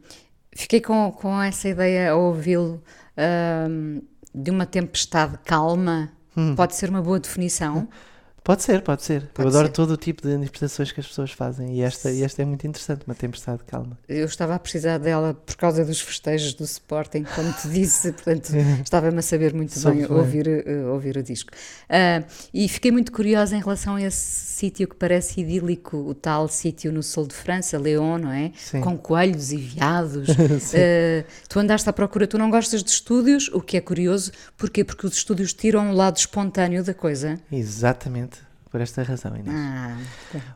fiquei 0.54 0.78
com, 0.78 1.10
com 1.10 1.40
essa 1.40 1.66
ideia 1.66 2.10
ao 2.10 2.20
ouvi-lo 2.20 2.82
ahm, 3.16 4.02
de 4.34 4.50
uma 4.50 4.66
tempestade 4.66 5.38
calma. 5.46 6.12
Pode 6.54 6.76
ser 6.76 6.90
uma 6.90 7.00
boa 7.00 7.18
definição. 7.18 7.88
Pode 8.48 8.62
ser, 8.62 8.80
pode 8.80 9.02
ser. 9.02 9.26
Pode 9.34 9.46
eu 9.46 9.50
adoro 9.50 9.66
ser. 9.66 9.74
todo 9.74 9.90
o 9.90 9.96
tipo 9.98 10.22
de 10.22 10.34
interpretações 10.34 10.90
que 10.90 10.98
as 10.98 11.06
pessoas 11.06 11.30
fazem 11.32 11.74
e 11.74 11.82
esta, 11.82 12.10
e 12.10 12.22
esta 12.22 12.40
é 12.40 12.46
muito 12.46 12.66
interessante, 12.66 13.02
uma 13.06 13.14
tempestade 13.14 13.62
calma. 13.66 13.98
Eu 14.08 14.24
estava 14.24 14.54
a 14.54 14.58
precisar 14.58 14.96
dela 14.96 15.34
por 15.34 15.54
causa 15.54 15.84
dos 15.84 16.00
festejos 16.00 16.54
do 16.54 16.64
Sporting, 16.64 17.24
como 17.24 17.52
te 17.52 17.68
disse, 17.68 18.10
portanto 18.16 18.50
estava-me 18.82 19.18
a 19.18 19.20
saber 19.20 19.52
muito 19.52 19.78
bem 19.78 19.96
bem. 19.98 20.10
ouvir, 20.10 20.48
eh, 20.48 20.82
ouvir 20.86 21.18
o 21.18 21.22
disco. 21.22 21.50
Ah, 21.90 22.24
e 22.54 22.66
fiquei 22.70 22.90
muito 22.90 23.12
curiosa 23.12 23.54
em 23.54 23.60
relação 23.60 23.96
a 23.96 24.02
esse 24.02 24.16
sítio 24.16 24.88
que 24.88 24.96
parece 24.96 25.42
idílico, 25.42 25.98
o 25.98 26.14
tal 26.14 26.48
sítio 26.48 26.90
no 26.90 27.02
sul 27.02 27.26
de 27.26 27.34
França, 27.34 27.78
Leon, 27.78 28.16
não 28.16 28.32
é? 28.32 28.50
Sim. 28.56 28.80
Com 28.80 28.96
coelhos 28.96 29.52
e 29.52 29.58
veados. 29.58 30.26
Ah, 30.78 31.24
tu 31.48 31.58
andaste 31.58 31.88
à 31.88 31.92
procura, 31.92 32.26
tu 32.26 32.38
não 32.38 32.50
gostas 32.50 32.82
de 32.82 32.90
estúdios, 32.90 33.50
o 33.52 33.60
que 33.60 33.76
é 33.76 33.80
curioso, 33.80 34.32
porquê? 34.56 34.84
Porque 34.84 35.06
os 35.06 35.14
estúdios 35.14 35.52
tiram 35.52 35.90
o 35.90 35.94
lado 35.94 36.16
espontâneo 36.16 36.84
da 36.84 36.94
coisa. 36.94 37.38
Exatamente, 37.50 38.37
por 38.70 38.80
esta 38.80 39.02
razão, 39.02 39.34
Inês. 39.36 39.54
Ah, 39.56 39.96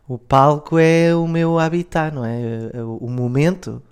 O 0.09 0.18
palco 0.18 0.79
é 0.79 1.14
o 1.14 1.27
meu 1.27 1.59
habitat, 1.59 2.14
não 2.14 2.25
é? 2.25 2.38
O, 2.83 3.07
o 3.07 3.11
momento, 3.11 3.83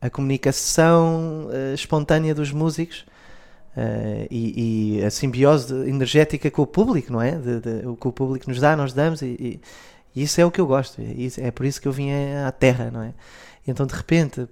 a 0.00 0.08
comunicação 0.10 1.48
eh, 1.52 1.74
espontânea 1.74 2.34
dos 2.34 2.52
músicos 2.52 3.06
eh, 3.76 4.26
e, 4.30 4.98
e 5.00 5.04
a 5.04 5.10
simbiose 5.10 5.72
energética 5.88 6.50
com 6.50 6.62
o 6.62 6.66
público, 6.66 7.12
não 7.12 7.20
é? 7.22 7.32
De- 7.32 7.60
de- 7.60 7.86
o 7.86 7.96
que 7.96 8.08
o 8.08 8.12
público 8.12 8.48
nos 8.48 8.60
dá, 8.60 8.76
nós 8.76 8.92
damos 8.92 9.22
e, 9.22 9.60
e- 10.14 10.22
isso 10.22 10.40
é 10.40 10.44
o 10.44 10.50
que 10.50 10.60
eu 10.60 10.66
gosto. 10.66 11.00
é 11.40 11.50
por 11.50 11.64
isso 11.64 11.80
que 11.80 11.86
eu 11.86 11.92
vim 11.92 12.10
à 12.46 12.50
Terra, 12.50 12.90
não 12.90 13.02
é? 13.02 13.14
E 13.66 13.70
então, 13.70 13.86
de 13.86 13.94
repente, 13.94 14.48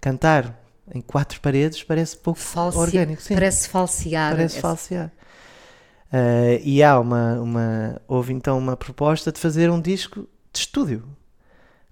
cantar 0.00 0.60
em 0.94 1.00
quatro 1.00 1.40
paredes 1.40 1.82
parece 1.82 2.16
pouco 2.16 2.38
falsi- 2.38 2.78
orgânico. 2.78 3.20
Sim. 3.20 3.34
Parece 3.34 3.68
falsear. 3.68 4.32
Parece 4.32 4.60
falsear. 4.60 5.10
Eh, 6.16 6.60
e 6.64 6.82
há 6.82 7.00
uma, 7.00 7.40
uma. 7.40 8.00
Houve 8.06 8.32
então 8.32 8.56
uma 8.56 8.76
proposta 8.76 9.32
de 9.32 9.40
fazer 9.40 9.68
um 9.68 9.80
disco 9.80 10.28
de 10.52 10.60
estúdio. 10.60 11.02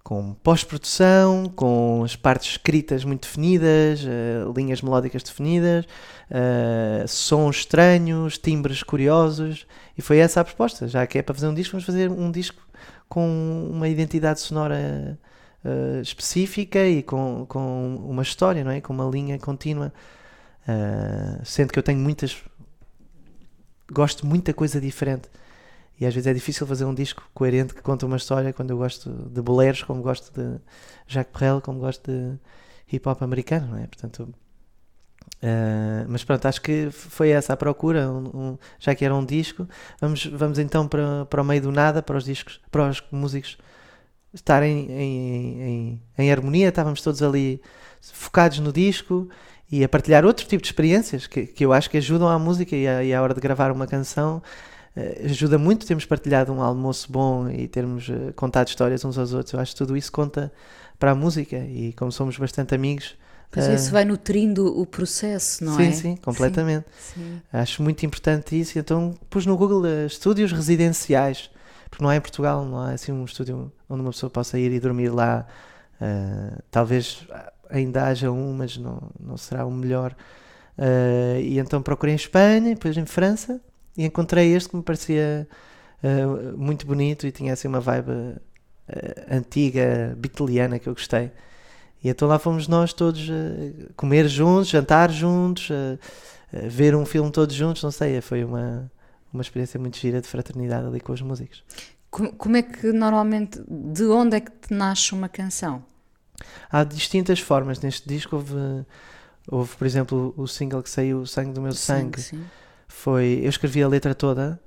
Com 0.04 0.34
pós-produção, 0.34 1.46
com 1.48 2.02
as 2.04 2.14
partes 2.16 2.52
escritas 2.52 3.04
muito 3.04 3.22
definidas, 3.22 4.04
eh, 4.06 4.44
linhas 4.56 4.80
melódicas 4.82 5.22
definidas, 5.24 5.86
eh, 6.30 7.04
sons 7.08 7.58
estranhos, 7.58 8.38
timbres 8.38 8.82
curiosos. 8.84 9.66
E 9.98 10.02
foi 10.02 10.18
essa 10.18 10.40
a 10.40 10.44
proposta. 10.44 10.86
Já 10.86 11.04
que 11.06 11.18
é 11.18 11.22
para 11.22 11.34
fazer 11.34 11.48
um 11.48 11.54
disco, 11.54 11.72
vamos 11.72 11.86
fazer 11.86 12.10
um 12.10 12.30
disco 12.30 12.62
com 13.08 13.68
uma 13.72 13.88
identidade 13.88 14.40
sonora 14.40 15.18
eh, 15.64 16.00
específica 16.02 16.86
e 16.86 17.02
com, 17.02 17.46
com 17.48 17.96
uma 18.08 18.22
história, 18.22 18.62
não 18.64 18.70
é? 18.70 18.80
Com 18.80 18.92
uma 18.92 19.08
linha 19.10 19.38
contínua. 19.38 19.92
Uh, 20.62 21.44
sendo 21.44 21.72
que 21.72 21.78
eu 21.78 21.82
tenho 21.82 21.98
muitas. 21.98 22.36
Gosto 23.92 24.26
muita 24.26 24.52
coisa 24.54 24.80
diferente. 24.80 25.28
E 26.00 26.06
às 26.06 26.14
vezes 26.14 26.26
é 26.26 26.34
difícil 26.34 26.66
fazer 26.66 26.84
um 26.84 26.94
disco 26.94 27.22
coerente 27.34 27.74
que 27.74 27.82
conta 27.82 28.06
uma 28.06 28.16
história 28.16 28.52
quando 28.52 28.70
eu 28.70 28.76
gosto 28.78 29.10
de 29.10 29.40
boleros, 29.42 29.82
como 29.82 30.02
gosto 30.02 30.32
de 30.32 30.58
Jacques 31.06 31.32
Brel, 31.38 31.60
como 31.60 31.78
gosto 31.78 32.10
de 32.10 32.38
hip 32.92 33.08
hop 33.08 33.22
americano, 33.22 33.68
não 33.68 33.78
é? 33.78 33.86
Portanto. 33.86 34.34
uh, 35.42 36.06
mas 36.08 36.24
pronto, 36.24 36.46
acho 36.46 36.60
que 36.60 36.90
foi 36.90 37.30
essa 37.30 37.52
a 37.52 37.56
procura, 37.56 38.10
um- 38.10 38.52
um- 38.52 38.58
já 38.78 38.94
que 38.94 39.04
era 39.04 39.14
um 39.14 39.24
disco. 39.24 39.68
Vamos, 40.00 40.26
vamos 40.26 40.58
então 40.58 40.88
para, 40.88 41.26
para 41.26 41.42
o 41.42 41.44
meio 41.44 41.62
do 41.62 41.72
nada, 41.72 42.02
para 42.02 42.16
os 42.16 42.24
discos, 42.24 42.60
para 42.70 42.88
os 42.88 43.02
músicos 43.12 43.58
estarem 44.34 44.90
em, 44.90 45.62
em, 45.62 46.02
em 46.18 46.32
harmonia, 46.32 46.68
estávamos 46.68 47.02
todos 47.02 47.22
ali 47.22 47.60
focados 48.00 48.58
no 48.60 48.72
disco 48.72 49.28
e 49.72 49.82
a 49.82 49.88
partilhar 49.88 50.22
outro 50.26 50.46
tipo 50.46 50.62
de 50.62 50.68
experiências 50.68 51.26
que, 51.26 51.46
que 51.46 51.64
eu 51.64 51.72
acho 51.72 51.88
que 51.88 51.96
ajudam 51.96 52.28
à 52.28 52.38
música 52.38 52.76
e 52.76 52.86
à, 52.86 53.02
e 53.02 53.14
à 53.14 53.22
hora 53.22 53.32
de 53.32 53.40
gravar 53.40 53.72
uma 53.72 53.86
canção 53.86 54.42
eh, 54.94 55.22
ajuda 55.24 55.56
muito 55.56 55.86
termos 55.86 56.04
partilhado 56.04 56.52
um 56.52 56.60
almoço 56.60 57.10
bom 57.10 57.48
e 57.48 57.66
termos 57.66 58.10
eh, 58.10 58.32
contado 58.36 58.68
histórias 58.68 59.02
uns 59.02 59.16
aos 59.16 59.32
outros. 59.32 59.54
Eu 59.54 59.60
acho 59.60 59.72
que 59.72 59.78
tudo 59.78 59.96
isso 59.96 60.12
conta 60.12 60.52
para 60.98 61.12
a 61.12 61.14
música 61.14 61.56
e 61.56 61.94
como 61.94 62.12
somos 62.12 62.36
bastante 62.36 62.74
amigos. 62.74 63.16
Pois 63.50 63.66
eh, 63.66 63.74
isso 63.74 63.90
vai 63.90 64.04
nutrindo 64.04 64.78
o 64.78 64.84
processo, 64.84 65.64
não 65.64 65.74
sim, 65.78 65.88
é? 65.88 65.92
sim, 65.92 66.16
completamente. 66.16 66.84
Sim. 66.98 67.40
Acho 67.50 67.82
muito 67.82 68.04
importante 68.04 68.60
isso. 68.60 68.78
Então 68.78 69.14
pus 69.30 69.46
no 69.46 69.56
Google 69.56 69.86
estúdios 70.04 70.52
residenciais, 70.52 71.50
porque 71.88 72.04
não 72.04 72.10
há 72.10 72.16
em 72.16 72.20
Portugal, 72.20 72.62
não 72.66 72.78
há 72.78 72.90
assim 72.90 73.10
um 73.10 73.24
estúdio 73.24 73.72
onde 73.88 74.02
uma 74.02 74.10
pessoa 74.10 74.28
possa 74.28 74.58
ir 74.58 74.70
e 74.70 74.78
dormir 74.78 75.08
lá. 75.08 75.46
Eh, 75.98 76.58
talvez 76.70 77.24
ainda 77.72 78.04
haja 78.04 78.30
um, 78.30 78.52
mas 78.52 78.76
não, 78.76 79.10
não 79.18 79.36
será 79.36 79.64
o 79.64 79.70
melhor. 79.70 80.14
Uh, 80.78 81.40
e 81.40 81.58
então 81.58 81.82
procurei 81.82 82.14
em 82.14 82.16
Espanha, 82.16 82.74
depois 82.74 82.96
em 82.96 83.06
França, 83.06 83.60
e 83.96 84.04
encontrei 84.04 84.54
este 84.54 84.70
que 84.70 84.76
me 84.76 84.82
parecia 84.82 85.48
uh, 86.02 86.56
muito 86.56 86.86
bonito 86.86 87.26
e 87.26 87.32
tinha 87.32 87.52
assim 87.52 87.68
uma 87.68 87.80
vibe 87.80 88.10
uh, 88.10 88.38
antiga, 89.30 90.14
beatliana 90.16 90.78
que 90.78 90.88
eu 90.88 90.94
gostei. 90.94 91.30
E 92.04 92.08
então 92.08 92.28
lá 92.28 92.38
fomos 92.38 92.68
nós 92.68 92.92
todos 92.92 93.30
comer 93.96 94.26
juntos, 94.26 94.68
jantar 94.68 95.08
juntos, 95.08 95.68
ver 96.50 96.96
um 96.96 97.06
filme 97.06 97.30
todos 97.30 97.54
juntos, 97.54 97.80
não 97.80 97.92
sei, 97.92 98.20
foi 98.20 98.42
uma, 98.42 98.90
uma 99.32 99.40
experiência 99.40 99.78
muito 99.78 99.96
gira 99.98 100.20
de 100.20 100.26
fraternidade 100.26 100.84
ali 100.84 100.98
com 100.98 101.12
os 101.12 101.22
músicos. 101.22 101.62
Como 102.10 102.56
é 102.56 102.62
que 102.62 102.92
normalmente, 102.92 103.62
de 103.68 104.04
onde 104.06 104.36
é 104.36 104.40
que 104.40 104.50
te 104.50 104.74
nasce 104.74 105.12
uma 105.14 105.28
canção? 105.28 105.84
Há 106.70 106.84
distintas 106.84 107.40
formas. 107.40 107.80
Neste 107.80 108.08
disco 108.08 108.36
houve, 108.36 108.54
houve 109.48 109.76
por 109.76 109.86
exemplo, 109.86 110.34
o 110.36 110.46
single 110.46 110.82
que 110.82 110.90
saiu, 110.90 111.20
O 111.20 111.26
Sangue 111.26 111.52
do 111.52 111.60
Meu 111.60 111.72
Sangue. 111.72 112.20
Sim. 112.20 112.44
Foi, 112.88 113.40
eu 113.42 113.48
escrevi 113.48 113.82
a 113.82 113.88
letra 113.88 114.14
toda, 114.14 114.60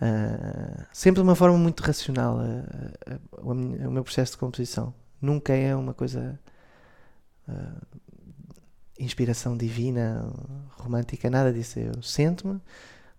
uh, 0.00 0.84
sempre 0.92 1.20
de 1.20 1.28
uma 1.28 1.36
forma 1.36 1.58
muito 1.58 1.82
racional, 1.82 2.38
uh, 2.38 3.14
uh, 3.42 3.50
o, 3.50 3.54
meu 3.54 4.02
processo 4.02 4.32
de 4.32 4.38
composição. 4.38 4.94
Nunca 5.20 5.52
é 5.54 5.74
uma 5.74 5.94
coisa 5.94 6.38
inspiração 8.98 9.56
divina, 9.56 10.28
romântica, 10.78 11.30
nada 11.30 11.52
disso. 11.52 11.78
Eu 11.78 12.02
sento-me 12.02 12.60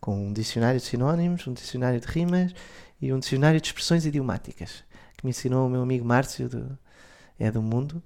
com 0.02 0.28
um 0.28 0.34
dicionário 0.34 0.80
de 0.80 0.86
sinónimos, 0.86 1.48
um 1.48 1.54
dicionário 1.54 2.00
de 2.00 2.08
rimas 2.08 2.54
e 3.02 3.14
um 3.14 3.20
dicionário 3.20 3.62
de 3.62 3.68
expressões 3.68 4.06
idiomáticas 4.06 4.84
que 5.16 5.26
me 5.26 5.30
ensinou 5.30 5.68
o 5.68 5.70
meu 5.70 5.82
amigo 5.82 6.06
Márcio, 6.06 6.50
do, 6.50 6.78
é 7.40 7.52
do 7.52 7.62
Mundo. 7.62 8.02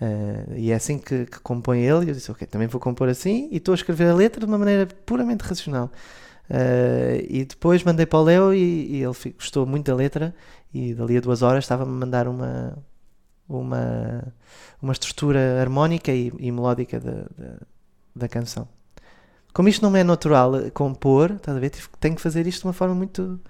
Uh, 0.00 0.54
e 0.56 0.72
é 0.72 0.74
assim 0.74 0.98
que, 0.98 1.26
que 1.26 1.40
compõe 1.40 1.80
ele. 1.80 2.06
E 2.06 2.08
eu 2.08 2.14
disse: 2.14 2.30
Ok, 2.30 2.46
também 2.46 2.68
vou 2.68 2.80
compor 2.80 3.08
assim. 3.08 3.48
E 3.50 3.58
estou 3.58 3.72
a 3.72 3.76
escrever 3.76 4.08
a 4.08 4.14
letra 4.14 4.40
de 4.40 4.46
uma 4.46 4.58
maneira 4.58 4.86
puramente 5.06 5.42
racional. 5.42 5.90
Uh, 6.50 7.24
e 7.28 7.44
depois 7.44 7.82
mandei 7.82 8.04
para 8.04 8.18
o 8.18 8.22
Leo 8.22 8.54
e, 8.54 8.96
e 8.96 9.02
ele 9.02 9.34
gostou 9.36 9.66
muito 9.66 9.86
da 9.86 9.94
letra. 9.94 10.34
E 10.72 10.94
dali 10.94 11.16
a 11.16 11.20
duas 11.20 11.42
horas 11.42 11.64
estava-me 11.64 11.92
a 11.92 11.94
mandar 11.94 12.26
uma, 12.26 12.76
uma, 13.48 14.34
uma 14.82 14.92
estrutura 14.92 15.60
harmónica 15.60 16.12
e, 16.12 16.32
e 16.38 16.50
melódica 16.50 16.98
da, 17.00 17.26
da, 18.14 18.28
canção. 18.28 18.68
Como 19.52 19.68
isto 19.68 19.82
não 19.82 19.90
me 19.90 20.00
é 20.00 20.04
natural 20.04 20.56
eh, 20.56 20.70
compor, 20.70 21.32
estás 21.32 21.56
a 21.56 21.60
ver? 21.60 21.70
Tenho 22.00 22.16
que 22.16 22.20
fazer 22.20 22.46
isto 22.46 22.62
de 22.62 22.66
uma 22.66 22.72
forma 22.72 22.94
muito 22.94 23.40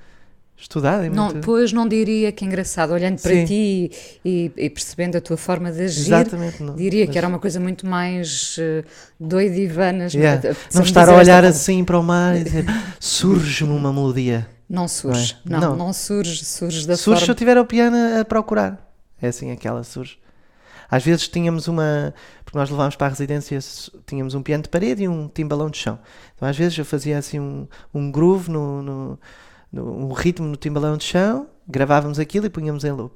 estudada. 0.57 1.09
Não, 1.11 1.27
muito... 1.27 1.45
Pois 1.45 1.73
não 1.73 1.87
diria 1.87 2.31
que 2.33 2.45
é 2.45 2.47
engraçado, 2.47 2.93
olhando 2.93 3.21
para 3.21 3.33
Sim. 3.33 3.45
ti 3.45 3.91
e, 4.25 4.53
e, 4.57 4.71
percebendo 4.71 5.17
a 5.17 5.21
tua 5.21 5.37
forma 5.37 5.71
de 5.71 5.83
agir, 5.83 6.07
Exatamente, 6.07 6.63
não, 6.63 6.75
diria 6.75 7.05
mas... 7.05 7.13
que 7.13 7.19
era 7.19 7.29
uma 7.29 7.39
coisa 7.39 7.61
muito 7.61 7.87
mais 7.87 8.57
uh, 8.59 8.85
doida 9.19 9.57
e 9.57 9.67
vana. 9.67 10.07
Yeah. 10.13 10.55
Não 10.73 10.83
estar 10.83 11.09
a 11.09 11.17
olhar 11.17 11.45
assim 11.45 11.85
para 11.85 11.99
o 11.99 12.03
mar 12.03 12.37
e 12.37 12.45
dizer 12.45 12.65
surge-me 13.01 13.73
uma 13.73 13.93
melodia. 13.93 14.49
Não 14.69 14.89
surge, 14.89 15.37
não, 15.45 15.59
é? 15.59 15.61
não, 15.61 15.71
não, 15.71 15.87
não, 15.87 15.93
surge, 15.93 16.45
surge 16.45 16.87
da 16.87 16.97
surge 16.97 17.05
forma... 17.05 17.25
se 17.27 17.31
eu 17.31 17.35
tiver 17.35 17.59
o 17.59 17.67
piano 17.67 17.97
a 18.21 18.25
procurar. 18.25 18.91
É 19.21 19.29
assim 19.29 19.51
aquela 19.51 19.85
surge. 19.85 20.19
Às 20.91 21.05
vezes 21.05 21.29
tínhamos 21.29 21.69
uma. 21.69 22.15
Porque 22.45 22.57
nós 22.57 22.71
levámos 22.71 22.97
para 22.97 23.09
a 23.09 23.11
residência, 23.11 23.59
tínhamos 24.07 24.35
um 24.35 24.43
piano 24.43 24.63
de 24.63 24.69
parede 24.69 25.03
e 25.03 25.09
um 25.09 25.29
timbalão 25.29 25.69
de 25.69 25.79
chão. 25.79 25.99
Então 26.35 26.49
às 26.49 26.57
vezes 26.57 26.79
eu 26.79 26.85
fazia 26.85 27.19
assim 27.19 27.41
um, 27.41 27.67
um 27.93 28.11
groove, 28.11 28.51
no, 28.51 28.83
no, 28.83 29.19
um 29.83 30.13
ritmo 30.13 30.47
no 30.47 30.57
timbalão 30.57 30.97
de 30.97 31.05
chão, 31.05 31.49
gravávamos 31.69 32.19
aquilo 32.19 32.47
e 32.47 32.51
punhamos 32.51 32.85
em 32.85 32.93
loop. 32.93 33.15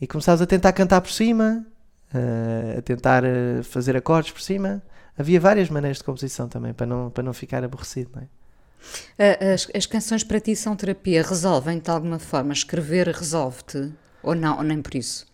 E 0.00 0.06
começávamos 0.06 0.42
a 0.42 0.46
tentar 0.46 0.72
cantar 0.72 1.00
por 1.00 1.10
cima, 1.10 1.66
uh, 2.14 2.78
a 2.78 2.82
tentar 2.82 3.24
uh, 3.24 3.62
fazer 3.64 3.96
acordes 3.96 4.32
por 4.32 4.40
cima. 4.40 4.82
Havia 5.18 5.40
várias 5.40 5.70
maneiras 5.70 5.98
de 5.98 6.04
composição 6.04 6.48
também, 6.48 6.74
para 6.74 6.86
não, 6.86 7.10
para 7.10 7.22
não 7.22 7.32
ficar 7.32 7.64
aborrecido. 7.64 8.10
Não 8.14 8.22
é? 8.22 9.54
as, 9.54 9.68
as 9.74 9.86
canções 9.86 10.22
para 10.22 10.38
ti 10.38 10.54
são 10.54 10.76
terapia, 10.76 11.22
resolvem 11.22 11.78
de 11.78 11.90
alguma 11.90 12.18
forma? 12.18 12.52
Escrever 12.52 13.08
resolve-te? 13.08 13.92
Ou 14.22 14.34
não, 14.34 14.58
ou 14.58 14.62
nem 14.62 14.82
por 14.82 14.94
isso? 14.94 15.26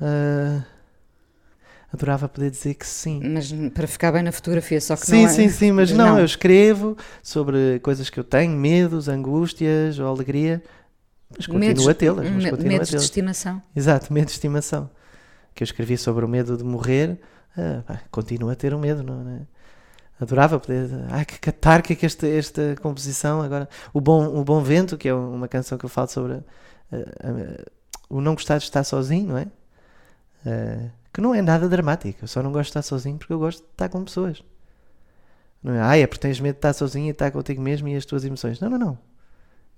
Uh, 0.00 0.62
adorava 1.92 2.28
poder 2.28 2.50
dizer 2.50 2.74
que 2.74 2.86
sim. 2.86 3.20
Mas 3.24 3.52
para 3.74 3.86
ficar 3.86 4.12
bem 4.12 4.22
na 4.22 4.32
fotografia, 4.32 4.80
só 4.80 4.96
que 4.96 5.06
sim, 5.06 5.22
não 5.22 5.28
Sim, 5.28 5.44
é... 5.44 5.48
sim, 5.48 5.56
sim, 5.56 5.72
mas 5.72 5.90
não, 5.90 6.10
não, 6.10 6.18
eu 6.18 6.24
escrevo 6.24 6.96
sobre 7.22 7.80
coisas 7.80 8.08
que 8.08 8.18
eu 8.18 8.24
tenho, 8.24 8.56
medos, 8.56 9.08
angústias 9.08 9.98
ou 9.98 10.06
alegria, 10.06 10.62
mas 11.36 11.46
continuo 11.46 11.88
a 11.88 11.94
tê-las. 11.94 12.28
Medos 12.62 12.90
de 12.90 12.96
estimação. 12.96 13.62
Exato, 13.74 14.12
medo 14.12 14.26
de 14.26 14.32
estimação. 14.32 14.90
Que 15.54 15.62
eu 15.62 15.64
escrevi 15.64 15.96
sobre 15.96 16.24
o 16.24 16.28
medo 16.28 16.56
de 16.56 16.64
morrer, 16.64 17.18
ah, 17.56 17.82
pá, 17.86 18.00
continuo 18.10 18.50
a 18.50 18.54
ter 18.54 18.72
o 18.72 18.76
um 18.76 18.80
medo, 18.80 19.02
não 19.02 19.28
é? 19.28 19.40
Adorava 20.20 20.60
poder. 20.60 20.90
Ai, 21.08 21.24
que 21.24 21.38
catárquica 21.38 22.04
esta, 22.04 22.26
esta 22.26 22.76
composição. 22.82 23.40
Agora, 23.40 23.68
o 23.92 24.00
bom, 24.00 24.38
o 24.38 24.44
bom 24.44 24.60
Vento, 24.62 24.98
que 24.98 25.08
é 25.08 25.14
uma 25.14 25.48
canção 25.48 25.78
que 25.78 25.84
eu 25.84 25.88
falo 25.88 26.08
sobre. 26.08 26.34
A, 26.34 26.36
a, 26.96 27.80
o 28.08 28.20
não 28.20 28.34
gostar 28.34 28.58
de 28.58 28.64
estar 28.64 28.84
sozinho, 28.84 29.28
não 29.28 29.38
é? 29.38 29.46
Uh, 30.44 30.90
que 31.20 31.22
não 31.22 31.34
é 31.34 31.42
nada 31.42 31.68
dramático. 31.68 32.24
Eu 32.24 32.28
só 32.28 32.42
não 32.42 32.50
gosto 32.50 32.64
de 32.64 32.70
estar 32.70 32.82
sozinho 32.82 33.18
porque 33.18 33.32
eu 33.32 33.38
gosto 33.38 33.62
de 33.62 33.68
estar 33.70 33.90
com 33.90 34.02
pessoas. 34.02 34.42
Não 35.62 35.74
é? 35.74 35.82
Ah, 35.82 35.96
é 35.98 36.06
porque 36.06 36.22
tens 36.22 36.40
medo 36.40 36.54
de 36.54 36.58
estar 36.58 36.72
sozinho 36.72 37.08
e 37.08 37.10
estar 37.10 37.30
contigo 37.30 37.60
mesmo 37.60 37.86
e 37.88 37.94
as 37.94 38.06
tuas 38.06 38.24
emoções. 38.24 38.58
Não, 38.58 38.70
não, 38.70 38.78
não. 38.78 38.98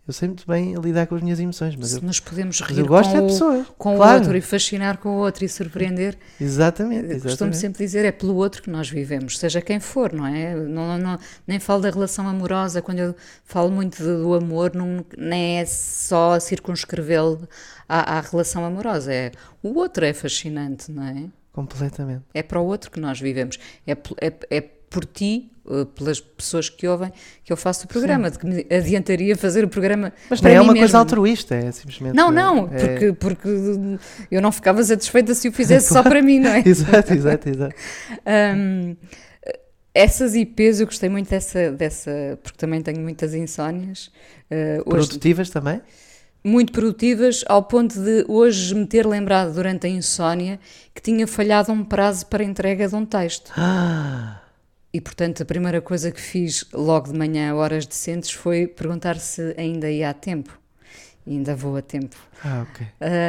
Eu 0.04 0.12
sei 0.12 0.26
muito 0.26 0.44
bem 0.48 0.74
lidar 0.74 1.06
com 1.06 1.14
as 1.14 1.22
minhas 1.22 1.38
emoções, 1.38 1.76
mas 1.76 1.90
Se 1.90 1.98
eu, 1.98 2.02
nos 2.02 2.18
podemos 2.18 2.60
rir 2.60 2.84
com, 2.84 2.98
é 2.98 3.22
pessoas, 3.22 3.66
com 3.78 3.96
claro. 3.96 4.12
o 4.12 4.18
outro 4.18 4.36
e 4.36 4.40
fascinar 4.40 4.98
com 4.98 5.10
o 5.10 5.18
outro 5.18 5.44
e 5.44 5.48
surpreender. 5.48 6.18
Exatamente. 6.40 7.04
exatamente. 7.04 7.22
Costumo 7.22 7.54
sempre 7.54 7.84
dizer, 7.84 8.04
é 8.04 8.10
pelo 8.10 8.34
outro 8.34 8.64
que 8.64 8.68
nós 8.70 8.90
vivemos, 8.90 9.38
seja 9.38 9.60
quem 9.60 9.78
for, 9.78 10.12
não 10.12 10.26
é? 10.26 10.56
Não, 10.56 10.98
não, 10.98 11.18
nem 11.46 11.60
falo 11.60 11.82
da 11.82 11.90
relação 11.90 12.26
amorosa, 12.26 12.82
quando 12.82 12.98
eu 12.98 13.14
falo 13.44 13.70
muito 13.70 14.02
do 14.02 14.34
amor, 14.34 14.74
não, 14.74 15.04
nem 15.16 15.60
é 15.60 15.66
só 15.66 16.40
circunscrevê-lo 16.40 17.48
à, 17.88 18.18
à 18.18 18.20
relação 18.20 18.64
amorosa, 18.64 19.14
é 19.14 19.30
o 19.62 19.78
outro 19.78 20.04
é 20.04 20.12
fascinante, 20.12 20.90
não 20.90 21.04
é? 21.04 21.26
Completamente. 21.52 22.24
É 22.34 22.42
para 22.42 22.58
o 22.58 22.66
outro 22.66 22.90
que 22.90 22.98
nós 22.98 23.20
vivemos, 23.20 23.56
é, 23.86 23.92
é, 23.92 24.32
é 24.50 24.68
por 24.92 25.04
ti 25.06 25.50
eh, 25.70 25.86
pelas 25.94 26.20
pessoas 26.20 26.68
que 26.68 26.88
ouvem, 26.88 27.12
que 27.44 27.52
eu 27.52 27.56
faço 27.56 27.84
o 27.84 27.88
programa, 27.88 28.26
Sim. 28.26 28.32
de 28.32 28.38
que 28.38 28.46
me 28.46 28.76
adiantaria 28.76 29.36
fazer 29.36 29.64
o 29.64 29.68
programa. 29.68 30.12
Mas 30.28 30.40
não 30.40 30.50
é 30.50 30.60
uma 30.60 30.74
coisa 30.74 30.98
altruísta, 30.98 31.54
é 31.54 31.70
simplesmente. 31.70 32.14
Não, 32.14 32.32
não, 32.32 32.68
é... 32.72 32.78
porque, 32.78 33.12
porque 33.12 33.48
eu 34.30 34.42
não 34.42 34.50
ficava 34.50 34.82
satisfeita 34.82 35.34
se 35.34 35.48
o 35.48 35.52
fizesse 35.52 35.92
só 35.92 36.02
para 36.04 36.20
mim, 36.20 36.40
não 36.40 36.50
é? 36.50 36.62
exato, 36.66 37.14
exato, 37.14 37.48
exato. 37.48 37.74
um, 38.56 38.96
essas 39.94 40.34
IPs, 40.34 40.80
eu 40.80 40.86
gostei 40.86 41.08
muito 41.08 41.30
dessa, 41.30 41.70
dessa, 41.70 42.38
porque 42.42 42.58
também 42.58 42.82
tenho 42.82 43.00
muitas 43.00 43.32
insónias. 43.32 44.10
Uh, 44.50 44.84
Produtivas 44.84 45.46
hoje, 45.46 45.52
também? 45.52 45.80
Muito 46.42 46.72
produtivas, 46.72 47.44
ao 47.46 47.62
ponto 47.62 48.00
de 48.00 48.24
hoje 48.26 48.74
me 48.74 48.84
ter 48.84 49.06
lembrado 49.06 49.54
durante 49.54 49.86
a 49.86 49.90
insónia 49.90 50.58
que 50.92 51.00
tinha 51.00 51.24
falhado 51.24 51.70
um 51.70 51.84
prazo 51.84 52.26
para 52.26 52.42
entrega 52.42 52.88
de 52.88 52.96
um 52.96 53.06
texto. 53.06 53.52
Ah! 53.56 54.41
E, 54.92 55.00
portanto, 55.00 55.42
a 55.42 55.46
primeira 55.46 55.80
coisa 55.80 56.10
que 56.10 56.20
fiz 56.20 56.66
logo 56.72 57.10
de 57.10 57.18
manhã, 57.18 57.54
horas 57.54 57.86
decentes, 57.86 58.30
foi 58.30 58.66
perguntar 58.66 59.18
se 59.18 59.54
ainda 59.56 59.90
ia 59.90 60.10
a 60.10 60.14
tempo. 60.14 60.58
E 61.26 61.30
ainda 61.30 61.54
vou 61.54 61.76
a 61.76 61.82
tempo. 61.82 62.16
Ah, 62.44 62.66
ok. 62.68 62.86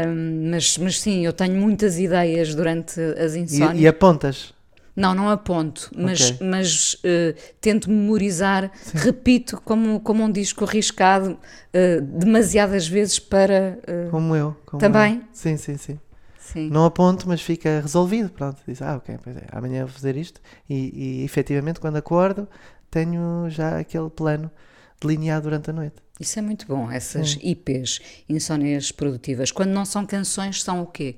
Um, 0.07 0.49
mas, 0.49 0.77
mas 0.77 0.99
sim, 0.99 1.25
eu 1.25 1.31
tenho 1.31 1.55
muitas 1.55 1.97
ideias 1.97 2.53
durante 2.53 2.99
as 2.99 3.35
insónias. 3.35 3.79
E, 3.79 3.83
e 3.83 3.87
apontas? 3.87 4.53
Não, 4.95 5.15
não 5.15 5.29
aponto, 5.29 5.89
mas, 5.95 6.31
okay. 6.31 6.47
mas 6.47 6.93
uh, 6.95 7.35
tento 7.59 7.89
memorizar, 7.89 8.71
sim. 8.75 8.97
repito 8.99 9.59
como, 9.65 9.99
como 9.99 10.23
um 10.23 10.31
disco 10.31 10.65
arriscado 10.65 11.31
uh, 11.31 12.01
demasiadas 12.01 12.87
vezes 12.87 13.17
para. 13.17 13.79
Uh, 13.87 14.11
como 14.11 14.35
eu. 14.35 14.55
Como 14.65 14.79
também? 14.79 15.15
Eu. 15.15 15.21
Sim, 15.31 15.57
sim, 15.57 15.77
sim. 15.77 15.99
Sim. 16.43 16.69
Não 16.69 16.83
aponto, 16.83 17.27
mas 17.27 17.41
fica 17.41 17.79
resolvido. 17.79 18.29
Pronto, 18.29 18.61
diz, 18.67 18.81
ah, 18.81 18.97
ok, 18.97 19.17
pois 19.23 19.37
é, 19.37 19.45
amanhã 19.49 19.85
vou 19.85 19.93
fazer 19.93 20.17
isto. 20.17 20.41
E, 20.69 21.21
e 21.21 21.23
efetivamente, 21.23 21.79
quando 21.79 21.95
acordo, 21.95 22.47
tenho 22.91 23.49
já 23.49 23.79
aquele 23.79 24.09
plano 24.09 24.51
delineado 24.99 25.43
durante 25.43 25.69
a 25.69 25.73
noite. 25.73 25.95
Isso 26.19 26.37
é 26.37 26.41
muito 26.41 26.67
bom, 26.67 26.91
essas. 26.91 27.37
IPs, 27.41 28.01
insónias 28.27 28.91
produtivas. 28.91 29.51
Quando 29.51 29.69
não 29.69 29.85
são 29.85 30.05
canções, 30.05 30.61
são 30.61 30.81
o 30.81 30.85
quê? 30.85 31.15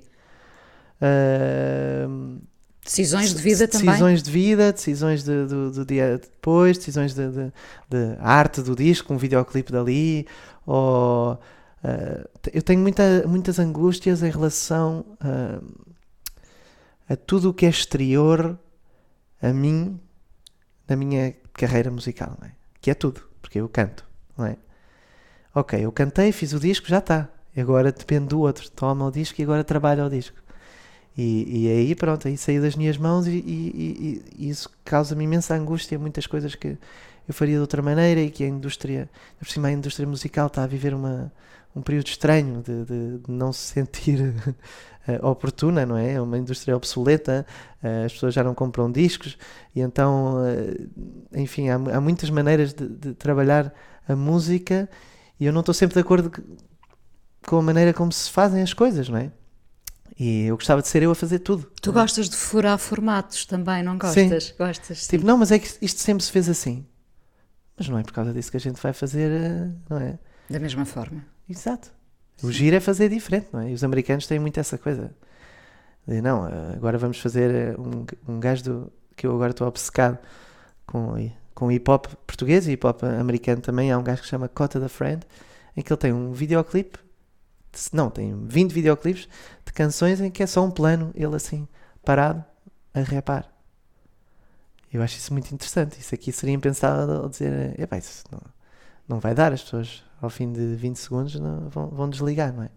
Uh, 1.01 2.39
decisões 2.83 3.33
de 3.33 3.41
vida 3.41 3.67
também? 3.67 3.87
Decisões 3.87 4.21
de 4.21 4.31
vida, 4.31 4.71
decisões 4.71 5.23
de, 5.23 5.45
do, 5.47 5.71
do 5.71 5.85
dia 5.85 6.19
depois, 6.19 6.77
decisões 6.77 7.15
de, 7.15 7.27
de, 7.29 7.51
de, 7.89 8.15
arte 8.19 8.61
do 8.61 8.75
disco, 8.75 9.11
um 9.11 9.17
videoclipe 9.17 9.71
dali, 9.71 10.27
ou 10.65 11.37
Uh, 11.85 12.27
eu 12.51 12.63
tenho 12.63 12.79
muita, 12.81 13.27
muitas 13.27 13.59
angústias 13.59 14.23
em 14.23 14.31
relação 14.31 15.05
a, 15.19 15.61
a 17.13 17.15
tudo 17.15 17.51
o 17.51 17.53
que 17.53 17.65
é 17.65 17.69
exterior 17.69 18.57
a 19.39 19.53
mim, 19.53 19.99
na 20.87 20.95
minha 20.95 21.35
carreira 21.53 21.91
musical, 21.91 22.39
é? 22.41 22.49
que 22.81 22.89
é 22.89 22.95
tudo, 22.95 23.21
porque 23.39 23.59
eu 23.59 23.69
canto, 23.69 24.03
não 24.35 24.47
é? 24.47 24.57
Ok, 25.53 25.79
eu 25.79 25.91
cantei, 25.91 26.31
fiz 26.31 26.53
o 26.53 26.59
disco, 26.59 26.87
já 26.87 26.97
está. 26.97 27.29
Agora 27.55 27.91
depende 27.91 28.29
do 28.29 28.39
outro. 28.41 28.69
Toma 28.71 29.05
o 29.05 29.11
disco 29.11 29.39
e 29.39 29.43
agora 29.43 29.63
trabalha 29.63 30.05
o 30.05 30.09
disco. 30.09 30.35
E, 31.17 31.63
e 31.65 31.69
aí, 31.69 31.95
pronto, 31.95 32.27
aí 32.27 32.35
saiu 32.35 32.61
das 32.61 32.75
minhas 32.75 32.97
mãos 32.97 33.25
e- 33.27 33.31
e- 33.37 34.23
e 34.37 34.49
isso 34.49 34.69
causa-me 34.83 35.23
imensa 35.23 35.55
angústia. 35.55 35.97
Muitas 35.97 36.27
coisas 36.27 36.55
que 36.55 36.77
eu 37.27 37.33
faria 37.33 37.55
de 37.55 37.61
outra 37.61 37.81
maneira 37.81 38.19
e 38.19 38.29
que 38.29 38.43
a 38.43 38.47
indústria, 38.47 39.09
por 39.39 39.47
cima, 39.47 39.69
a 39.69 39.71
indústria 39.71 40.05
musical 40.05 40.47
está 40.47 40.63
a 40.63 40.67
viver 40.67 40.93
uma, 40.93 41.31
um 41.75 41.81
período 41.81 42.07
estranho 42.07 42.61
de, 42.63 42.85
de- 42.85 43.17
de 43.19 43.31
não 43.31 43.51
se 43.51 43.73
sentir 43.73 44.33
eh, 45.07 45.19
oportuna, 45.21 45.85
não 45.85 45.97
é? 45.97 46.13
É 46.13 46.21
uma 46.21 46.37
indústria 46.37 46.75
obsoleta, 46.75 47.45
eh, 47.83 48.05
as 48.05 48.13
pessoas 48.13 48.33
já 48.33 48.43
não 48.43 48.53
compram 48.55 48.91
discos 48.91 49.37
e 49.75 49.81
então, 49.81 50.37
eh, 50.45 50.87
enfim, 51.41 51.69
há, 51.69 51.75
há 51.75 51.99
muitas 52.01 52.29
maneiras 52.29 52.73
de, 52.73 52.87
de 52.87 53.13
trabalhar 53.13 53.73
a 54.07 54.15
música 54.15 54.89
e 55.39 55.45
eu 55.45 55.51
não 55.53 55.59
estou 55.59 55.73
sempre 55.73 55.95
de 55.95 55.99
acordo 55.99 56.31
com 57.45 57.57
a 57.57 57.61
maneira 57.61 57.93
como 57.93 58.11
se 58.11 58.29
fazem 58.31 58.61
as 58.63 58.73
coisas, 58.73 59.09
não 59.09 59.17
é? 59.17 59.31
E 60.17 60.45
eu 60.45 60.55
gostava 60.55 60.81
de 60.81 60.87
ser 60.87 61.03
eu 61.03 61.11
a 61.11 61.15
fazer 61.15 61.39
tudo. 61.39 61.69
Tu 61.81 61.91
gostas 61.91 62.29
de 62.29 62.37
furar 62.37 62.77
formatos 62.77 63.45
também, 63.45 63.83
não 63.83 63.97
gostas? 63.97 64.55
Gostas, 64.57 64.99
sim. 65.03 65.09
Tipo, 65.09 65.25
não, 65.25 65.37
mas 65.37 65.51
é 65.51 65.59
que 65.59 65.67
isto 65.81 65.99
sempre 65.99 66.23
se 66.23 66.31
fez 66.31 66.47
assim. 66.47 66.85
Mas 67.77 67.89
não 67.89 67.97
é 67.99 68.03
por 68.03 68.13
causa 68.13 68.31
disso 68.31 68.49
que 68.49 68.55
a 68.55 68.59
gente 68.61 68.81
vai 68.81 68.93
fazer, 68.93 69.29
não 69.89 69.97
é? 69.97 70.17
Da 70.49 70.57
mesma 70.57 70.85
forma. 70.85 71.25
Exato. 71.49 71.91
O 72.43 72.51
giro 72.51 72.75
é 72.75 72.79
fazer 72.79 73.09
diferente, 73.09 73.47
não 73.53 73.61
é? 73.61 73.71
E 73.71 73.73
os 73.73 73.83
americanos 73.83 74.27
têm 74.27 74.39
muito 74.39 74.59
essa 74.59 74.77
coisa. 74.77 75.15
Não, 76.07 76.47
eh, 76.47 76.73
agora 76.75 76.97
vamos 76.97 77.19
fazer 77.19 77.51
eh, 77.53 77.75
um, 77.79 78.05
um 78.35 78.39
gajo 78.39 78.63
do, 78.63 78.93
que 79.15 79.25
eu 79.27 79.33
agora 79.33 79.51
estou 79.51 79.67
obcecado 79.67 80.19
com, 80.85 81.13
com 81.55 81.71
hip 81.71 81.89
hop 81.89 82.07
português 82.27 82.67
e 82.67 82.73
hip 82.73 82.85
hop 82.85 83.03
americano 83.03 83.61
também. 83.61 83.91
Há 83.91 83.97
um 83.97 84.03
gajo 84.03 84.21
que 84.21 84.27
chama 84.27 84.47
Cota 84.49 84.79
da 84.79 84.89
Friend, 84.89 85.23
em 85.75 85.81
que 85.81 85.91
ele 85.91 85.99
tem 85.99 86.13
um 86.13 86.31
videoclipe, 86.33 86.99
de- 87.73 87.89
não, 87.93 88.09
tem 88.09 88.35
20 88.47 88.71
videoclipes 88.73 89.27
de 89.65 89.73
canções 89.73 90.21
em 90.21 90.31
que 90.31 90.43
é 90.43 90.47
só 90.47 90.63
um 90.63 90.71
plano, 90.71 91.11
ele 91.15 91.35
assim, 91.35 91.67
parado, 92.03 92.43
a 92.93 93.01
rapar. 93.01 93.51
Eu 94.93 95.01
acho 95.01 95.17
isso 95.17 95.33
muito 95.33 95.53
interessante. 95.53 95.99
Isso 95.99 96.15
aqui 96.15 96.31
seria 96.31 96.55
impensável 96.55 97.23
ao 97.23 97.29
dizer, 97.29 97.79
epá, 97.79 97.97
isso 97.97 98.23
não, 98.31 98.41
não 99.07 99.19
vai 99.19 99.33
dar, 99.35 99.51
as 99.53 99.61
pessoas 99.63 100.03
ao 100.25 100.29
fim 100.29 100.51
de 100.51 100.75
20 100.75 100.97
segundos 100.97 101.39
não, 101.39 101.69
vão, 101.69 101.87
vão 101.89 102.09
desligar, 102.09 102.53
não 102.53 102.63
é? 102.63 102.69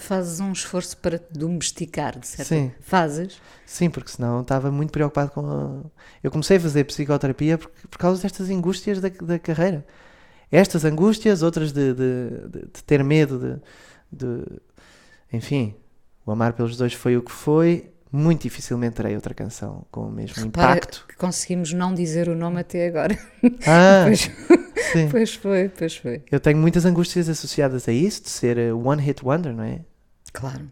Fazes 0.00 0.40
um 0.40 0.52
esforço 0.52 0.96
para 0.96 1.18
te 1.18 1.32
domesticar, 1.38 2.18
de 2.18 2.26
certo? 2.26 2.48
Sim. 2.48 2.72
Fazes? 2.80 3.40
Sim, 3.66 3.90
porque 3.90 4.10
senão 4.10 4.40
estava 4.40 4.70
muito 4.70 4.90
preocupado 4.90 5.30
com. 5.30 5.40
A... 5.46 5.80
Eu 6.22 6.30
comecei 6.30 6.56
a 6.56 6.60
fazer 6.60 6.84
psicoterapia 6.84 7.58
por, 7.58 7.70
por 7.90 7.98
causa 7.98 8.22
destas 8.22 8.48
angústias 8.50 9.00
da, 9.00 9.08
da 9.08 9.38
carreira. 9.38 9.86
Estas 10.50 10.84
angústias, 10.84 11.42
outras 11.42 11.72
de, 11.72 11.92
de, 11.94 12.48
de- 12.48 12.66
de 12.72 12.84
ter 12.84 13.02
medo, 13.04 13.60
de- 14.10 14.60
Enfim, 15.32 15.74
o 16.24 16.30
Amar 16.32 16.52
pelos 16.52 16.76
Dois 16.76 16.92
foi 16.92 17.16
o 17.16 17.22
que 17.22 17.32
foi. 17.32 17.90
Muito 18.16 18.42
dificilmente 18.42 18.94
terei 18.94 19.16
outra 19.16 19.34
canção 19.34 19.84
com 19.90 20.02
o 20.02 20.10
mesmo 20.12 20.40
Repara 20.44 20.76
impacto. 20.76 21.04
que 21.08 21.16
conseguimos 21.16 21.72
não 21.72 21.92
dizer 21.92 22.28
o 22.28 22.36
nome 22.36 22.60
até 22.60 22.86
agora. 22.86 23.18
Ah, 23.66 24.04
Pois, 24.06 24.30
sim. 24.92 25.08
pois 25.10 25.34
foi, 25.34 25.68
pois 25.68 25.96
foi. 25.96 26.22
Eu 26.30 26.38
tenho 26.38 26.56
muitas 26.56 26.84
angústias 26.84 27.28
associadas 27.28 27.88
a 27.88 27.92
isso, 27.92 28.22
de 28.22 28.28
ser 28.30 28.56
eh, 28.56 28.72
one 28.72 29.02
hit 29.02 29.24
wonder, 29.24 29.52
não 29.52 29.64
é? 29.64 29.80
Claro. 30.32 30.70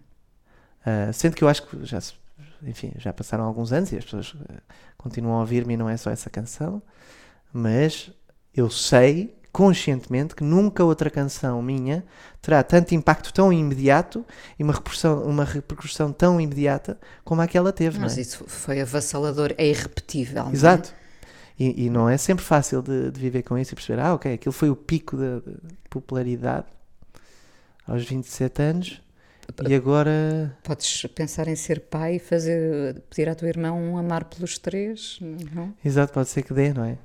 Uh, 0.86 1.12
sendo 1.12 1.34
que 1.34 1.42
eu 1.42 1.48
acho 1.48 1.66
que 1.66 1.84
já, 1.84 1.98
enfim, 2.62 2.92
já 2.96 3.12
passaram 3.12 3.42
alguns 3.42 3.72
anos 3.72 3.90
e 3.90 3.96
as 3.96 4.04
pessoas 4.04 4.34
uh, 4.34 4.46
continuam 4.96 5.38
a 5.38 5.40
ouvir-me 5.40 5.74
e 5.74 5.76
não 5.76 5.88
é 5.88 5.96
só 5.96 6.12
essa 6.12 6.30
canção, 6.30 6.80
mas 7.52 8.08
eu 8.54 8.70
sei 8.70 9.34
conscientemente 9.52 10.34
que 10.34 10.42
nunca 10.42 10.82
outra 10.82 11.10
canção 11.10 11.60
minha 11.60 12.04
terá 12.40 12.62
tanto 12.62 12.94
impacto 12.94 13.32
tão 13.34 13.52
imediato 13.52 14.24
e 14.58 14.62
uma 14.62 14.72
repercussão, 14.72 15.22
uma 15.24 15.44
repercussão 15.44 16.10
tão 16.12 16.40
imediata 16.40 16.98
como 17.22 17.42
aquela 17.42 17.72
teve, 17.72 17.96
não 17.98 18.04
Mas 18.04 18.16
é? 18.16 18.22
isso 18.22 18.44
foi 18.46 18.80
avassalador, 18.80 19.54
é 19.58 19.66
irrepetível. 19.68 20.44
não 20.44 20.50
é? 20.50 20.54
Exato. 20.54 20.94
E, 21.58 21.84
e 21.86 21.90
não 21.90 22.08
é 22.08 22.16
sempre 22.16 22.44
fácil 22.44 22.80
de, 22.82 23.10
de 23.10 23.20
viver 23.20 23.42
com 23.42 23.58
isso 23.58 23.72
e 23.72 23.76
perceber, 23.76 24.00
ah, 24.00 24.14
ok, 24.14 24.32
aquilo 24.32 24.52
foi 24.52 24.70
o 24.70 24.74
pico 24.76 25.16
da 25.16 25.40
da 25.40 25.52
popularidade 25.90 26.66
aos 27.86 28.02
27 28.04 28.62
anos 28.62 29.02
e 29.68 29.74
agora 29.74 30.56
Podes 30.62 31.02
pensar 31.14 31.46
em 31.48 31.56
ser 31.56 31.80
pai 31.80 32.16
e 32.16 32.18
fazer, 32.18 33.02
pedir 33.10 33.28
à 33.28 33.34
tua 33.34 33.48
irmã 33.48 33.70
um 33.72 33.98
amar 33.98 34.24
pelos 34.24 34.56
três, 34.56 35.18
não? 35.20 35.74
Exato, 35.84 36.12
pode 36.12 36.30
ser 36.30 36.42
que 36.42 36.54
dê, 36.54 36.72
não 36.72 36.84
é? 36.84 36.96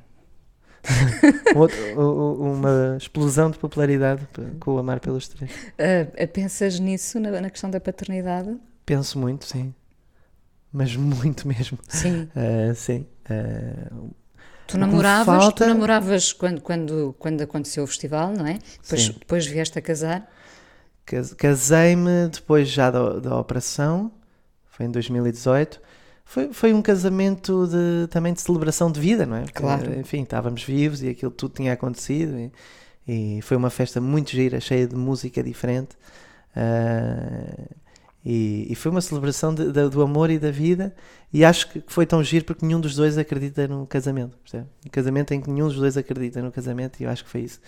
Uma 1.95 2.97
explosão 2.97 3.51
de 3.51 3.57
popularidade 3.57 4.27
com 4.59 4.75
o 4.75 4.77
Amar 4.77 4.99
pelos 4.99 5.27
Três. 5.27 5.51
Ah, 5.77 6.27
pensas 6.27 6.79
nisso 6.79 7.19
na, 7.19 7.41
na 7.41 7.49
questão 7.49 7.69
da 7.69 7.79
paternidade? 7.79 8.57
Penso 8.85 9.19
muito, 9.19 9.45
sim. 9.45 9.73
Mas 10.71 10.95
muito 10.95 11.47
mesmo. 11.47 11.77
Sim. 11.87 12.29
Ah, 12.35 12.73
sim. 12.73 13.05
Ah, 13.29 13.91
Tu 14.67 14.77
namoravas, 14.77 15.25
falta- 15.25 15.63
tu 15.63 15.67
namoravas 15.69 16.33
quando, 16.33 16.59
quando, 16.61 17.15
quando 17.17 17.41
aconteceu 17.41 17.85
o 17.85 17.87
festival, 17.87 18.33
não 18.33 18.45
é? 18.45 18.59
Depois, 18.83 19.01
Sim. 19.05 19.15
depois 19.17 19.45
vieste 19.47 19.79
a 19.79 19.81
casar. 19.81 20.29
cas- 21.05 21.33
Casei-me 21.33 22.27
depois 22.29 22.67
já 22.67 22.91
da, 22.91 23.17
da 23.19 23.39
operação, 23.39 24.11
foi 24.65 24.85
em 24.85 24.91
2018. 24.91 25.79
Foi, 26.29 26.51
foi 26.53 26.73
um 26.73 26.81
casamento 26.81 27.67
de, 27.67 28.07
também 28.09 28.33
de 28.33 28.41
celebração 28.41 28.91
de 28.91 28.99
vida, 28.99 29.25
não 29.25 29.37
é? 29.37 29.41
Porque, 29.43 29.59
Claro. 29.59 29.97
Enfim, 29.99 30.23
estávamos 30.23 30.61
vivos 30.63 31.01
e 31.01 31.07
aquilo 31.09 31.31
tudo 31.31 31.53
tinha 31.55 31.71
acontecido. 31.73 32.37
E, 33.07 33.37
e 33.37 33.41
foi 33.41 33.55
uma 33.55 33.69
festa 33.69 34.01
muito 34.01 34.31
gira, 34.31 34.59
cheia 34.59 34.85
de 34.85 34.95
música 34.95 35.41
diferente. 35.41 35.95
Ah, 36.55 37.57
e, 38.25 38.67
e 38.69 38.75
foi 38.75 38.91
uma 38.91 38.99
celebração 38.99 39.55
de- 39.55 39.71
da- 39.71 39.87
do 39.87 40.01
amor 40.01 40.29
e 40.29 40.37
da 40.37 40.51
vida. 40.51 40.93
E 41.31 41.45
acho 41.45 41.69
que 41.69 41.81
foi 41.87 42.05
tão 42.05 42.21
giro 42.23 42.43
porque 42.43 42.65
nenhum 42.65 42.81
dos 42.81 42.93
dois 42.95 43.17
acredita 43.17 43.67
no 43.67 43.85
casamento. 43.87 44.37
Percebe? 44.43 44.65
Um 44.85 44.89
casamento 44.89 45.33
em 45.33 45.39
que 45.39 45.49
nenhum 45.49 45.67
dos 45.67 45.77
dois 45.77 45.95
acredita 45.95 46.41
no 46.41 46.51
casamento. 46.51 46.99
E 46.99 47.03
eu 47.05 47.09
acho 47.09 47.23
que 47.23 47.29
foi 47.29 47.41
isso 47.41 47.61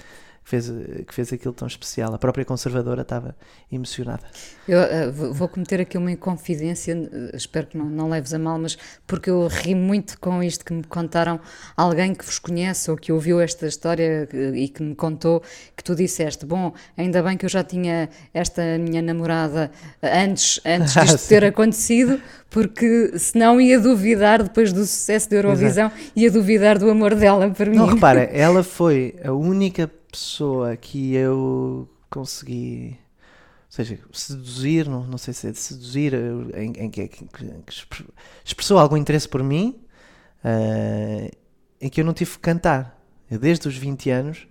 que 0.50 0.58
fez, 0.60 0.74
que 1.08 1.14
fez 1.14 1.32
aquilo 1.32 1.54
tão 1.54 1.68
especial. 1.68 2.14
A 2.14 2.18
própria 2.18 2.44
conservadora 2.44 3.04
estava 3.04 3.36
emocionada. 3.72 4.24
Eu 4.68 4.80
ah, 4.80 5.12
vou 5.32 5.48
cometer 5.48 5.80
aqui 5.80 5.96
uma 5.98 6.12
inconfidência, 6.12 6.94
eh, 6.94 7.36
espero 7.36 7.68
que 7.68 7.78
não, 7.78 7.86
não 7.86 8.10
leves 8.10 8.34
a 8.34 8.40
mal, 8.40 8.58
mas 8.58 8.76
porque 9.06 9.30
eu 9.30 9.48
ri 9.48 9.76
muito 9.76 10.20
com 10.20 10.42
isto 10.42 10.66
que 10.66 10.74
me 10.74 10.84
contaram 10.84 11.40
alguém 11.78 12.16
que 12.16 12.26
vos 12.26 12.40
conhece 12.40 12.90
ou 12.90 12.98
que 12.98 13.12
ouviu 13.12 13.40
esta 13.40 13.68
história 13.68 14.28
eh, 14.34 14.52
e 14.56 14.68
que 14.70 14.82
me 14.82 14.96
contou 14.96 15.44
que 15.78 15.84
tu 15.84 15.94
disseste, 15.96 16.46
bom, 16.48 16.74
ainda 16.98 17.22
bem 17.22 17.38
que 17.38 17.46
eu 17.46 17.50
já 17.50 17.64
tinha 17.64 18.10
esta 18.34 18.62
minha 18.80 19.04
namorada 19.04 19.70
antes, 20.02 20.60
antes 20.66 20.98
Ah, 20.98 21.02
disto 21.04 21.18
sim. 21.30 21.30
ter 21.30 21.46
acontecido, 21.46 22.20
porque 22.50 23.20
senão 23.20 23.62
ia 23.62 23.80
duvidar, 23.80 24.42
depois 24.42 24.74
do 24.74 24.82
sucesso 24.82 25.30
da 25.30 25.36
Eurovisão, 25.36 25.92
ia 26.16 26.32
duvidar 26.32 26.80
do 26.80 26.90
amor 26.90 27.14
dela 27.14 27.50
para 27.52 27.70
mim. 27.70 27.78
Não, 27.78 27.86
repara, 27.86 28.22
ela 28.34 28.64
foi 28.64 29.16
a 29.24 29.32
única 29.32 29.99
pessoa 30.12 30.76
que 30.76 31.14
eu 31.14 31.88
consegui, 32.10 32.98
ou 33.68 33.72
seja, 33.72 34.00
seduzir, 34.12 34.88
não, 34.88 35.04
não 35.06 35.18
sei 35.18 35.34
se 35.34 35.48
é 35.48 35.52
de 35.52 35.58
seduzir, 35.60 36.14
em, 36.56 36.72
em 36.86 36.90
que, 36.90 37.08
que- 37.08 37.26
que 37.26 37.72
expre- 37.72 38.06
expressou 38.44 38.80
algum 38.80 38.98
interesse 38.98 39.28
por 39.30 39.44
mim, 39.44 39.80
eh, 40.44 41.32
em 41.82 41.90
que 41.90 42.02
eu 42.02 42.06
não 42.06 42.14
tive 42.14 42.32
que 42.32 42.40
cantar. 42.40 42.98
Eu, 43.30 43.38
desde 43.40 43.68
os 43.68 43.78
20 43.78 44.10
anos, 44.10 44.48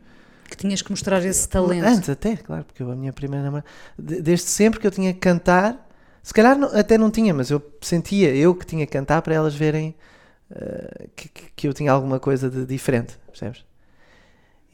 Que 0.49 0.57
tinhas 0.57 0.81
que 0.81 0.91
mostrar 0.91 1.23
esse 1.27 1.47
talento. 1.47 1.85
Antes 1.85 2.09
até, 2.09 2.35
claro, 2.37 2.65
porque 2.65 2.83
eu, 2.83 2.91
a 2.91 2.97
minha 2.97 3.13
primeira 3.13 3.45
namorada. 3.45 3.69
de- 3.99 4.23
Desde 4.23 4.47
sempre 4.47 4.81
que 4.81 4.87
eu 4.87 4.91
tinha 4.91 5.13
que 5.13 5.19
cantar, 5.21 5.87
se 6.23 6.33
calhar 6.33 6.57
não- 6.57 6.69
até 6.75 6.97
não 6.97 7.11
tinha, 7.11 7.35
mas 7.35 7.51
eu 7.51 7.61
sentia 7.83 8.35
eu 8.35 8.55
que 8.55 8.65
tinha 8.65 8.87
que 8.87 8.93
cantar 8.93 9.21
para 9.21 9.35
elas 9.35 9.55
verem 9.55 9.95
que, 11.15 11.29
que- 11.29 11.51
que 11.55 11.69
eu 11.69 11.75
tinha 11.75 11.93
alguma 11.93 12.19
coisa 12.19 12.49
de 12.49 12.65
diferente, 12.65 13.19
percebes? 13.27 13.63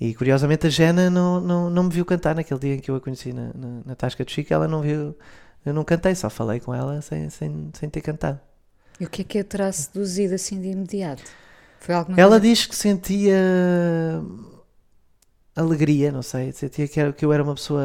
E 0.00 0.14
curiosamente 0.14 0.66
a 0.66 0.70
Jana 0.70 1.08
não, 1.10 1.40
não, 1.40 1.70
não 1.70 1.84
me 1.84 1.90
viu 1.90 2.04
cantar 2.04 2.34
naquele 2.34 2.60
dia 2.60 2.74
em 2.74 2.80
que 2.80 2.90
eu 2.90 2.96
a 2.96 3.00
conheci 3.00 3.32
na, 3.32 3.52
na, 3.54 3.80
na 3.86 3.94
Tasca 3.94 4.24
do 4.24 4.30
Chico, 4.30 4.52
ela 4.52 4.68
não 4.68 4.82
viu. 4.82 5.16
Eu 5.64 5.72
não 5.74 5.84
cantei, 5.84 6.14
só 6.14 6.28
falei 6.30 6.60
com 6.60 6.74
ela 6.74 7.00
sem, 7.02 7.30
sem, 7.30 7.70
sem 7.74 7.88
ter 7.90 8.00
cantado. 8.02 8.40
E 8.98 9.04
o 9.04 9.10
que 9.10 9.22
é 9.22 9.24
que 9.24 9.38
a 9.38 9.44
terá 9.44 9.70
seduzido 9.70 10.34
assim 10.34 10.60
de 10.60 10.68
imediato? 10.68 11.36
Foi 11.78 11.94
alguma 11.94 12.20
Ela 12.20 12.40
coisa? 12.40 12.40
diz 12.40 12.66
que 12.66 12.74
sentia 12.76 13.34
alegria, 15.54 16.10
não 16.12 16.22
sei, 16.22 16.52
sentia 16.52 16.88
que, 16.88 17.00
era, 17.00 17.12
que 17.12 17.24
eu 17.24 17.32
era 17.32 17.42
uma 17.42 17.54
pessoa 17.54 17.82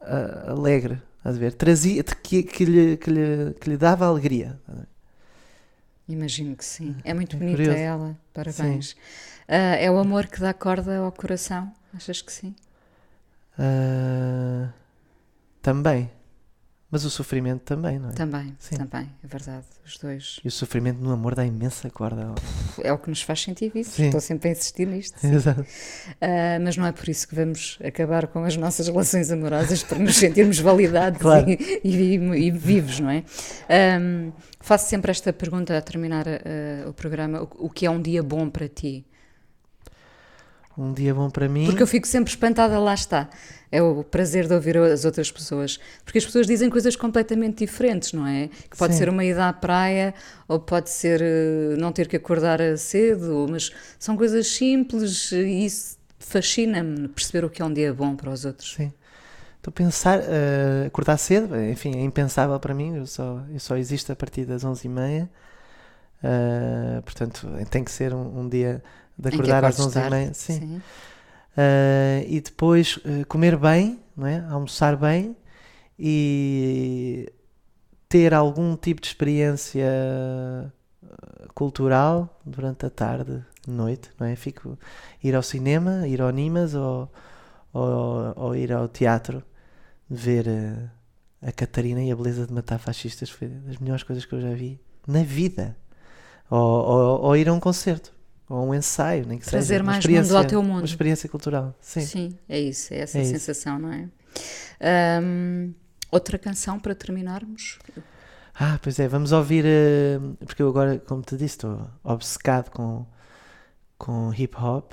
ah, 0.00 0.50
alegre, 0.52 1.00
a 1.24 1.30
ver? 1.32 1.52
Trazia, 1.54 2.02
que, 2.04 2.42
que, 2.42 2.64
lhe, 2.64 2.96
que, 2.96 3.10
lhe, 3.10 3.54
que 3.60 3.70
lhe 3.70 3.76
dava 3.76 4.06
alegria. 4.06 4.58
Imagino 6.08 6.56
que 6.56 6.64
sim. 6.64 6.96
É 7.04 7.14
muito 7.14 7.36
É 7.38 7.38
bonita 7.38 7.46
curioso. 7.46 7.74
ela. 7.74 8.18
Parabéns. 8.32 8.96
Ah, 9.54 9.76
é 9.76 9.90
o 9.90 9.98
amor 9.98 10.26
que 10.28 10.40
dá 10.40 10.54
corda 10.54 10.96
ao 10.96 11.12
coração? 11.12 11.70
Achas 11.94 12.22
que 12.22 12.32
sim? 12.32 12.54
Ah, 13.58 14.68
também, 15.60 16.10
Mas 16.90 17.04
o 17.06 17.10
sofrimento 17.10 17.60
também, 17.62 17.98
não 17.98 18.10
é? 18.10 18.12
Também, 18.12 18.54
Sim. 18.58 18.76
também, 18.76 19.08
é 19.24 19.26
verdade. 19.26 19.64
Os 19.82 19.96
dois. 19.96 20.40
E 20.44 20.48
o 20.48 20.50
sofrimento 20.50 20.98
no 21.00 21.10
amor 21.10 21.34
dá 21.34 21.42
imensa 21.44 21.88
corda. 21.88 22.34
É 22.82 22.92
o 22.92 22.98
que 22.98 23.08
nos 23.08 23.22
faz 23.22 23.40
sentir 23.42 23.70
vivos. 23.72 23.92
Sim. 23.94 24.06
Estou 24.06 24.20
sempre 24.20 24.50
a 24.50 24.52
insistir 24.52 24.86
nisto. 24.86 25.18
sim. 25.18 25.32
Exato. 25.34 25.64
Ah, 26.20 26.58
mas 26.60 26.76
não 26.76 26.84
é 26.86 26.92
por 26.92 27.08
isso 27.08 27.26
que 27.26 27.34
vamos 27.34 27.78
acabar 27.82 28.26
com 28.26 28.44
as 28.44 28.56
nossas 28.58 28.88
relações 28.88 29.30
amorosas 29.30 29.82
para 29.82 29.98
nos 29.98 30.16
sentirmos 30.16 30.58
validados 30.58 31.18
Claro. 31.20 31.46
e, 31.50 31.56
e- 31.82 32.46
e 32.46 32.50
vivos, 32.50 33.00
não 33.00 33.08
é? 33.10 33.24
Ahm, 33.70 34.30
faço 34.60 34.88
sempre 34.90 35.10
esta 35.10 35.32
pergunta 35.32 35.76
a 35.76 35.80
terminar 35.80 36.26
ah, 36.28 36.88
o 36.88 36.92
programa: 36.92 37.42
o, 37.42 37.66
o 37.66 37.70
que 37.70 37.86
é 37.86 37.90
um 37.90 38.00
dia 38.02 38.22
bom 38.22 38.50
para 38.50 38.68
ti? 38.68 39.06
Um 40.76 40.92
dia 40.92 41.14
bom 41.14 41.28
para 41.28 41.48
mim. 41.48 41.66
Porque 41.66 41.82
eu 41.82 41.86
fico 41.86 42.06
sempre 42.06 42.30
espantada, 42.30 42.78
lá 42.78 42.94
está. 42.94 43.28
É 43.70 43.82
o 43.82 44.02
prazer 44.02 44.46
de 44.46 44.54
ouvir 44.54 44.76
as 44.78 45.04
outras 45.04 45.30
pessoas. 45.30 45.78
Porque 46.04 46.18
as 46.18 46.24
pessoas 46.24 46.46
dizem 46.46 46.70
coisas 46.70 46.96
completamente 46.96 47.58
diferentes, 47.58 48.12
não 48.12 48.26
é? 48.26 48.48
Que 48.70 48.76
pode 48.76 48.94
Sim. 48.94 48.98
ser 49.00 49.08
uma 49.08 49.24
ida 49.24 49.48
à 49.48 49.52
praia, 49.52 50.14
ou 50.48 50.58
pode 50.58 50.88
ser 50.90 51.20
eh, 51.20 51.76
não 51.78 51.92
ter 51.92 52.08
que 52.08 52.16
acordar 52.16 52.58
cedo, 52.78 53.46
mas 53.50 53.70
são 53.98 54.16
coisas 54.16 54.46
simples 54.46 55.30
e 55.32 55.66
isso 55.66 55.98
fascina-me, 56.18 57.08
perceber 57.08 57.44
o 57.44 57.50
que 57.50 57.60
é 57.60 57.64
um 57.64 57.72
dia 57.72 57.92
bom 57.92 58.16
para 58.16 58.30
os 58.30 58.44
outros. 58.44 58.74
Sim. 58.74 58.92
Estou 59.58 59.70
a 59.70 59.72
pensar, 59.72 60.20
eh, 60.20 60.86
acordar 60.86 61.16
cedo, 61.18 61.54
enfim, 61.56 61.96
é 61.96 62.02
impensável 62.02 62.58
para 62.58 62.74
mim, 62.74 62.96
eu 62.96 63.06
só, 63.06 63.42
eu 63.52 63.60
só 63.60 63.76
existo 63.76 64.10
a 64.10 64.16
partir 64.16 64.44
das 64.44 64.64
11h30, 64.64 65.28
eh, 66.24 67.00
portanto 67.04 67.48
tem 67.70 67.84
que 67.84 67.90
ser 67.90 68.12
um, 68.12 68.40
um 68.40 68.48
dia 68.48 68.82
de 69.18 69.30
que 69.30 69.36
acordar 69.36 69.64
às 69.64 69.78
acordes 69.78 69.96
11h30. 69.96 70.10
tarde, 70.10 70.36
Sim. 70.36 70.82
Eh, 71.56 72.26
e 72.28 72.40
depois 72.40 72.98
eh, 73.04 73.24
comer 73.24 73.56
bem, 73.56 74.00
não 74.16 74.26
é? 74.26 74.40
almoçar 74.50 74.96
bem 74.96 75.36
e 75.98 77.30
ter 78.08 78.34
algum 78.34 78.76
tipo 78.76 79.00
de 79.00 79.06
experiência 79.08 79.86
eh, 79.86 80.66
cultural 81.54 82.40
durante 82.44 82.86
a 82.86 82.90
tarde, 82.90 83.44
noite, 83.66 84.10
não 84.18 84.26
é? 84.26 84.34
Fico 84.34 84.78
ir 85.22 85.34
ao 85.34 85.42
cinema, 85.42 86.08
ir 86.08 86.20
ao 86.20 86.30
Nimas 86.30 86.74
ou, 86.74 87.10
ou, 87.72 88.32
ou 88.36 88.56
ir 88.56 88.72
ao 88.72 88.88
teatro 88.88 89.42
ver 90.08 90.46
eh, 90.48 90.88
a 91.40 91.52
Catarina 91.52 92.02
e 92.02 92.12
a 92.12 92.16
beleza 92.16 92.46
de 92.46 92.52
matar 92.52 92.78
fascistas 92.78 93.30
foi 93.30 93.48
das 93.48 93.78
melhores 93.78 94.02
coisas 94.02 94.24
que 94.24 94.34
eu 94.34 94.40
já 94.40 94.52
vi 94.54 94.80
na 95.06 95.22
vida. 95.22 95.76
Ou, 96.50 96.58
ou, 96.58 97.20
ou 97.22 97.36
ir 97.36 97.48
a 97.48 97.52
um 97.52 97.60
concerto, 97.60 98.12
ou 98.54 98.68
um 98.68 98.74
ensaio, 98.74 99.26
nem 99.26 99.38
que 99.38 99.46
Trazer 99.46 99.74
seja. 99.74 99.82
uma 99.82 99.92
mais 99.92 100.06
mundo 100.06 100.36
ao 100.36 100.44
teu 100.44 100.62
mundo. 100.62 100.78
Uma 100.80 100.84
experiência 100.84 101.28
cultural, 101.28 101.74
sim. 101.80 102.00
Sim, 102.04 102.38
é 102.48 102.60
isso, 102.60 102.92
é 102.92 102.98
essa 102.98 103.18
É 103.18 103.22
isso. 103.22 103.30
sensação, 103.32 103.78
não 103.78 103.92
é? 103.92 104.08
Ahm, 104.80 105.72
outra 106.10 106.38
canção 106.38 106.78
para 106.78 106.94
terminarmos? 106.94 107.78
Ah, 108.54 108.78
pois 108.82 108.98
é, 108.98 109.08
vamos 109.08 109.32
ouvir, 109.32 109.64
eh, 109.64 110.18
porque 110.46 110.62
eu 110.62 110.68
agora, 110.68 110.98
como 110.98 111.22
te 111.22 111.36
disse, 111.36 111.54
estou 111.56 111.88
obcecado 112.04 112.70
com, 112.70 113.06
com 113.98 114.32
hip 114.34 114.56
hop. 114.56 114.92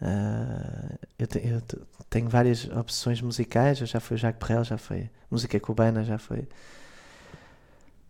Ah, 0.00 0.96
eu, 1.18 1.26
te- 1.26 1.40
eu 1.46 1.60
te- 1.60 1.78
tenho 2.10 2.28
várias 2.28 2.68
opções 2.68 3.20
musicais, 3.20 3.78
já 3.78 4.00
foi 4.00 4.16
o 4.16 4.18
Jacques 4.18 4.46
Perrel, 4.46 4.64
já 4.64 4.78
foi 4.78 5.10
música 5.30 5.58
cubana, 5.60 6.04
já 6.04 6.18
foi 6.18 6.46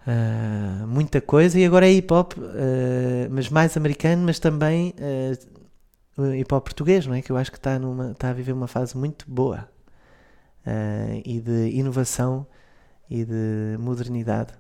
ah, 0.06 0.84
muita 0.86 1.20
coisa, 1.20 1.58
e 1.58 1.64
agora 1.64 1.86
é 1.86 1.92
hip 1.92 2.12
hop, 2.12 2.32
ah, 2.38 3.28
mas 3.30 3.48
mais 3.48 3.76
americano, 3.76 4.22
mas 4.26 4.38
também 4.38 4.94
ah, 5.00 5.38
o 6.22 6.26
hip 6.34 6.54
hop 6.54 6.64
português, 6.64 7.06
não 7.06 7.14
é? 7.14 7.22
Que 7.22 7.32
eu 7.32 7.36
acho 7.36 7.50
que 7.50 7.58
está 7.58 7.78
está 8.12 8.30
a 8.30 8.32
viver 8.32 8.52
uma 8.52 8.68
fase 8.68 8.96
muito 8.96 9.24
boa 9.28 9.68
ah, 10.66 11.20
e 11.24 11.40
de 11.40 11.70
inovação 11.70 12.46
e 13.10 13.24
de 13.24 13.76
modernidade 13.78 14.52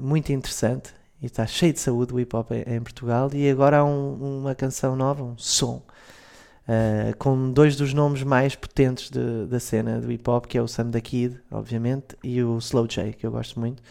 muito 0.00 0.30
interessante 0.32 0.94
e 1.20 1.26
está 1.26 1.44
cheio 1.46 1.72
de 1.72 1.80
saúde 1.80 2.14
o 2.14 2.20
hip 2.20 2.34
hop 2.36 2.52
em, 2.52 2.76
em 2.76 2.80
Portugal 2.80 3.28
e 3.34 3.50
agora 3.50 3.78
há 3.78 3.84
um- 3.84 4.38
uma 4.40 4.54
canção 4.54 4.94
nova, 4.94 5.24
um 5.24 5.36
som 5.36 5.82
eh, 6.68 7.12
com 7.18 7.50
dois 7.52 7.74
dos 7.76 7.92
nomes 7.92 8.22
mais 8.22 8.54
potentes 8.54 9.10
de- 9.10 9.46
da 9.46 9.58
cena 9.58 10.00
do 10.00 10.12
hip 10.12 10.28
hop 10.30 10.46
que 10.46 10.56
é 10.56 10.62
o 10.62 10.68
Sam 10.68 10.90
da 10.90 11.00
Kid, 11.00 11.36
obviamente 11.50 12.16
e 12.22 12.40
o 12.42 12.56
Slow 12.58 12.86
J, 12.86 13.12
que 13.14 13.26
eu 13.26 13.32
gosto 13.32 13.58
muito 13.58 13.82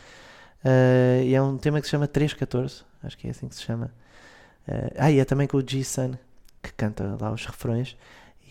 Eh, 0.68 1.24
e 1.28 1.36
é 1.36 1.42
um 1.42 1.58
tema 1.58 1.80
que 1.80 1.86
se 1.88 1.92
chama 1.92 2.08
314 2.08 2.84
acho 3.04 3.18
que 3.18 3.28
é 3.28 3.32
assim 3.32 3.48
que 3.48 3.56
se 3.56 3.62
chama 3.64 3.92
Eh, 4.68 4.94
ah, 4.98 5.10
e 5.12 5.20
é 5.20 5.24
também 5.26 5.48
com 5.48 5.58
o 5.58 5.64
G-Sun 5.66 6.12
que 6.62 6.74
canta 6.74 7.16
lá 7.22 7.32
os 7.32 7.46
refrões 7.46 7.96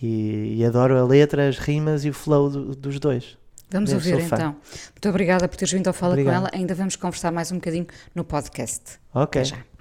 e, 0.02 0.56
e 0.58 0.64
adoro 0.64 0.96
a 0.98 1.04
letra, 1.04 1.46
as 1.48 1.58
rimas 1.58 2.04
e 2.04 2.10
o 2.10 2.14
flow 2.14 2.48
do- 2.50 2.74
dos 2.76 2.98
dois 2.98 3.36
Vamos 3.70 3.90
Eu 3.90 3.96
ouvir 3.96 4.20
então. 4.20 4.52
Muito 4.92 5.08
obrigada 5.08 5.48
por 5.48 5.56
teres 5.56 5.72
vindo 5.72 5.88
ao 5.88 5.92
Fala 5.92 6.12
Obrigado. 6.12 6.32
com 6.34 6.38
ela. 6.46 6.50
Ainda 6.54 6.72
vamos 6.74 6.94
conversar 6.96 7.32
mais 7.32 7.50
um 7.50 7.56
bocadinho 7.56 7.86
no 8.14 8.24
podcast. 8.24 8.98
ok 9.12 9.42
Até 9.42 9.50
já. 9.50 9.75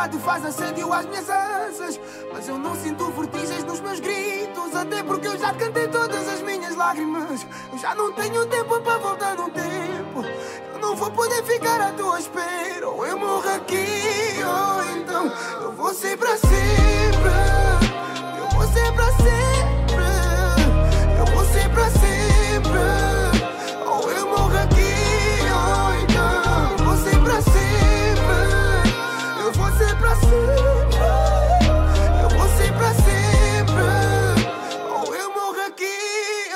Gravidade 0.00 0.24
faz 0.24 0.44
assédio 0.46 0.90
às 0.94 1.04
minhas 1.04 1.28
asas. 1.28 2.00
Mas 2.32 2.48
eu 2.48 2.56
não 2.56 2.74
sinto 2.74 3.04
vertigens 3.10 3.64
nos 3.64 3.80
meus 3.80 4.00
gritos. 4.00 4.74
Até 4.74 5.02
porque 5.02 5.28
eu 5.28 5.38
já 5.38 5.52
cantei 5.52 5.88
todas 5.88 6.26
as 6.26 6.40
minhas 6.40 6.74
lágrimas. 6.74 7.46
Eu 7.70 7.78
já 7.78 7.94
não 7.94 8.10
tenho 8.12 8.46
tempo 8.46 8.80
para 8.80 8.96
voltar 8.96 9.36
no 9.36 9.50
tempo. 9.50 10.24
Eu 10.72 10.78
não 10.80 10.96
vou 10.96 11.10
poder 11.10 11.44
ficar 11.44 11.78
à 11.82 11.92
tua 11.92 12.18
espera. 12.18 12.88
Ou 12.88 13.06
eu 13.06 13.18
morro 13.18 13.48
aqui, 13.56 14.38
ou 14.42 14.96
então 14.96 15.32
eu 15.64 15.72
vou 15.72 15.92
ser 15.92 16.16
para 16.16 16.34
sempre. 16.38 17.49
Para 30.00 30.16
sempre. 30.16 31.04
Eu 32.22 32.28
vou 32.38 32.48
ser 32.48 32.72
para 32.72 32.94
sempre. 32.94 33.84
Ou 34.88 35.14
eu 35.14 35.28
morro 35.34 35.60
aqui, 35.66 36.00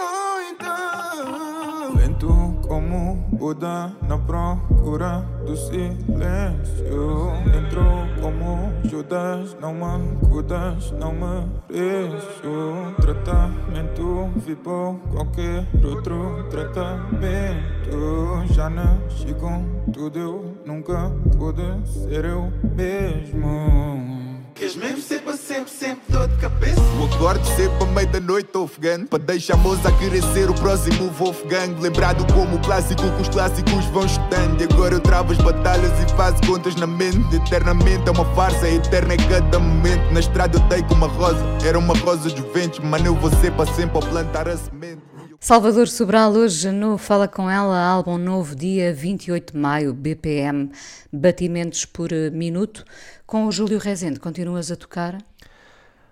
ou 0.01 0.41
então. 0.51 1.95
Lento 1.95 2.33
como 2.67 3.17
Buda 3.33 3.93
na 4.09 4.17
procura 4.17 5.23
do 5.45 5.55
silêncio. 5.57 7.35
Entrou 7.55 8.07
como 8.21 8.73
Judas, 8.89 9.55
não 9.61 9.75
me 9.75 9.85
acudas, 10.25 10.91
não 10.93 11.13
mereço. 11.13 12.95
Tratamento, 13.01 14.31
vivo 14.37 14.99
qualquer 15.13 15.67
outro 15.85 16.47
tratamento. 16.49 18.47
Já 18.55 18.71
nasci 18.71 19.35
com 19.35 19.65
tudo, 19.93 20.19
eu 20.19 20.54
nunca 20.65 21.12
pude 21.37 21.62
ser 21.87 22.25
eu 22.25 22.53
mesmo. 22.77 24.25
Queres 24.55 24.77
mesmo 24.77 25.03
ser 25.03 25.21
para 25.23 25.37
sempre, 25.37 25.71
sempre 25.71 26.01
dor 26.09 26.29
de 26.29 26.37
cabeça? 26.37 26.81
Eu 26.81 27.05
acordo 27.07 27.45
sempre 27.45 27.83
à 27.83 27.87
meia 27.87 28.07
da 28.07 28.21
noite 28.21 28.57
ofegante 28.57 29.07
Para 29.07 29.19
deixar 29.19 29.55
a 29.55 29.57
moça 29.57 29.91
querer 29.99 30.23
ser 30.33 30.49
o 30.49 30.55
próximo 30.55 31.11
Wolfgang 31.11 31.75
Lembrado 31.81 32.25
como 32.33 32.57
o 32.57 32.61
clássico 32.61 33.03
que 33.03 33.23
os 33.23 33.29
clássicos 33.29 33.85
vão 33.87 34.07
estando 34.07 34.61
E 34.61 34.73
agora 34.73 34.95
eu 34.95 35.01
travo 35.01 35.33
as 35.33 35.39
batalhas 35.39 35.91
e 36.01 36.17
faço 36.17 36.41
contas 36.47 36.77
na 36.77 36.87
mente. 36.87 37.35
Eternamente 37.35 38.09
é 38.09 38.12
uma 38.12 38.25
farsa, 38.37 38.69
eterna 38.69 39.15
é 39.15 39.17
cada 39.17 39.59
momento. 39.59 40.12
Na 40.12 40.21
estrada 40.21 40.57
eu 40.57 40.62
dei 40.69 40.85
com 40.85 40.95
uma 40.95 41.09
rosa 41.09 41.45
Era 41.67 41.79
uma 41.79 41.95
rosa 41.99 42.31
dos 42.31 42.53
ventos. 42.55 42.79
Mano 42.79 43.07
eu 43.07 43.15
vou 43.17 43.31
ser 43.41 43.51
para 43.53 43.67
sempre 43.73 43.97
ao 43.97 44.03
plantar 44.03 44.49
a 44.49 44.57
semente 44.57 45.14
Salvador 45.45 45.89
Sobral, 45.89 46.33
hoje 46.33 46.73
no 46.73 46.97
Fala 46.97 47.29
Com 47.29 47.51
Ela, 47.51 47.79
álbum 47.79 48.17
novo, 48.17 48.57
dia 48.57 48.95
28 48.95 49.53
de 49.53 49.59
maio, 49.59 49.93
BPM, 49.93 50.73
batimentos 51.13 51.85
por 51.85 52.11
eh, 52.15 52.31
minuto. 52.31 52.83
Com 53.27 53.45
o 53.45 53.53
Júlio 53.53 53.79
Rezende, 53.79 54.19
continuas 54.19 54.71
a 54.71 54.77
tocar? 54.77 55.19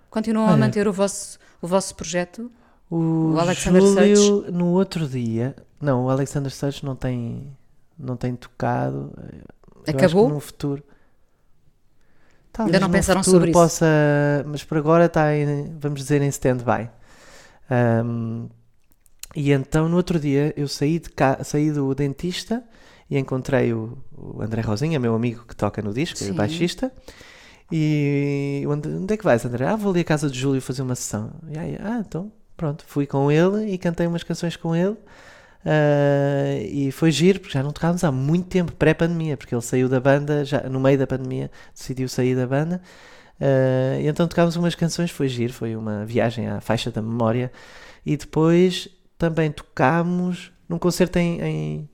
Continuam 0.07 0.45
a 0.45 0.51
Olha. 0.51 0.57
manter 0.57 0.87
o 0.87 0.93
vosso, 0.93 1.39
o 1.59 1.67
vosso 1.67 1.95
projeto? 1.95 2.51
O, 2.91 3.31
O 3.33 3.39
Alexander 3.39 3.81
Júlio, 3.81 4.51
no 4.51 4.67
outro 4.67 5.07
dia, 5.07 5.55
não, 5.81 6.05
o 6.05 6.11
Alexander 6.11 6.51
Sachs 6.51 6.83
não 6.83 6.95
tem, 6.95 7.57
não 7.97 8.15
tem 8.15 8.35
tocado. 8.35 9.11
Eu 9.17 9.95
acho 9.95 9.97
Acabou? 9.97 10.29
no 10.29 10.39
futuro. 10.39 10.83
Ainda 12.59 12.79
não 12.79 12.91
pensaram 12.91 13.23
sobre 13.23 13.49
isso? 13.49 13.59
possa, 13.59 13.87
mas 14.45 14.63
por 14.63 14.77
agora 14.77 15.05
está, 15.05 15.35
em, 15.35 15.75
vamos 15.79 16.01
dizer, 16.01 16.21
em 16.21 16.27
stand-by. 16.27 16.87
Ahm, 17.67 18.47
e 19.35 19.51
então 19.51 19.89
no 19.89 19.97
outro 19.97 20.19
dia 20.19 20.53
eu 20.55 20.67
saí, 20.67 20.99
de 20.99 21.09
cá, 21.09 21.43
saí 21.43 21.71
do 21.71 21.93
dentista 21.95 22.63
e 23.09 23.17
encontrei 23.17 23.73
o, 23.73 23.97
o 24.15 24.41
André 24.41 24.61
Rosinha, 24.61 24.99
meu 24.99 25.15
amigo 25.15 25.45
que 25.47 25.55
toca 25.55 25.81
no 25.81 25.93
disco, 25.93 26.17
Sim. 26.17 26.33
baixista. 26.33 26.91
E 27.71 28.63
onde, 28.67 28.87
onde 28.87 29.13
é 29.13 29.17
que 29.17 29.23
vais, 29.23 29.43
André? 29.45 29.65
Ah, 29.65 29.75
vou 29.75 29.91
ali 29.91 30.01
à 30.01 30.03
casa 30.03 30.29
de 30.29 30.37
Júlio 30.37 30.61
fazer 30.61 30.81
uma 30.83 30.95
sessão. 30.95 31.31
E 31.49 31.57
aí, 31.57 31.77
ah, 31.81 32.03
então, 32.05 32.31
pronto, 32.55 32.83
fui 32.87 33.07
com 33.07 33.31
ele 33.31 33.71
e 33.71 33.77
cantei 33.77 34.05
umas 34.05 34.23
canções 34.23 34.55
com 34.55 34.75
ele. 34.75 34.95
Ah, 35.65 36.59
e 36.61 36.91
foi 36.91 37.11
giro, 37.11 37.39
porque 37.39 37.53
já 37.53 37.63
não 37.63 37.71
tocávamos 37.71 38.03
há 38.03 38.11
muito 38.11 38.47
tempo, 38.47 38.71
pré-pandemia, 38.73 39.37
porque 39.37 39.55
ele 39.55 39.61
saiu 39.61 39.89
da 39.89 39.99
banda, 39.99 40.45
já 40.45 40.61
no 40.69 40.79
meio 40.79 40.97
da 40.99 41.07
pandemia, 41.07 41.49
decidiu 41.73 42.07
sair 42.07 42.35
da 42.35 42.45
banda. 42.45 42.81
Ah, 43.41 43.99
e 43.99 44.07
então 44.07 44.27
tocámos 44.27 44.55
umas 44.55 44.75
canções, 44.75 45.09
foi 45.09 45.27
giro, 45.27 45.53
foi 45.53 45.75
uma 45.75 46.05
viagem 46.05 46.47
à 46.47 46.61
faixa 46.61 46.91
da 46.91 47.01
memória. 47.01 47.51
E 48.05 48.17
depois 48.17 48.89
também 49.17 49.51
tocámos 49.51 50.51
num 50.67 50.79
concerto 50.79 51.17
em, 51.19 51.41
em, 51.41 51.89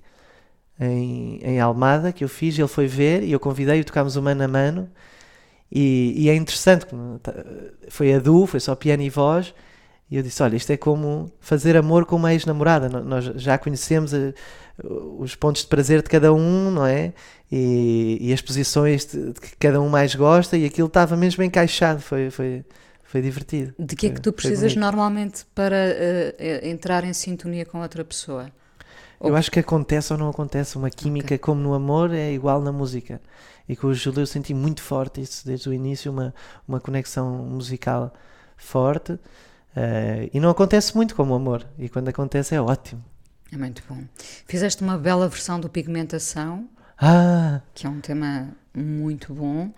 em, 0.79 1.39
em 1.43 1.59
Almada 1.59 2.11
que 2.13 2.23
eu 2.23 2.29
fiz, 2.29 2.57
ele 2.57 2.67
foi 2.67 2.87
ver 2.87 3.23
e 3.23 3.31
eu 3.31 3.39
convidei-o, 3.39 3.83
tocámos 3.85 4.15
o 4.15 4.21
mano 4.21 4.43
a 4.43 4.47
mano. 4.47 4.89
E, 5.71 6.13
e 6.17 6.29
é 6.29 6.35
interessante, 6.35 6.85
tá- 7.21 7.33
foi 7.89 8.13
a 8.13 8.19
duo, 8.19 8.47
foi 8.47 8.59
só 8.59 8.75
piano 8.75 9.03
e 9.03 9.09
voz. 9.09 9.53
E 10.11 10.17
eu 10.17 10.23
disse: 10.23 10.41
Olha, 10.43 10.55
isto 10.55 10.71
é 10.71 10.77
como 10.77 11.31
fazer 11.39 11.77
amor 11.77 12.05
com 12.05 12.15
uma 12.15 12.33
ex-namorada. 12.33 12.89
Nós 12.89 13.25
já 13.35 13.57
conhecemos 13.57 14.13
eh, 14.13 14.33
os 15.19 15.35
pontos 15.35 15.61
de 15.63 15.67
prazer 15.67 16.01
de 16.01 16.09
cada 16.09 16.33
um, 16.33 16.71
não 16.71 16.85
é? 16.85 17.13
E, 17.51 18.17
e 18.21 18.33
as 18.33 18.41
posições 18.41 19.05
de, 19.05 19.33
de 19.33 19.39
que 19.41 19.55
cada 19.57 19.81
um 19.81 19.89
mais 19.89 20.15
gosta. 20.15 20.57
E 20.57 20.65
aquilo 20.65 20.87
estava 20.87 21.15
mesmo 21.17 21.43
encaixado. 21.43 22.01
Foi, 22.01 22.29
foi, 22.31 22.65
foi 23.09 23.23
divertido. 23.23 23.73
De 23.79 23.95
que 23.95 24.05
é 24.05 24.09
que 24.11 24.21
tu 24.21 24.31
precisas 24.31 24.75
normalmente 24.75 25.43
para 25.55 25.75
eh, 25.75 26.61
entrar 26.69 27.03
em 27.03 27.11
sintonia 27.11 27.65
com 27.65 27.81
outra 27.81 28.05
pessoa? 28.05 28.51
Eu 29.19 29.35
acho 29.35 29.49
que 29.49 29.59
acontece 29.59 30.13
ou 30.13 30.19
não 30.19 30.29
acontece. 30.29 30.77
Uma 30.77 30.91
química, 30.91 31.35
como 31.39 31.59
no 31.59 31.73
amor, 31.73 32.13
é 32.13 32.31
igual 32.31 32.61
na 32.61 32.71
música. 32.71 33.19
E 33.67 33.75
com 33.75 33.87
o 33.87 33.93
Júlio 33.95 34.21
eu 34.21 34.27
senti 34.27 34.53
muito 34.53 34.83
forte 34.83 35.21
isso 35.21 35.43
desde 35.43 35.67
o 35.67 35.73
início, 35.73 36.11
uma, 36.11 36.35
uma 36.67 36.79
conexão 36.79 37.27
musical 37.45 38.13
forte. 38.55 39.17
Eh, 39.75 40.29
e 40.31 40.39
não 40.39 40.51
acontece 40.51 40.95
muito 40.95 41.15
como 41.15 41.33
o 41.33 41.35
amor. 41.35 41.65
E 41.79 41.89
quando 41.89 42.09
acontece 42.09 42.53
é 42.53 42.61
ótimo. 42.61 43.03
É 43.51 43.57
muito 43.57 43.81
bom. 43.89 44.03
Fizeste 44.45 44.83
uma 44.83 44.99
bela 44.99 45.27
versão 45.27 45.59
do 45.59 45.67
Pigmentação, 45.67 46.69
Ah, 46.95 47.61
que 47.73 47.87
é 47.87 47.89
um 47.89 47.99
tema 48.01 48.49
muito 48.71 49.33
bom. 49.33 49.73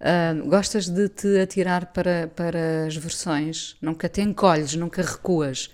Ah, 0.00 0.34
gostas 0.46 0.88
de 0.88 1.08
te 1.08 1.38
atirar 1.40 1.92
para, 1.92 2.28
para 2.34 2.86
as 2.86 2.96
versões? 2.96 3.76
Nunca 3.82 4.08
te 4.08 4.22
encolhes, 4.22 4.74
nunca 4.74 5.02
recuas. 5.02 5.70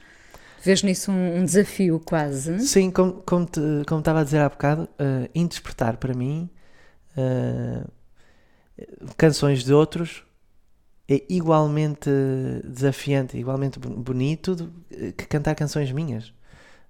Vês 0.63 0.83
nisso 0.83 1.13
um, 1.13 1.39
um 1.39 1.45
desafio 1.45 2.01
quase? 2.05 2.59
sim, 2.61 2.91
como, 2.91 3.15
como, 3.23 3.47
te, 3.47 3.61
como 3.87 4.01
estava 4.01 4.21
a 4.21 4.25
dizer 4.25 4.41
há 4.41 4.49
bocado, 4.49 4.89
eh, 4.99 5.31
interpretar 5.35 5.97
para 5.99 6.13
mim 6.15 6.51
eh, 7.17 7.85
canções 9.17 9.65
de 9.65 9.73
outros 9.73 10.23
é 11.09 11.23
igualmente 11.29 12.11
desafiante, 12.65 13.37
igualmente 13.39 13.79
bo- 13.79 13.91
bonito 13.97 14.55
do- 14.57 14.73
que 15.17 15.27
cantar 15.27 15.55
canções 15.55 15.93
minhas. 15.93 16.33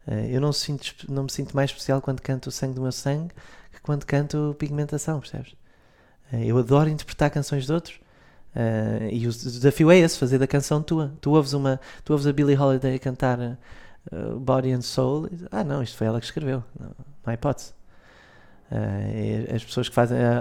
Eh, 0.07 0.29
eu 0.33 0.41
não, 0.41 0.53
sinto, 0.53 0.95
não 1.09 1.25
me 1.25 1.31
sinto 1.33 1.55
mais 1.57 1.71
especial 1.71 2.01
quando 2.01 2.23
canto 2.23 2.49
o 2.49 2.53
sangue 2.53 2.75
do 2.75 2.83
meu 2.83 2.93
sangue 2.93 3.35
que 3.73 3.81
quando 3.83 4.07
canto 4.07 4.57
pigmentação, 4.59 5.21
percebes? 5.21 5.55
Eh, 6.33 6.47
eu 6.47 6.59
adoro 6.59 6.89
interpretar 6.89 7.31
canções 7.31 7.67
de 7.67 7.73
outros. 7.73 8.01
eh, 8.55 9.11
e 9.13 9.27
o 9.27 9.31
desafio 9.31 9.91
é 9.91 9.99
esse, 9.99 10.19
fazer 10.19 10.39
da 10.39 10.47
canção 10.47 10.83
tua. 10.83 11.13
Tu 11.21 11.31
ouves, 11.31 11.53
uma, 11.53 11.79
tu 12.05 12.13
ouves 12.13 12.27
a 12.27 12.33
Billie 12.33 12.57
Holiday 12.59 12.95
a 12.97 12.99
cantar 12.99 13.39
eh, 13.41 13.57
Body 14.41 14.73
and 14.73 14.83
Soul 14.83 15.27
e, 15.29 15.47
ah 15.51 15.63
não, 15.65 15.83
isto 15.83 15.97
foi 15.97 16.07
ela 16.07 16.19
que 16.21 16.27
escreveu. 16.27 16.63
Não, 16.79 16.87
não 16.89 16.95
há 17.27 17.35
hipótese. 17.35 17.73
E 18.71 19.55
as 19.55 19.65
pessoas 19.65 19.89
que 19.89 19.95
fazem 19.95 20.19
a- 20.19 20.41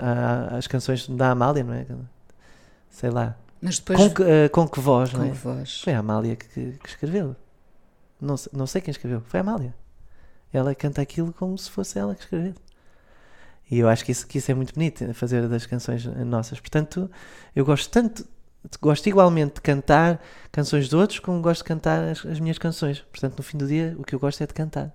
a- 0.53 0.57
as 0.57 0.65
canções 0.67 1.07
da 1.07 1.29
Amália, 1.31 1.63
não 1.63 1.73
é? 1.73 1.85
Sei 2.89 3.09
lá. 3.09 3.35
Mas 3.61 3.77
depois. 3.79 3.99
Com 3.99 4.09
que, 4.13 4.49
com 4.49 4.67
que 4.67 4.79
voz, 4.79 5.11
Com 5.11 5.17
não 5.19 5.25
é? 5.25 5.29
que 5.29 5.35
voz? 5.37 5.81
Foi 5.81 5.93
a 5.93 5.99
Amália 5.99 6.35
que, 6.35 6.71
que 6.73 6.89
escreveu. 6.89 7.35
Não, 8.19 8.35
não 8.53 8.65
sei 8.65 8.81
quem 8.81 8.91
escreveu. 8.91 9.21
Foi 9.27 9.39
a 9.39 9.41
Amália. 9.41 9.75
Ela 10.51 10.73
canta 10.73 11.01
aquilo 11.01 11.33
como 11.33 11.57
se 11.57 11.69
fosse 11.69 11.99
ela 11.99 12.15
que 12.15 12.21
escreveu. 12.23 12.53
E 13.69 13.79
eu 13.79 13.87
acho 13.89 14.05
que 14.05 14.11
isso, 14.11 14.27
que 14.27 14.37
isso 14.37 14.51
é 14.51 14.53
muito 14.53 14.73
bonito, 14.73 15.03
eh, 15.03 15.13
fazer 15.13 15.47
das 15.47 15.65
canções 15.65 16.05
nossas. 16.05 16.59
Portanto, 16.59 17.09
eu 17.55 17.65
gosto 17.65 17.89
tanto, 17.89 18.25
gosto 18.81 19.07
igualmente 19.07 19.55
de 19.55 19.61
cantar 19.61 20.21
canções 20.51 20.87
de 20.87 20.95
outros 20.95 21.19
como 21.19 21.41
gosto 21.41 21.61
de 21.61 21.67
cantar 21.69 22.03
as, 22.03 22.25
as 22.25 22.39
minhas 22.39 22.57
canções. 22.57 22.99
Portanto, 23.11 23.37
no 23.37 23.43
fim 23.43 23.57
do 23.57 23.67
dia, 23.67 23.95
o 23.97 24.03
que 24.03 24.13
eu 24.13 24.19
gosto 24.19 24.41
é 24.43 24.47
de 24.47 24.53
cantar. 24.53 24.93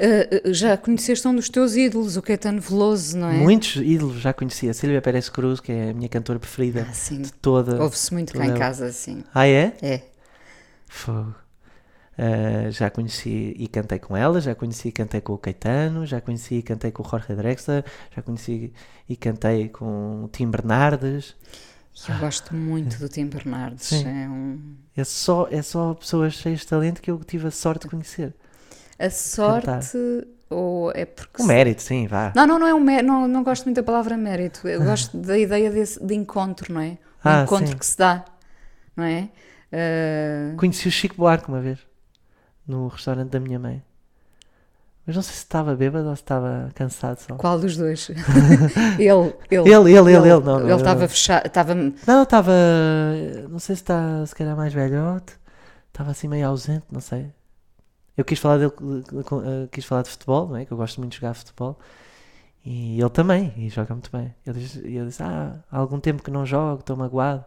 Ah, 0.00 0.50
já 0.52 0.76
conheceste 0.76 1.28
um 1.28 1.34
dos 1.36 1.48
teus 1.48 1.76
ídolos, 1.76 2.16
o 2.16 2.22
Caetano 2.22 2.60
Veloso, 2.60 3.16
não 3.16 3.28
é? 3.28 3.34
Muitos 3.34 3.76
ídolos 3.76 4.20
já 4.20 4.32
conhecia. 4.32 4.74
Silvia 4.74 5.00
Pérez 5.00 5.28
Cruz, 5.28 5.60
que 5.60 5.70
é 5.70 5.90
a 5.90 5.94
minha 5.94 6.08
cantora 6.08 6.40
preferida 6.40 6.84
Ah, 6.88 6.92
de 7.16 7.32
toda. 7.34 7.80
Ouve-se 7.80 8.12
muito 8.12 8.32
cá 8.32 8.38
toda 8.40 8.46
em 8.46 8.50
ela. 8.50 8.58
casa, 8.58 8.90
sim. 8.90 9.22
Ah, 9.32 9.46
é? 9.46 9.76
É. 9.80 10.02
Fogo. 10.88 11.34
Ah, 12.18 12.70
já 12.70 12.90
conheci 12.90 13.54
e 13.58 13.66
cantei 13.68 13.98
com 13.98 14.16
ela, 14.16 14.40
já 14.40 14.54
conheci 14.54 14.88
e 14.88 14.92
cantei 14.92 15.20
com 15.20 15.32
o 15.32 15.38
Caetano, 15.38 16.04
já 16.04 16.20
conheci 16.20 16.56
e 16.56 16.62
cantei 16.62 16.90
com 16.90 17.02
o 17.02 17.08
Jorge 17.08 17.34
Drexler, 17.34 17.84
já 18.14 18.22
conheci 18.22 18.72
e 19.08 19.16
cantei 19.16 19.68
com 19.68 20.24
o 20.24 20.28
Tim 20.28 20.50
Bernardes. 20.50 21.34
Eu 22.08 22.18
gosto 22.18 22.54
muito 22.54 22.98
do 22.98 23.08
Tim 23.08 23.26
Bernardes. 23.26 23.86
Sim. 23.86 24.06
É 24.06 24.28
um... 24.28 24.76
É 24.96 25.04
só, 25.04 25.46
é 25.50 25.60
só 25.62 25.94
pessoas 25.94 26.34
cheias 26.34 26.60
de 26.60 26.66
talento 26.66 27.00
que 27.02 27.10
eu 27.10 27.18
tive 27.24 27.48
a 27.48 27.50
sorte 27.50 27.82
de 27.82 27.90
conhecer. 27.90 28.34
A 28.98 29.08
sorte 29.10 29.68
ou 30.48 30.92
é 30.94 31.04
porque. 31.06 31.42
O 31.42 31.46
mérito, 31.46 31.80
sim, 31.82 32.06
vá. 32.06 32.32
Não, 32.36 32.46
não, 32.46 32.58
não 32.58 32.66
é 32.66 32.74
um 32.74 32.80
mérito. 32.80 33.06
Não, 33.06 33.26
não 33.26 33.42
gosto 33.42 33.64
muito 33.64 33.76
da 33.76 33.82
palavra 33.82 34.16
mérito. 34.16 34.68
Eu 34.68 34.82
gosto 34.84 35.16
da 35.16 35.38
ideia 35.38 35.70
desse, 35.70 36.04
de 36.04 36.14
encontro, 36.14 36.72
não 36.72 36.80
é? 36.80 36.90
O 36.92 36.98
Ah, 37.24 37.42
encontro 37.44 37.68
sim. 37.68 37.76
que 37.76 37.86
se 37.86 37.96
dá, 37.96 38.24
não 38.96 39.04
é? 39.04 39.28
Ah, 39.72 40.54
Conheci 40.56 40.88
o 40.88 40.90
Chico 40.90 41.16
Buarque 41.16 41.48
uma 41.48 41.60
vez, 41.60 41.78
no 42.66 42.88
restaurante 42.88 43.30
da 43.30 43.40
minha 43.40 43.58
mãe. 43.58 43.82
Mas 45.06 45.16
não 45.16 45.22
sei 45.22 45.34
se 45.34 45.38
estava 45.38 45.74
bêbado 45.74 46.08
ou 46.08 46.14
se 46.14 46.22
estava 46.22 46.70
cansado 46.74 47.18
só. 47.18 47.34
qual 47.34 47.58
dos 47.58 47.76
dois? 47.76 48.08
ele, 48.98 49.34
ele, 49.50 49.68
Ele, 49.68 49.92
ele, 49.92 50.12
ele, 50.14 50.28
ele, 50.28 50.40
não, 50.44 50.60
Ele 50.60 50.74
estava 50.74 51.08
fechado, 51.08 51.46
estava. 51.46 51.74
Não, 51.74 52.22
estava. 52.22 52.52
Não 53.50 53.58
sei 53.58 53.74
se 53.74 53.82
está 53.82 54.24
se 54.24 54.34
calhar 54.34 54.56
mais 54.56 54.72
velhote. 54.72 55.36
Estava 55.88 56.12
assim 56.12 56.28
meio 56.28 56.46
ausente, 56.46 56.86
não 56.90 57.00
sei. 57.00 57.30
Eu 58.16 58.24
quis 58.24 58.38
falar 58.38 58.58
dele, 58.58 58.72
eh, 58.72 59.68
quis 59.70 59.84
falar 59.84 60.02
de 60.02 60.10
futebol, 60.10 60.48
não 60.48 60.56
é? 60.56 60.64
Que 60.64 60.72
eu 60.72 60.76
gosto 60.76 61.00
muito 61.00 61.12
de 61.12 61.18
jogar 61.18 61.34
futebol. 61.34 61.78
E 62.64 63.00
ele 63.00 63.10
também, 63.10 63.52
e 63.56 63.68
joga 63.68 63.94
muito 63.94 64.10
bem. 64.12 64.32
Disse, 64.46 64.86
e 64.86 64.96
eu 64.96 65.06
disse: 65.06 65.22
Ah, 65.22 65.56
há 65.70 65.78
algum 65.78 65.98
tempo 65.98 66.22
que 66.22 66.30
não 66.30 66.46
jogo, 66.46 66.80
estou 66.80 66.96
magoado. 66.96 67.44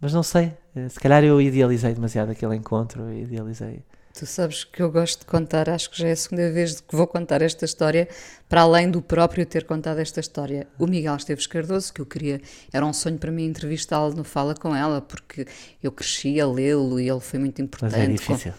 Mas 0.00 0.12
não 0.12 0.22
sei, 0.22 0.52
eh, 0.76 0.88
se 0.88 1.00
calhar 1.00 1.24
eu 1.24 1.40
idealizei 1.40 1.94
demasiado 1.94 2.30
aquele 2.30 2.54
encontro. 2.56 3.10
Idealizei. 3.12 3.82
Tu 4.16 4.26
sabes 4.26 4.62
que 4.62 4.80
eu 4.80 4.92
gosto 4.92 5.20
de 5.20 5.26
contar, 5.26 5.68
acho 5.68 5.90
que 5.90 5.98
já 5.98 6.06
é 6.06 6.12
a 6.12 6.16
segunda 6.16 6.48
vez 6.52 6.80
que 6.80 6.94
vou 6.94 7.04
contar 7.04 7.42
esta 7.42 7.64
história, 7.64 8.08
para 8.48 8.60
além 8.60 8.88
do 8.88 9.02
próprio 9.02 9.44
ter 9.44 9.64
contado 9.64 9.98
esta 9.98 10.20
história. 10.20 10.68
O 10.78 10.86
Miguel 10.86 11.16
Esteves 11.16 11.48
Cardoso, 11.48 11.92
que 11.92 12.00
eu 12.00 12.06
queria, 12.06 12.40
era 12.72 12.86
um 12.86 12.92
sonho 12.92 13.18
para 13.18 13.32
mim 13.32 13.44
entrevistá-lo 13.44 14.14
no 14.14 14.22
Fala 14.22 14.54
Com 14.54 14.74
Ela, 14.74 15.00
porque 15.00 15.46
eu 15.82 15.90
cresci 15.90 16.40
a 16.40 16.46
lê-lo 16.46 17.00
e 17.00 17.10
ele 17.10 17.18
foi 17.18 17.40
muito 17.40 17.60
importante. 17.60 17.90
Mas 17.92 18.00
é 18.00 18.06
Com- 18.06 18.12
difícil. 18.12 18.52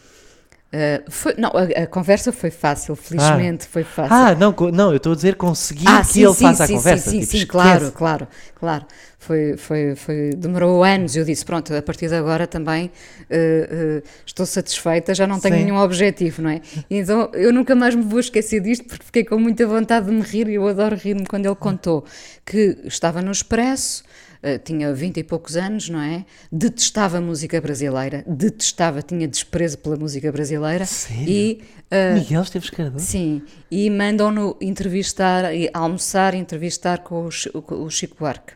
Uh, 0.73 1.09
foi- 1.09 1.35
não, 1.37 1.51
a, 1.51 1.83
a 1.83 1.87
conversa 1.87 2.33
foi 2.33 2.51
fácil, 2.51 2.95
felizmente 2.97 3.65
foi 3.65 3.83
fácil. 3.83 4.13
Ah, 4.13 4.35
não, 4.35 4.53
não, 4.73 4.91
eu 4.91 4.97
estou 4.97 5.13
a 5.13 5.15
dizer 5.15 5.35
conseguir 5.35 5.87
Ah, 5.87 6.01
que 6.01 6.07
sim, 6.07 6.23
ele 6.25 6.33
sim, 6.33 6.43
faça 6.43 6.67
sim, 6.67 6.73
a 6.73 6.77
conversa. 6.77 7.11
Sim, 7.11 7.19
tipo, 7.19 7.31
sim, 7.31 7.37
esquece. 7.37 7.51
claro, 7.51 7.91
claro, 7.93 8.27
claro. 8.55 8.85
Foi, 9.17 9.55
foi, 9.57 9.95
foi, 9.95 10.31
demorou 10.35 10.83
anos. 10.83 11.15
Eu 11.15 11.23
disse: 11.23 11.45
pronto, 11.45 11.73
a 11.73 11.81
partir 11.81 12.09
de 12.09 12.15
agora 12.15 12.45
também 12.45 12.87
uh, 13.31 13.99
uh, 13.99 14.03
estou 14.25 14.45
satisfeita, 14.45 15.15
já 15.15 15.25
não 15.25 15.39
tenho 15.39 15.55
Sim. 15.55 15.63
nenhum 15.63 15.77
objetivo, 15.77 16.41
não 16.41 16.49
é? 16.49 16.61
Então 16.89 17.31
eu 17.33 17.53
nunca 17.53 17.73
mais 17.73 17.95
me 17.95 18.03
vou 18.03 18.19
esquecer 18.19 18.59
disto 18.59 18.83
porque 18.85 19.05
fiquei 19.05 19.23
com 19.23 19.39
muita 19.39 19.65
vontade 19.65 20.07
de 20.07 20.11
me 20.11 20.21
rir 20.21 20.49
e 20.49 20.55
eu 20.55 20.67
adoro 20.67 20.95
rir-me 20.95 21.25
quando 21.25 21.45
ele 21.45 21.55
contou 21.55 22.03
que 22.45 22.77
estava 22.85 23.21
no 23.21 23.31
Expresso. 23.31 24.03
Uh, 24.45 24.59
tinha 24.63 24.93
20 24.93 25.17
e 25.17 25.23
poucos 25.23 25.55
anos, 25.55 25.89
não 25.89 25.99
é? 25.99 26.25
Detestava 26.51 27.17
a 27.17 27.21
música 27.21 27.59
brasileira, 27.59 28.23
detestava, 28.27 29.01
tinha 29.01 29.27
desprezo 29.27 29.77
pela 29.79 29.95
música 29.95 30.31
brasileira. 30.31 30.85
Sério? 30.85 31.27
E 31.27 31.63
uh, 31.91 32.19
Miguel 32.19 32.41
Esteves 32.43 32.69
Cardoso? 32.69 33.05
Sim, 33.05 33.41
e 33.71 33.89
mandam-no 33.89 34.55
entrevistar, 34.61 35.53
e 35.53 35.69
almoçar 35.73 36.35
entrevistar 36.35 36.99
com 36.99 37.27
o, 37.27 37.83
o 37.83 37.89
Chico 37.89 38.15
Buarque. 38.19 38.53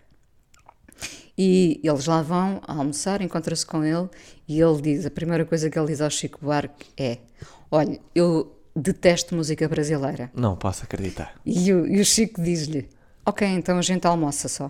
E 1.41 1.79
eles 1.81 2.05
lá 2.05 2.21
vão 2.21 2.59
almoçar, 2.67 3.21
encontra-se 3.21 3.65
com 3.65 3.83
ele 3.83 4.09
e 4.45 4.59
ele 4.59 4.81
diz: 4.81 5.05
a 5.05 5.09
primeira 5.09 5.45
coisa 5.45 5.69
que 5.69 5.79
ele 5.79 5.87
diz 5.87 6.01
ao 6.01 6.09
Chico 6.09 6.39
Buarque 6.41 6.87
é: 6.97 7.19
Olha, 7.71 7.97
eu 8.13 8.59
detesto 8.75 9.35
música 9.35 9.67
brasileira. 9.67 10.29
Não 10.35 10.57
posso 10.57 10.83
acreditar. 10.83 11.33
E 11.45 11.71
o, 11.71 11.87
e 11.87 12.01
o 12.01 12.05
Chico 12.05 12.41
diz-lhe: 12.41 12.89
Ok, 13.25 13.47
então 13.47 13.77
a 13.77 13.81
gente 13.81 14.05
almoça 14.05 14.49
só. 14.49 14.69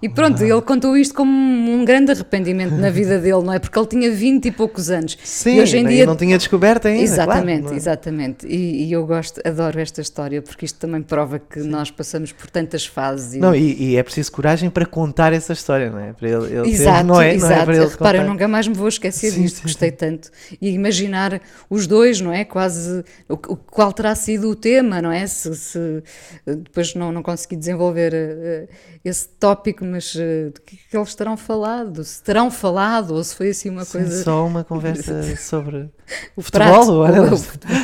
E 0.00 0.08
pronto, 0.08 0.42
Ah. 0.42 0.46
ele 0.46 0.62
contou 0.62 0.96
isto 0.96 1.14
como 1.14 1.30
um 1.30 1.84
grande 1.84 2.12
arrependimento 2.12 2.72
na 2.74 2.90
vida 2.90 3.18
dele, 3.20 3.42
não 3.42 3.52
é? 3.52 3.58
Porque 3.58 3.76
ele 3.78 3.86
tinha 3.86 4.10
20 4.12 4.46
e 4.46 4.50
poucos 4.52 4.90
anos. 4.90 5.16
Sim, 5.24 5.56
e 5.56 5.60
hoje 5.60 5.78
em 5.78 5.86
dia 5.86 6.06
não 6.06 6.14
tinha 6.16 6.36
descoberto 6.38 6.86
ainda. 6.86 7.02
Exatamente, 7.02 7.44
claro, 7.60 7.64
não 7.66 7.72
é? 7.72 7.76
exatamente. 7.76 8.46
E, 8.46 8.84
e 8.84 8.92
eu 8.92 9.04
gosto, 9.06 9.40
adoro 9.44 9.80
esta 9.80 10.00
história 10.00 10.40
porque 10.42 10.64
isto 10.64 10.78
também 10.78 11.02
prova 11.02 11.38
que 11.38 11.60
nós 11.60 11.90
passamos 11.90 12.32
por 12.32 12.48
tantas 12.50 12.84
fases. 12.86 13.34
E... 13.34 13.38
Não, 13.38 13.54
e, 13.54 13.90
e 13.92 13.96
é 13.96 14.02
preciso 14.02 14.30
coragem 14.32 14.70
para 14.70 14.86
contar 14.86 15.32
essa 15.32 15.52
história, 15.52 15.90
não 15.90 15.98
é? 15.98 16.12
Para 16.12 16.28
ele, 16.28 16.44
ele 16.46 16.62
ter- 16.62 16.68
Exato, 16.70 17.04
não 17.06 17.20
é, 17.20 17.28
não 17.28 17.34
exato. 17.34 17.52
é 17.52 17.64
para 17.64 17.76
ele 17.76 17.86
Repara, 17.86 18.18
eu 18.18 18.26
nunca 18.28 18.46
mais 18.48 18.68
me 18.68 18.74
vou 18.74 18.88
esquecer 18.88 19.30
Sim, 19.32 19.42
disto, 19.42 19.56
sim, 19.56 19.62
gostei 19.62 19.90
tanto. 19.90 20.30
E 20.60 20.70
imaginar 20.70 21.40
os 21.70 21.86
dois, 21.86 22.20
não 22.20 22.32
é? 22.32 22.44
Quase 22.44 23.04
o, 23.28 23.34
o- 23.34 23.56
qual 23.56 23.92
terá 23.92 24.14
sido 24.14 24.48
o 24.48 24.54
tema, 24.56 25.00
não 25.02 25.10
é? 25.12 25.26
Se, 25.26 25.54
se- 25.56 26.02
depois 26.46 26.94
não, 26.94 27.10
não 27.12 27.22
consegui 27.22 27.56
desenvolver 27.56 28.12
eh, 28.14 28.36
eh, 28.42 28.68
esse 29.04 29.28
tópico, 29.40 29.61
mas 29.84 30.14
eh, 30.16 30.50
de 30.54 30.60
que, 30.60 30.76
que 30.76 30.96
eles 30.96 31.14
terão 31.14 31.36
falado? 31.36 32.02
Se 32.04 32.22
terão 32.22 32.50
falado, 32.50 33.14
ou 33.14 33.22
se 33.22 33.34
foi 33.36 33.50
assim 33.50 33.70
uma 33.70 33.84
Sim, 33.84 33.92
coisa. 33.98 34.22
só 34.24 34.46
uma 34.46 34.64
conversa 34.64 35.22
sobre 35.36 35.90
o 36.36 36.42
futebol, 36.42 37.02
prato, 37.02 37.32
o- 37.34 37.36
futebol. 37.38 37.76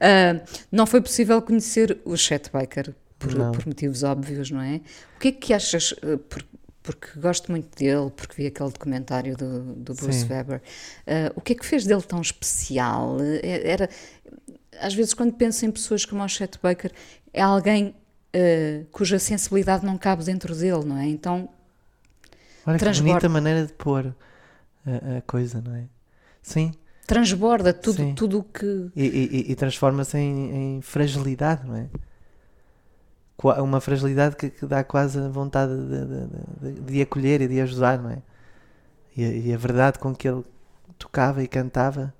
Ah, 0.00 0.40
não 0.70 0.86
foi 0.86 1.00
possível 1.00 1.40
conhecer 1.42 1.98
o 2.04 2.16
Chet 2.16 2.50
Baker 2.52 2.94
por, 3.18 3.32
por 3.52 3.66
motivos 3.66 4.02
óbvios, 4.02 4.50
não 4.50 4.60
é? 4.60 4.80
O 5.16 5.20
que 5.20 5.28
é 5.28 5.32
que 5.32 5.54
achas? 5.54 5.94
eh, 6.02 6.16
por- 6.28 6.44
porque 6.82 7.18
gosto 7.18 7.50
muito 7.50 7.76
dele, 7.76 8.12
porque 8.14 8.34
vi 8.36 8.46
aquele 8.46 8.70
documentário 8.70 9.36
do, 9.36 9.60
do 9.74 9.92
Bruce 9.94 10.20
Sim. 10.20 10.28
Weber. 10.32 10.62
ah, 11.06 11.32
o 11.34 11.40
que 11.40 11.52
é 11.52 11.56
que 11.56 11.66
fez 11.66 11.84
dele 11.84 12.02
tão 12.02 12.20
especial? 12.20 13.16
Eh, 13.20 13.62
Era, 13.68 13.88
às 14.80 14.94
vezes, 14.94 15.12
quando 15.14 15.32
penso 15.32 15.64
em 15.66 15.70
pessoas 15.70 16.04
como 16.04 16.22
o 16.22 16.28
Chet 16.28 16.58
Baker, 16.62 16.92
é 17.32 17.40
alguém 17.42 17.94
ah, 18.36 18.84
cuja 18.92 19.18
sensibilidade 19.18 19.84
não 19.86 19.96
cabe 19.98 20.24
dentro 20.24 20.54
dele, 20.54 20.84
não 20.84 20.98
é? 20.98 21.06
Então, 21.06 21.48
Olha 22.66 22.76
que 22.78 22.84
transborda. 22.84 23.10
bonita 23.12 23.28
maneira 23.28 23.66
de 23.66 23.72
pôr 23.72 24.14
a, 24.86 25.18
a 25.18 25.22
coisa, 25.22 25.62
não 25.64 25.74
é? 25.74 25.84
Sim. 26.42 26.72
transborda 27.06 27.72
tudo 27.72 27.96
Sim. 27.96 28.14
tudo 28.14 28.38
o 28.40 28.42
que. 28.44 28.90
E, 28.96 29.04
e- 29.04 29.52
e 29.52 29.54
transforma-se 29.54 30.16
em, 30.18 30.76
em 30.78 30.82
fragilidade, 30.82 31.66
não 31.66 31.76
é? 31.76 31.88
Uma 33.60 33.80
fragilidade 33.80 34.34
que, 34.34 34.48
que 34.50 34.64
dá 34.66 34.82
quase 34.82 35.18
a 35.18 35.28
vontade 35.28 35.72
de, 35.72 36.70
de- 36.74 36.80
de- 36.80 37.02
acolher 37.02 37.42
e 37.42 37.48
de 37.48 37.60
ajudar, 37.60 37.98
não 37.98 38.10
é? 38.10 38.18
E 39.16 39.48
e 39.48 39.52
a 39.54 39.56
verdade 39.58 39.98
com 39.98 40.14
que 40.14 40.26
ele 40.28 40.42
tocava 40.98 41.42
e 41.42 41.46
cantava, 41.48 42.12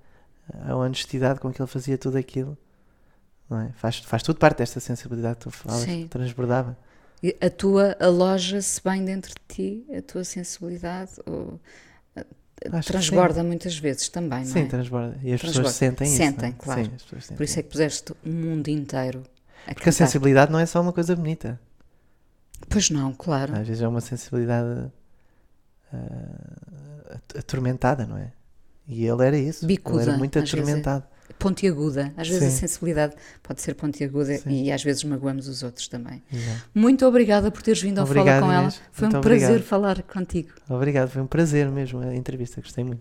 a 0.68 0.76
honestidade 0.76 1.40
com 1.40 1.50
que 1.52 1.60
ele 1.60 1.66
fazia 1.68 1.96
tudo 1.98 2.16
aquilo, 2.18 2.56
não 3.48 3.60
é? 3.60 3.70
Faz, 3.76 3.98
faz 3.98 4.22
tudo 4.22 4.38
parte 4.38 4.58
desta 4.58 4.80
sensibilidade 4.80 5.36
que 5.36 5.42
tu 5.42 5.50
falas, 5.50 5.82
Sim. 5.82 6.06
transbordava. 6.08 6.76
E 7.22 7.36
A 7.40 7.48
tua 7.50 7.96
aloja-se 8.00 8.80
bem 8.84 9.04
dentro 9.04 9.32
de 9.32 9.54
ti, 9.54 9.86
a 9.96 10.02
tua 10.02 10.22
sensibilidade, 10.24 11.12
ou, 11.26 11.58
eh, 12.14 12.24
Acho 12.72 12.88
transborda 12.88 13.40
sim. 13.40 13.46
muitas 13.46 13.78
vezes 13.78 14.08
também, 14.08 14.40
não 14.40 14.52
Sim, 14.52 14.60
é? 14.60 14.66
transborda. 14.66 15.18
E 15.22 15.32
as 15.32 15.40
Transborda. 15.40 15.68
pessoas 15.70 15.74
sentem 15.76 16.06
isso. 16.08 16.16
Sentem, 16.16 16.50
não 16.50 16.56
é? 16.56 16.62
claro. 16.62 16.84
Sim, 16.84 16.90
sentem 17.20 17.36
Por 17.36 17.42
isso 17.44 17.58
é 17.58 17.62
que 17.62 17.68
puseste 17.70 18.12
o 18.24 18.28
mundo 18.28 18.68
inteiro 18.68 19.22
a 19.66 19.74
Porque 19.74 19.88
a 19.88 19.92
cantar. 19.92 19.92
sensibilidade 19.92 20.52
não 20.52 20.58
é 20.58 20.66
só 20.66 20.80
uma 20.80 20.92
coisa 20.92 21.16
bonita. 21.16 21.58
Pois 22.68 22.90
não, 22.90 23.12
claro. 23.14 23.54
Às 23.56 23.66
vezes 23.66 23.82
é 23.82 23.88
uma 23.88 24.00
sensibilidade 24.00 24.90
at- 27.10 27.38
atormentada, 27.38 28.06
não 28.06 28.16
é? 28.16 28.32
E 28.88 29.04
ele 29.04 29.26
era 29.26 29.36
isso. 29.36 29.64
Ele 29.64 29.74
Bicuda, 29.74 30.02
era 30.02 30.18
muito 30.18 30.38
é. 30.38 30.42
atormentado. 30.42 31.04
Pontiaguda. 31.38 32.12
Às 32.16 32.28
vezes 32.28 32.42
a 32.42 32.50
Sim. 32.50 32.56
sensibilidade 32.58 33.14
pode 33.42 33.60
ser 33.60 33.74
pontiaguda 33.74 34.36
Sim. 34.38 34.64
e 34.64 34.72
às 34.72 34.82
vezes 34.82 35.04
magoamos 35.04 35.48
os 35.48 35.62
outros 35.62 35.88
também. 35.88 36.22
Exato. 36.32 36.62
Muito 36.74 37.04
obrigada 37.06 37.50
por 37.50 37.62
teres 37.62 37.80
vindo 37.82 37.98
ao 37.98 38.06
Fala 38.06 38.40
com 38.40 38.52
ela. 38.52 38.60
Inês. 38.62 38.80
Foi 38.92 39.06
Muito 39.08 39.18
um 39.18 39.20
prazer 39.20 39.48
obrigado. 39.48 39.66
falar 39.68 40.02
contigo. 40.02 40.50
Obrigado, 40.68 41.08
foi 41.10 41.22
um 41.22 41.26
prazer 41.26 41.68
mesmo 41.70 42.00
a 42.00 42.14
entrevista, 42.14 42.60
gostei 42.60 42.84
muito. 42.84 43.00